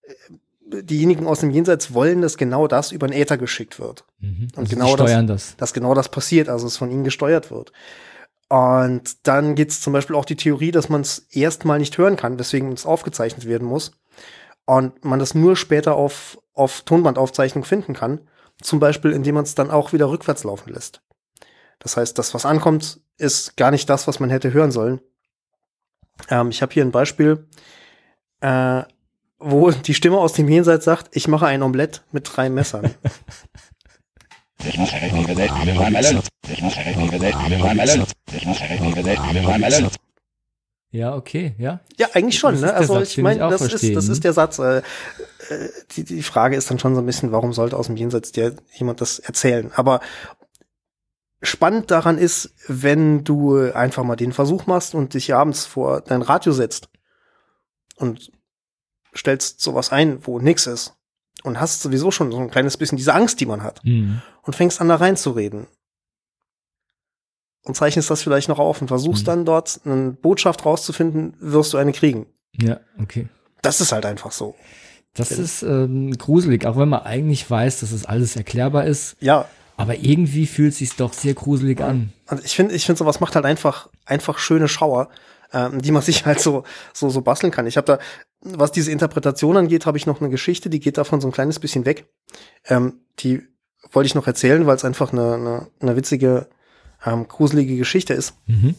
äh, 0.02 0.82
diejenigen 0.82 1.28
aus 1.28 1.38
dem 1.38 1.50
Jenseits 1.50 1.94
wollen, 1.94 2.22
dass 2.22 2.36
genau 2.36 2.66
das 2.66 2.90
über 2.90 3.06
den 3.06 3.16
Äther 3.16 3.38
geschickt 3.38 3.78
wird. 3.78 4.04
Mhm. 4.18 4.48
Und 4.56 4.58
Also 4.58 4.74
genau 4.74 4.94
steuern 4.94 5.28
das. 5.28 5.56
Dass 5.58 5.72
genau 5.72 5.94
das 5.94 6.08
passiert, 6.08 6.48
also 6.48 6.66
es 6.66 6.76
von 6.76 6.90
ihnen 6.90 7.04
gesteuert 7.04 7.52
wird. 7.52 7.70
Und 8.48 9.28
dann 9.28 9.54
gibt's 9.54 9.80
zum 9.80 9.92
Beispiel 9.92 10.16
auch 10.16 10.24
die 10.24 10.34
Theorie, 10.34 10.72
dass 10.72 10.88
man 10.88 11.02
es 11.02 11.28
erstmal 11.30 11.78
nicht 11.78 11.96
hören 11.98 12.16
kann, 12.16 12.36
weswegen 12.36 12.72
es 12.72 12.84
aufgezeichnet 12.84 13.46
werden 13.46 13.68
muss. 13.68 13.92
Und 14.66 15.04
man 15.04 15.20
das 15.20 15.36
nur 15.36 15.54
später 15.54 15.94
auf, 15.94 16.36
auf 16.52 16.80
Tonbandaufzeichnung 16.80 17.62
finden 17.62 17.94
kann. 17.94 18.22
Zum 18.60 18.80
Beispiel, 18.80 19.12
indem 19.12 19.36
man 19.36 19.44
es 19.44 19.54
dann 19.54 19.70
auch 19.70 19.92
wieder 19.92 20.10
rückwärts 20.10 20.42
laufen 20.42 20.72
lässt. 20.72 21.00
Das 21.78 21.96
heißt, 21.96 22.18
das, 22.18 22.34
was 22.34 22.44
ankommt, 22.44 23.00
ist 23.18 23.56
gar 23.56 23.70
nicht 23.70 23.88
das, 23.88 24.08
was 24.08 24.18
man 24.18 24.30
hätte 24.30 24.52
hören 24.52 24.72
sollen. 24.72 25.00
Ähm, 26.28 26.50
ich 26.50 26.62
habe 26.62 26.72
hier 26.72 26.84
ein 26.84 26.90
Beispiel, 26.90 27.46
äh, 28.40 28.82
wo 29.38 29.70
die 29.70 29.94
Stimme 29.94 30.18
aus 30.18 30.34
dem 30.34 30.48
Jenseits 30.48 30.84
sagt, 30.84 31.16
ich 31.16 31.28
mache 31.28 31.46
ein 31.46 31.62
Omelett 31.62 32.02
mit 32.12 32.30
drei 32.30 32.50
Messern. 32.50 32.94
Ja, 40.92 41.14
okay, 41.14 41.54
ja. 41.56 41.80
Ja, 41.96 42.08
eigentlich 42.14 42.38
schon, 42.38 42.54
Das 42.54 42.62
ne? 42.62 42.74
Also 42.74 42.94
Satz, 42.94 43.10
ich 43.10 43.18
meine, 43.18 43.38
das 43.38 43.60
ist, 43.60 43.94
das 43.94 44.06
ne? 44.06 44.12
ist 44.12 44.24
der 44.24 44.32
Satz. 44.32 44.58
Äh, 44.58 44.78
äh, 44.78 44.82
die, 45.92 46.04
die 46.04 46.22
Frage 46.22 46.56
ist 46.56 46.68
dann 46.70 46.80
schon 46.80 46.94
so 46.94 47.00
ein 47.00 47.06
bisschen, 47.06 47.30
warum 47.30 47.52
sollte 47.52 47.76
aus 47.76 47.86
dem 47.86 47.96
Jenseits 47.96 48.32
dir 48.32 48.56
jemand 48.74 49.00
das 49.00 49.20
erzählen? 49.20 49.70
Aber 49.76 50.00
spannend 51.42 51.90
daran 51.90 52.18
ist, 52.18 52.54
wenn 52.68 53.24
du 53.24 53.58
einfach 53.72 54.04
mal 54.04 54.16
den 54.16 54.32
Versuch 54.32 54.66
machst 54.66 54.94
und 54.94 55.14
dich 55.14 55.32
abends 55.34 55.64
vor 55.66 56.00
dein 56.02 56.22
Radio 56.22 56.52
setzt 56.52 56.88
und 57.96 58.30
stellst 59.16 59.60
sowas 59.60 59.90
ein, 59.90 60.26
wo 60.26 60.38
nix 60.38 60.66
ist 60.66 60.94
und 61.42 61.58
hast 61.60 61.80
sowieso 61.82 62.10
schon 62.10 62.30
so 62.30 62.38
ein 62.38 62.50
kleines 62.50 62.76
bisschen 62.76 62.96
diese 62.98 63.14
Angst, 63.14 63.40
die 63.40 63.46
man 63.46 63.62
hat 63.62 63.82
Mhm. 63.84 64.20
und 64.42 64.54
fängst 64.54 64.80
an 64.80 64.88
da 64.88 64.96
reinzureden 64.96 65.66
und 67.64 67.74
zeichnest 67.76 68.10
das 68.10 68.22
vielleicht 68.22 68.48
noch 68.48 68.58
auf 68.58 68.80
und 68.80 68.88
versuchst 68.88 69.22
Mhm. 69.22 69.26
dann 69.26 69.44
dort 69.44 69.80
eine 69.84 70.12
Botschaft 70.12 70.64
rauszufinden, 70.64 71.34
wirst 71.40 71.72
du 71.72 71.78
eine 71.78 71.92
kriegen. 71.92 72.26
Ja, 72.60 72.80
okay. 73.00 73.28
Das 73.62 73.80
ist 73.80 73.92
halt 73.92 74.06
einfach 74.06 74.32
so. 74.32 74.54
Das 75.14 75.32
ist 75.32 75.62
ähm, 75.62 76.16
gruselig, 76.16 76.64
auch 76.66 76.76
wenn 76.76 76.88
man 76.88 77.02
eigentlich 77.02 77.50
weiß, 77.50 77.80
dass 77.80 77.90
es 77.92 78.06
alles 78.06 78.36
erklärbar 78.36 78.84
ist. 78.86 79.16
Ja, 79.20 79.48
Aber 79.80 79.96
irgendwie 79.96 80.46
fühlt 80.46 80.72
es 80.72 80.78
sich 80.78 80.94
doch 80.94 81.14
sehr 81.14 81.32
gruselig 81.32 81.80
an. 81.80 82.12
und 82.28 82.44
ich 82.44 82.54
finde, 82.54 82.74
ich 82.74 82.84
finde, 82.84 82.98
sowas 82.98 83.18
macht 83.18 83.34
halt 83.34 83.46
einfach, 83.46 83.88
einfach 84.04 84.38
schöne 84.38 84.68
Schauer, 84.68 85.08
ähm, 85.54 85.80
die 85.80 85.90
man 85.90 86.02
sich 86.10 86.26
halt 86.26 86.38
so, 86.38 86.64
so, 86.92 87.08
so 87.08 87.22
basteln 87.22 87.50
kann. 87.50 87.66
Ich 87.66 87.78
habe 87.78 87.86
da, 87.86 87.98
was 88.42 88.72
diese 88.72 88.92
Interpretation 88.92 89.56
angeht, 89.56 89.86
habe 89.86 89.96
ich 89.96 90.04
noch 90.04 90.20
eine 90.20 90.28
Geschichte, 90.28 90.68
die 90.68 90.80
geht 90.80 90.98
davon 90.98 91.22
so 91.22 91.28
ein 91.28 91.32
kleines 91.32 91.58
bisschen 91.58 91.86
weg. 91.86 92.12
Ähm, 92.66 93.00
die 93.20 93.42
wollte 93.90 94.06
ich 94.06 94.14
noch 94.14 94.26
erzählen, 94.26 94.66
weil 94.66 94.76
es 94.76 94.84
einfach 94.84 95.14
eine, 95.14 95.34
eine, 95.34 95.66
eine 95.80 95.96
witzige, 95.96 96.50
ähm, 97.06 97.26
gruselige 97.26 97.78
Geschichte 97.78 98.12
ist. 98.12 98.34
Mhm. 98.46 98.74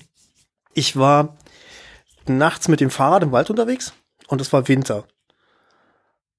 Ich 0.76 0.96
war 0.98 1.36
nachts 2.28 2.68
mit 2.68 2.80
dem 2.80 2.92
Fahrrad 2.92 3.24
im 3.24 3.32
Wald 3.32 3.50
unterwegs 3.50 3.94
und 4.28 4.40
es 4.40 4.54
war 4.54 4.68
Winter. 4.68 5.08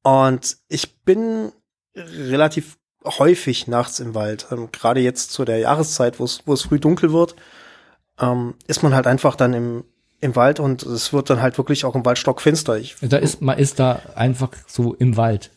Und 0.04 0.56
ich 0.68 1.02
bin 1.02 1.50
relativ 1.96 2.78
häufig 3.04 3.66
nachts 3.68 4.00
im 4.00 4.14
Wald. 4.14 4.46
Ähm, 4.50 4.68
Gerade 4.72 5.00
jetzt 5.00 5.32
zu 5.32 5.44
der 5.44 5.58
Jahreszeit, 5.58 6.18
wo 6.20 6.24
es 6.24 6.40
wo 6.46 6.52
es 6.52 6.62
früh 6.62 6.78
dunkel 6.80 7.12
wird, 7.12 7.34
ähm, 8.20 8.54
ist 8.66 8.82
man 8.82 8.94
halt 8.94 9.06
einfach 9.06 9.34
dann 9.36 9.54
im, 9.54 9.84
im 10.20 10.36
Wald 10.36 10.60
und 10.60 10.82
es 10.84 11.12
wird 11.12 11.30
dann 11.30 11.42
halt 11.42 11.58
wirklich 11.58 11.84
auch 11.84 11.94
im 11.94 12.04
Wald 12.04 12.18
stockfinster. 12.18 12.76
Ich, 12.78 12.96
Da 13.02 13.16
ist, 13.16 13.40
man 13.42 13.58
ist 13.58 13.78
da 13.78 14.00
einfach 14.14 14.50
so 14.66 14.94
im 14.94 15.16
Wald. 15.16 15.50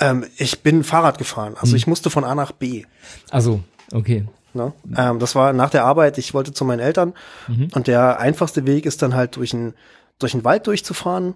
ähm, 0.00 0.24
ich 0.36 0.62
bin 0.62 0.84
Fahrrad 0.84 1.18
gefahren. 1.18 1.54
Also 1.60 1.76
ich 1.76 1.86
musste 1.86 2.10
von 2.10 2.24
A 2.24 2.34
nach 2.34 2.52
B. 2.52 2.84
Also, 3.30 3.60
okay. 3.92 4.26
Ne? 4.52 4.72
Ähm, 4.96 5.18
das 5.18 5.34
war 5.34 5.52
nach 5.52 5.70
der 5.70 5.84
Arbeit, 5.84 6.16
ich 6.18 6.32
wollte 6.32 6.52
zu 6.52 6.64
meinen 6.64 6.78
Eltern 6.80 7.14
Mhm. 7.48 7.70
und 7.74 7.88
der 7.88 8.20
einfachste 8.20 8.66
Weg 8.66 8.86
ist 8.86 9.02
dann 9.02 9.14
halt 9.14 9.34
durch 9.36 9.52
einen 9.52 9.74
durch 10.20 10.30
den 10.30 10.44
Wald 10.44 10.68
durchzufahren 10.68 11.34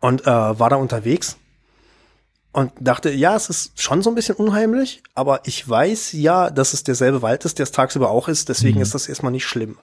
und 0.00 0.22
äh, 0.22 0.26
war 0.26 0.70
da 0.70 0.76
unterwegs 0.76 1.36
und 2.58 2.72
dachte, 2.80 3.10
ja, 3.10 3.36
es 3.36 3.48
ist 3.48 3.80
schon 3.80 4.02
so 4.02 4.10
ein 4.10 4.16
bisschen 4.16 4.34
unheimlich, 4.34 5.02
aber 5.14 5.42
ich 5.44 5.68
weiß 5.68 6.12
ja, 6.12 6.50
dass 6.50 6.72
es 6.72 6.82
derselbe 6.82 7.22
Wald 7.22 7.44
ist, 7.44 7.58
der 7.58 7.64
es 7.64 7.70
tagsüber 7.72 8.10
auch 8.10 8.26
ist, 8.26 8.48
deswegen 8.48 8.78
Mhm. 8.78 8.82
ist 8.82 8.94
das 8.94 9.08
erstmal 9.08 9.30
nicht 9.32 9.46
schlimm. 9.46 9.78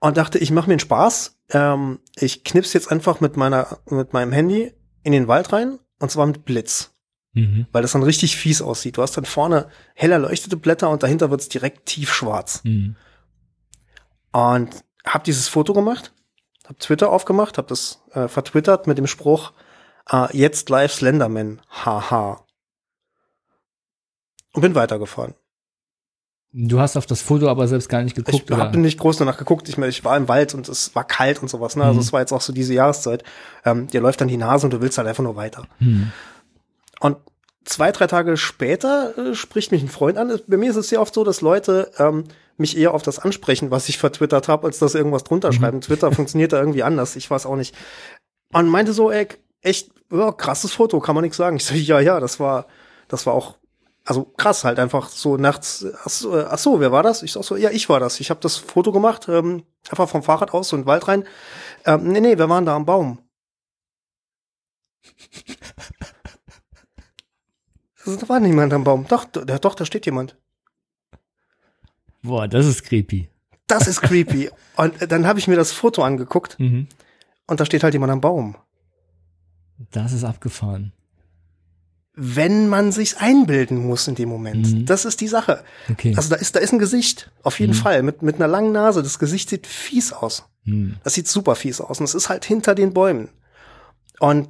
Und 0.00 0.16
dachte, 0.16 0.38
ich 0.38 0.50
mache 0.50 0.68
mir 0.68 0.74
einen 0.74 0.80
Spaß, 0.80 1.36
ähm, 1.50 1.98
ich 2.16 2.44
knips 2.44 2.72
jetzt 2.72 2.90
einfach 2.90 3.20
mit 3.20 3.36
meiner 3.36 3.78
mit 3.90 4.12
meinem 4.14 4.32
Handy 4.32 4.72
in 5.02 5.12
den 5.12 5.28
Wald 5.28 5.52
rein 5.52 5.78
und 6.00 6.10
zwar 6.10 6.26
mit 6.26 6.44
Blitz 6.44 6.90
Mhm. 7.36 7.66
weil 7.72 7.82
das 7.82 7.92
dann 7.92 8.04
richtig 8.04 8.36
fies 8.36 8.62
aussieht. 8.62 8.96
Du 8.96 9.02
hast 9.02 9.16
dann 9.16 9.24
vorne 9.24 9.68
hell 9.94 10.12
erleuchtete 10.12 10.56
Blätter 10.56 10.88
und 10.88 11.02
dahinter 11.02 11.30
wird's 11.30 11.48
direkt 11.48 11.84
tiefschwarz. 11.86 12.60
Mhm. 12.64 12.94
Und 14.32 14.70
hab 15.04 15.24
dieses 15.24 15.48
Foto 15.48 15.72
gemacht, 15.72 16.12
hab 16.66 16.78
Twitter 16.78 17.10
aufgemacht, 17.10 17.58
hab 17.58 17.66
das 17.68 18.02
äh, 18.12 18.28
vertwittert 18.28 18.86
mit 18.86 18.98
dem 18.98 19.06
Spruch, 19.06 19.52
äh, 20.10 20.36
jetzt 20.36 20.68
live 20.70 20.92
Slenderman, 20.92 21.60
haha. 21.70 22.44
Und 24.52 24.62
bin 24.62 24.74
weitergefahren. 24.74 25.34
Du 26.56 26.78
hast 26.78 26.96
auf 26.96 27.06
das 27.06 27.20
Foto 27.20 27.48
aber 27.48 27.66
selbst 27.66 27.88
gar 27.88 28.02
nicht 28.02 28.14
geguckt, 28.14 28.44
ich 28.46 28.52
oder? 28.52 28.62
hab 28.62 28.76
nicht 28.76 28.98
groß 29.00 29.16
danach 29.16 29.38
geguckt. 29.38 29.68
Ich, 29.68 29.76
mein, 29.76 29.88
ich 29.90 30.04
war 30.04 30.16
im 30.16 30.28
Wald 30.28 30.54
und 30.54 30.68
es 30.68 30.94
war 30.94 31.04
kalt 31.04 31.42
und 31.42 31.48
sowas. 31.48 31.74
Ne? 31.74 31.82
Also 31.82 31.94
Mhm. 31.94 32.00
es 32.00 32.12
war 32.12 32.20
jetzt 32.20 32.32
auch 32.32 32.40
so 32.40 32.52
diese 32.52 32.74
Jahreszeit. 32.74 33.24
Ähm, 33.64 33.88
dir 33.88 34.00
läuft 34.00 34.20
dann 34.20 34.28
die 34.28 34.36
Nase 34.36 34.64
und 34.66 34.72
du 34.72 34.80
willst 34.80 34.96
halt 34.96 35.08
einfach 35.08 35.24
nur 35.24 35.34
weiter. 35.34 35.66
Hm. 35.78 36.12
Und 37.00 37.16
zwei, 37.64 37.90
drei 37.90 38.06
Tage 38.06 38.36
später 38.36 39.18
äh, 39.18 39.34
spricht 39.34 39.72
mich 39.72 39.82
ein 39.82 39.88
Freund 39.88 40.16
an. 40.16 40.38
Bei 40.46 40.56
mir 40.56 40.70
ist 40.70 40.76
es 40.76 40.90
sehr 40.90 41.00
oft 41.00 41.12
so, 41.12 41.24
dass 41.24 41.40
Leute 41.40 41.90
ähm, 41.98 42.22
mich 42.56 42.76
eher 42.78 42.94
auf 42.94 43.02
das 43.02 43.18
ansprechen, 43.18 43.72
was 43.72 43.88
ich 43.88 43.98
vertwittert 43.98 44.46
habe, 44.46 44.68
als 44.68 44.78
dass 44.78 44.94
irgendwas 44.94 45.24
drunter 45.24 45.52
schreiben. 45.52 45.80
Twitter 45.80 46.12
funktioniert 46.12 46.52
da 46.52 46.60
irgendwie 46.60 46.84
anders. 46.84 47.16
Ich 47.16 47.28
weiß 47.28 47.46
auch 47.46 47.56
nicht. 47.56 47.74
Und 48.52 48.68
meinte 48.68 48.92
so, 48.92 49.10
ey, 49.10 49.26
echt, 49.64 49.90
ja, 50.10 50.32
krasses 50.32 50.72
Foto, 50.72 51.00
kann 51.00 51.14
man 51.14 51.22
nichts 51.22 51.36
sagen. 51.36 51.56
Ich 51.56 51.64
so, 51.64 51.74
ja, 51.74 52.00
ja, 52.00 52.20
das 52.20 52.38
war, 52.40 52.66
das 53.08 53.26
war 53.26 53.34
auch, 53.34 53.56
also 54.04 54.24
krass 54.24 54.64
halt 54.64 54.78
einfach 54.78 55.08
so 55.08 55.36
nachts. 55.36 55.84
Ach 56.04 56.08
so, 56.10 56.36
äh, 56.38 56.44
ach 56.48 56.58
so 56.58 56.80
wer 56.80 56.92
war 56.92 57.02
das? 57.02 57.22
Ich 57.22 57.32
sag 57.32 57.42
so, 57.44 57.56
ja, 57.56 57.70
ich 57.70 57.88
war 57.88 58.00
das. 58.00 58.20
Ich 58.20 58.30
habe 58.30 58.40
das 58.40 58.56
Foto 58.56 58.92
gemacht, 58.92 59.28
ähm, 59.28 59.64
einfach 59.88 60.08
vom 60.08 60.22
Fahrrad 60.22 60.52
aus 60.52 60.68
so 60.68 60.76
in 60.76 60.82
den 60.82 60.86
Wald 60.88 61.08
rein. 61.08 61.24
Ähm, 61.86 62.04
nee, 62.12 62.20
nee, 62.20 62.36
wir 62.38 62.48
waren 62.48 62.66
da 62.66 62.74
am 62.76 62.84
Baum. 62.86 63.18
Da 68.06 68.28
war 68.28 68.40
niemand 68.40 68.72
am 68.72 68.84
Baum. 68.84 69.06
Doch, 69.08 69.24
da, 69.24 69.58
doch, 69.58 69.74
da 69.74 69.84
steht 69.86 70.06
jemand. 70.06 70.36
Boah, 72.22 72.48
das 72.48 72.66
ist 72.66 72.82
creepy. 72.84 73.28
Das 73.66 73.86
ist 73.86 74.02
creepy. 74.02 74.50
Und 74.76 75.00
äh, 75.00 75.08
dann 75.08 75.26
habe 75.26 75.38
ich 75.38 75.48
mir 75.48 75.56
das 75.56 75.72
Foto 75.72 76.02
angeguckt 76.02 76.58
Mhm. 76.58 76.88
und 77.46 77.60
da 77.60 77.64
steht 77.64 77.82
halt 77.84 77.94
jemand 77.94 78.12
am 78.12 78.20
Baum. 78.20 78.56
Das 79.92 80.12
ist 80.12 80.24
abgefahren. 80.24 80.92
wenn 82.16 82.68
man 82.68 82.92
sich's 82.92 83.16
einbilden 83.16 83.78
muss 83.84 84.06
in 84.06 84.14
dem 84.14 84.28
Moment. 84.28 84.72
Mhm. 84.72 84.86
Das 84.86 85.04
ist 85.04 85.20
die 85.20 85.26
Sache. 85.26 85.64
Okay. 85.90 86.14
Also 86.16 86.28
da 86.30 86.36
ist, 86.36 86.54
da 86.54 86.60
ist 86.60 86.72
ein 86.72 86.78
Gesicht, 86.78 87.32
auf 87.42 87.58
jeden 87.58 87.72
Mhm. 87.72 87.78
Fall, 87.78 88.02
mit, 88.04 88.22
mit 88.22 88.36
einer 88.36 88.46
langen 88.46 88.70
Nase. 88.70 89.02
Das 89.02 89.18
Gesicht 89.18 89.50
sieht 89.50 89.66
fies 89.66 90.12
aus. 90.12 90.44
Hm. 90.62 90.94
Das 91.02 91.14
sieht 91.14 91.26
super 91.26 91.56
fies 91.56 91.80
aus. 91.80 91.98
Und 91.98 92.04
es 92.04 92.14
ist 92.14 92.28
halt 92.28 92.44
hinter 92.44 92.76
den 92.76 92.92
Bäumen. 92.94 93.30
Und 94.20 94.48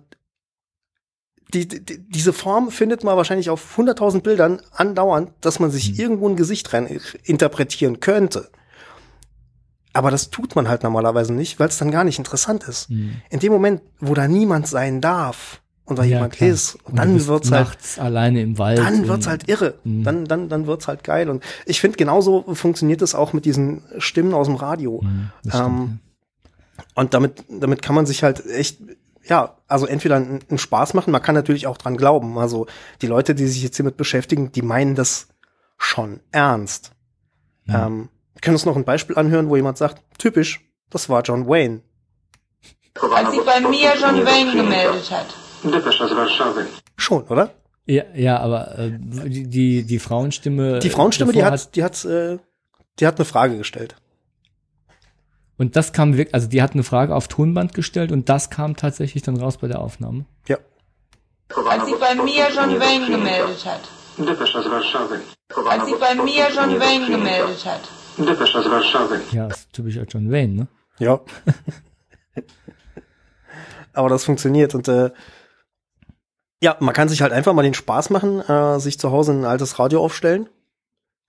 die, 1.55 1.67
die, 1.67 2.07
diese 2.07 2.35
Form 2.35 2.71
findet 2.71 3.03
man 3.03 3.17
wahrscheinlich 3.17 3.49
auf 3.49 3.79
100.000 3.79 4.21
Bildern 4.21 4.61
andauernd, 4.73 5.31
dass 5.41 5.59
man 5.59 5.71
sich 5.71 5.93
Mhm. 5.93 5.99
irgendwo 6.01 6.29
ein 6.29 6.37
Gesicht 6.37 6.71
rein 6.75 7.01
interpretieren 7.23 7.99
könnte. 8.01 8.51
Aber 9.95 10.11
das 10.11 10.29
tut 10.31 10.55
man 10.57 10.69
halt 10.69 10.83
normalerweise 10.83 11.33
nicht, 11.33 11.59
weil 11.61 11.69
es 11.69 11.79
dann 11.79 11.91
gar 11.91 12.05
nicht 12.05 12.19
interessant 12.19 12.65
ist. 12.65 12.89
Hm. 12.89 13.13
In 13.31 13.39
dem 13.41 13.53
Moment, 13.53 13.81
wo 14.01 14.13
da 14.15 14.29
niemand 14.29 14.67
sein 14.67 15.01
darf 15.01 15.63
und 15.87 15.99
da 15.99 16.03
Ja, 16.03 16.17
jemand 16.17 16.35
klar. 16.35 16.51
ist, 16.51 16.75
und 16.75 16.87
Und 16.93 16.97
dann 16.99 17.27
wird's 17.27 17.51
halt 17.51 17.79
alleine 17.99 18.43
im 18.43 18.59
Wald. 18.59 18.79
dann 18.79 19.07
wird's 19.09 19.27
halt 19.27 19.49
irre. 19.49 19.75
Mhm. 19.85 20.03
Dann, 20.05 20.25
dann, 20.27 20.49
dann 20.49 20.67
wird's 20.67 20.89
halt 20.89 21.05
geil. 21.05 21.31
Und 21.31 21.43
ich 21.65 21.81
finde, 21.81 21.97
genauso 21.97 22.43
funktioniert 22.55 23.03
es 23.03 23.15
auch 23.15 23.33
mit 23.33 23.45
diesen 23.45 23.83
Stimmen 23.99 24.35
aus 24.35 24.47
dem 24.49 24.57
Radio. 24.57 25.01
Hm, 25.03 25.31
stimmt, 25.47 25.55
Ähm, 25.65 25.99
Und 26.95 27.15
damit, 27.15 27.45
damit 27.49 27.81
kann 27.83 27.95
man 27.95 28.05
sich 28.07 28.23
halt 28.25 28.45
echt, 28.47 28.79
ja, 29.25 29.57
also 29.69 29.87
entweder 29.87 30.17
einen, 30.17 30.41
einen 30.49 30.59
Spaß 30.59 30.95
machen, 30.95 31.13
man 31.13 31.23
kann 31.23 31.35
natürlich 31.37 31.67
auch 31.69 31.79
dran 31.79 31.97
glauben. 31.97 32.37
Also 32.39 32.67
die 33.01 33.07
Leute, 33.07 33.35
die 33.37 33.47
sich 33.47 33.63
jetzt 33.63 33.77
hiermit 33.77 33.97
beschäftigen, 33.97 34.51
die 34.51 34.63
meinen 34.63 34.95
das 34.97 35.29
schon 35.79 36.19
ernst. 36.33 36.91
Ja. 37.67 37.87
Ähm, 37.87 38.09
wir 38.35 38.41
können 38.41 38.57
uns 38.57 38.67
noch 38.67 38.77
ein 38.77 38.85
Beispiel 38.85 39.17
anhören, 39.17 39.49
wo 39.49 39.57
jemand 39.57 39.79
sagt, 39.79 40.03
typisch, 40.19 40.61
das 40.91 41.09
war 41.09 41.23
John 41.23 41.49
Wayne. 41.49 41.83
Als 43.15 43.31
sich 43.31 43.45
bei 43.45 43.61
mir 43.61 43.93
John 44.01 44.25
Wayne 44.25 44.53
gemeldet 44.53 45.11
hat. 45.11 45.27
Schon, 46.97 47.25
oder? 47.25 47.51
ja. 47.87 48.05
ja, 48.15 48.39
aber 48.39 48.79
äh, 48.79 48.93
die, 48.99 49.49
die, 49.49 49.85
die 49.85 49.99
Frauenstimme. 49.99 50.79
Die 50.79 50.91
Frauenstimme, 50.91 51.33
die 51.33 51.45
hat, 51.45 51.75
die 51.77 51.85
hat, 51.85 52.05
äh, 52.05 52.39
die 52.99 53.07
hat 53.07 53.17
eine 53.17 53.25
Frage 53.25 53.59
gestellt. 53.59 53.97
Und 55.57 55.77
das 55.77 55.93
kam 55.93 56.17
wirklich, 56.17 56.35
also 56.35 56.49
die 56.49 56.63
hat 56.63 56.73
eine 56.73 56.83
Frage 56.83 57.15
auf 57.15 57.29
Tonband 57.29 57.75
gestellt 57.75 58.11
und 58.11 58.29
das 58.29 58.51
kam 58.51 58.77
tatsächlich 58.77 59.23
dann 59.23 59.37
raus 59.37 59.59
bei 59.59 59.69
der 59.69 59.81
Aufnahme. 59.81 60.25
Ja. 60.49 60.59
Als 61.69 61.85
sich 61.85 61.95
bei 61.97 62.15
mir 62.17 62.49
John 62.55 62.81
Wayne 62.81 63.07
gemeldet 63.07 63.65
hat. 63.65 63.81
Als 65.69 65.87
sich 65.87 65.99
bei 65.99 66.15
mir 66.17 66.49
John 66.55 66.81
Wayne 66.81 67.07
gemeldet 67.07 67.65
hat. 67.65 67.83
Depesza 68.19 68.63
z 68.63 68.71
Warszawy. 68.71 69.19
Ja, 69.33 69.47
ist 69.49 69.73
typischer 69.73 70.05
John 70.05 70.31
Wayne, 70.31 70.55
ne? 70.55 70.67
Ja. 70.99 71.21
Aber 73.93 74.09
das 74.09 74.25
funktioniert 74.25 74.75
und 74.75 74.89
äh, 74.89 75.11
ja, 76.63 76.77
man 76.81 76.95
kann 76.95 77.09
sich 77.09 77.23
halt 77.23 77.33
einfach 77.33 77.53
mal 77.53 77.63
den 77.63 77.75
Spaß 77.75 78.11
machen, 78.11 78.41
äh, 78.41 78.81
sich 78.81 78.99
zu 78.99 79.11
Hause 79.13 79.33
ein 79.33 79.45
altes 79.45 79.79
Radio 79.79 80.03
aufstellen, 80.03 80.49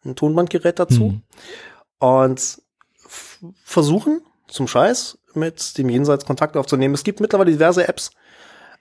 ein 0.06 0.16
Tonbandgerät 0.16 0.80
dazu 0.80 1.10
Hm. 1.10 1.22
und 2.00 2.62
versuchen 3.64 4.22
zum 4.48 4.68
Scheiß 4.68 5.18
mit 5.34 5.78
dem 5.78 5.90
Jenseits 5.90 6.26
Kontakt 6.26 6.56
aufzunehmen. 6.58 6.94
Es 6.94 7.04
gibt 7.04 7.20
mittlerweile 7.20 7.52
diverse 7.52 7.88
Apps, 7.88 8.12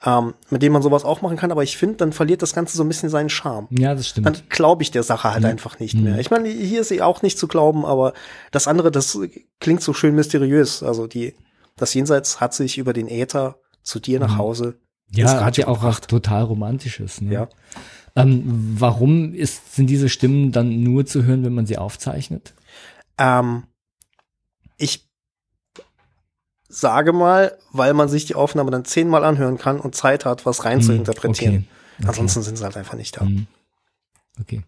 ähm, 0.04 0.34
mit 0.50 0.62
denen 0.62 0.72
man 0.72 0.82
sowas 0.82 1.04
auch 1.04 1.22
machen 1.22 1.36
kann, 1.36 1.50
aber 1.52 1.62
ich 1.62 1.76
finde, 1.76 1.96
dann 1.96 2.12
verliert 2.12 2.42
das 2.42 2.52
Ganze 2.54 2.76
so 2.76 2.82
ein 2.84 2.88
bisschen 2.88 3.08
seinen 3.10 3.30
Charme. 3.30 3.68
Ja, 3.70 3.94
das 3.94 4.12
Dann 4.14 4.34
stimmt. 4.34 4.50
glaube 4.50 4.82
ich 4.82 4.90
der 4.90 5.02
Sache 5.02 5.30
halt 5.32 5.42
Mhm. 5.44 5.50
einfach 5.50 5.78
nicht 5.78 5.94
Mhm. 5.94 6.02
mehr. 6.04 6.18
Ich 6.18 6.30
meine, 6.30 6.48
hier 6.48 6.80
ist 6.82 6.88
sie 6.88 7.02
auch 7.02 7.22
nicht 7.22 7.38
zu 7.38 7.48
glauben, 7.48 7.84
aber 7.84 8.12
das 8.50 8.66
andere, 8.68 8.90
das 8.90 9.18
klingt 9.60 9.82
so 9.82 9.92
schön 9.94 10.14
mysteriös. 10.14 10.82
Also 10.82 11.06
die, 11.06 11.34
das 11.76 11.94
Jenseits 11.94 12.40
hat 12.40 12.54
sich 12.54 12.78
über 12.78 12.92
den 12.92 13.08
Äther 13.08 13.56
zu 13.82 14.00
dir 14.00 14.20
nach 14.20 14.34
Mhm. 14.34 14.38
Hause 14.38 14.78
Ja, 15.10 15.44
hat 15.44 15.56
ja 15.56 15.68
auch 15.68 15.82
was 15.82 16.00
total 16.02 16.42
Romantisches. 16.44 17.20
Ne? 17.20 17.32
Ja. 17.32 17.48
Ähm, 18.16 18.42
warum 18.78 19.34
ist, 19.34 19.74
sind 19.74 19.88
diese 19.88 20.08
Stimmen 20.08 20.52
dann 20.52 20.82
nur 20.82 21.04
zu 21.06 21.24
hören, 21.24 21.44
wenn 21.44 21.54
man 21.54 21.66
sie 21.66 21.78
aufzeichnet? 21.78 22.54
Ähm, 23.18 23.64
ich 24.76 25.08
sage 26.74 27.12
mal, 27.12 27.56
weil 27.72 27.94
man 27.94 28.08
sich 28.08 28.24
die 28.26 28.34
Aufnahme 28.34 28.70
dann 28.70 28.84
zehnmal 28.84 29.24
anhören 29.24 29.58
kann 29.58 29.78
und 29.80 29.94
Zeit 29.94 30.24
hat, 30.24 30.44
was 30.46 30.64
rein 30.64 30.82
zu 30.82 30.92
Hm, 30.92 30.98
interpretieren. 30.98 31.54
okay. 31.54 31.64
Okay. 32.00 32.08
Ansonsten 32.08 32.42
sind 32.42 32.58
sie 32.58 32.64
halt 32.64 32.76
einfach 32.76 32.94
nicht 32.94 33.16
da. 33.16 33.20
Hm. 33.22 33.46
Okay. 34.40 34.62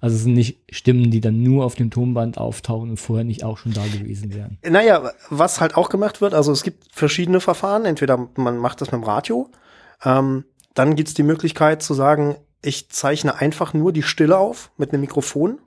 Also 0.00 0.16
es 0.16 0.22
sind 0.22 0.32
nicht 0.32 0.60
Stimmen, 0.70 1.10
die 1.10 1.20
dann 1.20 1.42
nur 1.42 1.66
auf 1.66 1.74
dem 1.74 1.90
Tonband 1.90 2.38
auftauchen 2.38 2.88
und 2.88 2.96
vorher 2.96 3.24
nicht 3.24 3.44
auch 3.44 3.58
schon 3.58 3.72
da 3.74 3.84
gewesen 3.86 4.32
wären. 4.32 4.56
Naja, 4.66 5.12
was 5.28 5.60
halt 5.60 5.76
auch 5.76 5.90
gemacht 5.90 6.22
wird, 6.22 6.32
also 6.32 6.52
es 6.52 6.62
gibt 6.62 6.84
verschiedene 6.90 7.40
Verfahren. 7.40 7.84
Entweder 7.84 8.28
man 8.36 8.56
macht 8.56 8.80
das 8.80 8.90
mit 8.92 9.02
dem 9.02 9.04
Radio, 9.04 9.50
ähm, 10.02 10.46
dann 10.72 10.96
gibt's 10.96 11.12
die 11.12 11.22
Möglichkeit 11.22 11.82
zu 11.82 11.92
sagen, 11.92 12.36
ich 12.62 12.88
zeichne 12.90 13.34
einfach 13.36 13.74
nur 13.74 13.92
die 13.92 14.02
Stille 14.02 14.38
auf 14.38 14.70
mit 14.78 14.92
einem 14.92 15.02
Mikrofon 15.02 15.58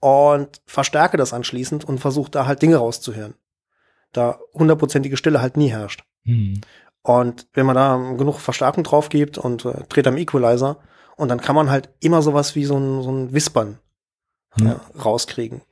und 0.00 0.62
verstärke 0.66 1.16
das 1.18 1.32
anschließend 1.34 1.84
und 1.84 1.98
versuche 1.98 2.30
da 2.30 2.46
halt 2.46 2.62
Dinge 2.62 2.76
rauszuhören. 2.76 3.34
Da 4.12 4.38
hundertprozentige 4.54 5.16
Stille 5.16 5.40
halt 5.40 5.56
nie 5.56 5.68
herrscht. 5.70 6.02
Hm. 6.24 6.60
Und 7.02 7.46
wenn 7.54 7.66
man 7.66 7.74
da 7.76 7.96
genug 8.16 8.38
Verstärkung 8.40 8.84
drauf 8.84 9.08
gibt 9.08 9.38
und 9.38 9.64
äh, 9.64 9.84
dreht 9.88 10.06
am 10.06 10.16
Equalizer, 10.16 10.78
und 11.16 11.28
dann 11.28 11.40
kann 11.40 11.56
man 11.56 11.68
halt 11.68 11.90
immer 12.00 12.22
sowas 12.22 12.54
wie 12.54 12.64
so 12.64 12.76
ein, 12.78 13.02
so 13.02 13.10
ein 13.10 13.32
Wispern 13.32 13.78
Ja. 14.56 14.72
äh, 14.72 14.98
rauskriegen. 14.98 15.62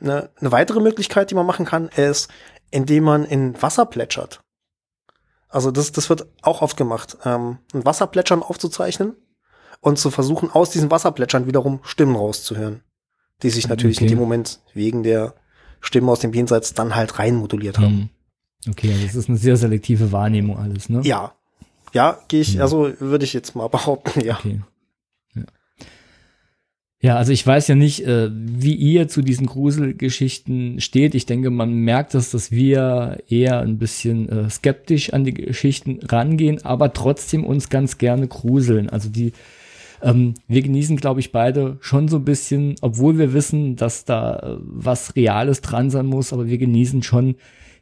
Eine, 0.00 0.30
eine 0.40 0.50
weitere 0.50 0.80
Möglichkeit, 0.80 1.30
die 1.30 1.34
man 1.34 1.44
machen 1.46 1.66
kann, 1.66 1.88
ist, 1.88 2.30
indem 2.70 3.04
man 3.04 3.24
in 3.24 3.60
Wasser 3.60 3.84
plätschert. 3.86 4.40
Also 5.48 5.70
das, 5.70 5.92
das 5.92 6.08
wird 6.10 6.26
auch 6.42 6.62
oft 6.62 6.76
gemacht, 6.76 7.18
ähm, 7.24 7.58
ein 7.74 7.84
Wasserplätschern 7.84 8.42
aufzuzeichnen 8.42 9.14
und 9.80 9.98
zu 9.98 10.10
versuchen, 10.10 10.50
aus 10.50 10.70
diesem 10.70 10.90
Wasserplätschern 10.90 11.46
wiederum 11.46 11.80
Stimmen 11.84 12.16
rauszuhören, 12.16 12.82
die 13.42 13.50
sich 13.50 13.68
natürlich 13.68 13.98
Okay. 13.98 14.06
in 14.06 14.10
dem 14.10 14.18
Moment 14.18 14.60
wegen 14.72 15.02
der 15.02 15.34
Stimmen 15.84 16.08
aus 16.08 16.20
dem 16.20 16.32
Jenseits 16.32 16.74
dann 16.74 16.94
halt 16.96 17.18
rein 17.18 17.36
moduliert 17.36 17.78
haben. 17.78 18.08
Hm. 18.64 18.70
Okay, 18.72 18.90
also 18.92 19.04
das 19.06 19.14
ist 19.16 19.28
eine 19.28 19.38
sehr 19.38 19.56
selektive 19.56 20.10
Wahrnehmung 20.12 20.58
alles, 20.58 20.88
ne? 20.88 21.00
Ja. 21.04 21.34
Ja, 21.92 22.18
gehe 22.28 22.40
ich, 22.40 22.54
Hm. 22.54 22.62
also 22.62 22.90
würde 22.98 23.24
ich 23.24 23.32
jetzt 23.34 23.54
mal 23.54 23.68
behaupten, 23.68 24.20
ja. 24.24 24.38
Okay. 24.38 24.60
Ja. 25.34 25.42
ja, 27.00 27.16
also 27.16 27.32
ich 27.32 27.46
weiß 27.46 27.68
ja 27.68 27.74
nicht, 27.74 28.06
äh, 28.06 28.30
wie 28.32 28.74
ihr 28.74 29.08
zu 29.08 29.20
diesen 29.20 29.46
Gruselgeschichten 29.46 30.80
steht. 30.80 31.14
Ich 31.14 31.26
denke, 31.26 31.50
man 31.50 31.72
merkt 31.74 32.14
das, 32.14 32.30
dass 32.30 32.50
wir 32.50 33.18
eher 33.28 33.60
ein 33.60 33.78
bisschen 33.78 34.28
äh, 34.28 34.48
skeptisch 34.50 35.12
an 35.12 35.24
die 35.24 35.34
Geschichten 35.34 36.00
rangehen, 36.02 36.64
aber 36.64 36.92
trotzdem 36.94 37.44
uns 37.44 37.68
ganz 37.68 37.98
gerne 37.98 38.26
gruseln. 38.26 38.88
Also 38.88 39.10
die, 39.10 39.32
ähm, 40.04 40.34
wir 40.46 40.62
genießen, 40.62 40.96
glaube 40.98 41.20
ich, 41.20 41.32
beide 41.32 41.78
schon 41.80 42.08
so 42.08 42.18
ein 42.18 42.24
bisschen, 42.24 42.76
obwohl 42.82 43.18
wir 43.18 43.32
wissen, 43.32 43.74
dass 43.74 44.04
da 44.04 44.38
äh, 44.38 44.56
was 44.60 45.16
Reales 45.16 45.62
dran 45.62 45.90
sein 45.90 46.06
muss, 46.06 46.32
aber 46.32 46.46
wir 46.46 46.58
genießen 46.58 47.02
schon 47.02 47.36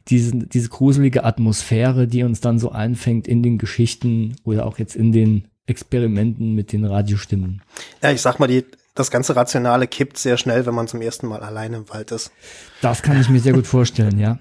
diesen, 0.07 0.49
diese 0.49 0.69
gruselige 0.69 1.25
Atmosphäre, 1.25 2.07
die 2.07 2.23
uns 2.23 2.39
dann 2.39 2.59
so 2.59 2.71
einfängt 2.71 3.27
in 3.27 3.43
den 3.43 3.57
Geschichten 3.57 4.37
oder 4.43 4.65
auch 4.65 4.79
jetzt 4.79 4.95
in 4.95 5.11
den 5.11 5.47
Experimenten 5.65 6.55
mit 6.55 6.71
den 6.71 6.85
Radiostimmen. 6.85 7.61
Ja, 8.01 8.11
ich 8.11 8.21
sag 8.21 8.39
mal, 8.39 8.47
die, 8.47 8.65
das 8.95 9.11
ganze 9.11 9.35
Rationale 9.35 9.87
kippt 9.87 10.17
sehr 10.17 10.37
schnell, 10.37 10.65
wenn 10.65 10.75
man 10.75 10.87
zum 10.87 11.01
ersten 11.01 11.27
Mal 11.27 11.41
alleine 11.41 11.77
im 11.77 11.89
Wald 11.89 12.11
ist. 12.11 12.31
Das 12.81 13.01
kann 13.01 13.19
ich 13.19 13.29
mir 13.29 13.39
sehr 13.39 13.53
gut 13.53 13.67
vorstellen, 13.67 14.17
ja. 14.17 14.37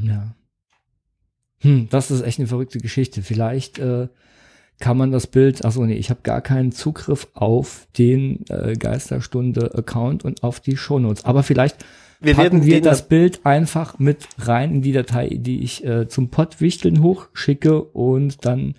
Ja. 0.00 0.34
Hm, 1.60 1.88
das 1.90 2.10
ist 2.10 2.22
echt 2.22 2.38
eine 2.38 2.48
verrückte 2.48 2.78
Geschichte. 2.78 3.22
Vielleicht 3.22 3.78
äh, 3.78 4.08
kann 4.80 4.96
man 4.96 5.10
das 5.10 5.26
Bild, 5.26 5.64
achso, 5.64 5.84
nee, 5.84 5.94
ich 5.94 6.10
habe 6.10 6.20
gar 6.22 6.40
keinen 6.40 6.72
Zugriff 6.72 7.28
auf 7.34 7.88
den 7.98 8.44
äh, 8.48 8.74
Geisterstunde-Account 8.74 10.24
und 10.24 10.42
auf 10.42 10.60
die 10.60 10.76
Shownotes. 10.76 11.24
Aber 11.24 11.42
vielleicht 11.42 11.84
Wir 12.20 12.34
packen 12.34 12.58
werden 12.58 12.66
wir 12.66 12.80
das 12.80 13.08
Bild 13.08 13.44
einfach 13.44 13.98
mit 13.98 14.28
rein 14.38 14.76
in 14.76 14.82
die 14.82 14.92
Datei, 14.92 15.28
die 15.30 15.62
ich 15.62 15.84
äh, 15.84 16.08
zum 16.08 16.30
Pottwichteln 16.30 17.02
hochschicke 17.02 17.82
und 17.82 18.44
dann 18.44 18.74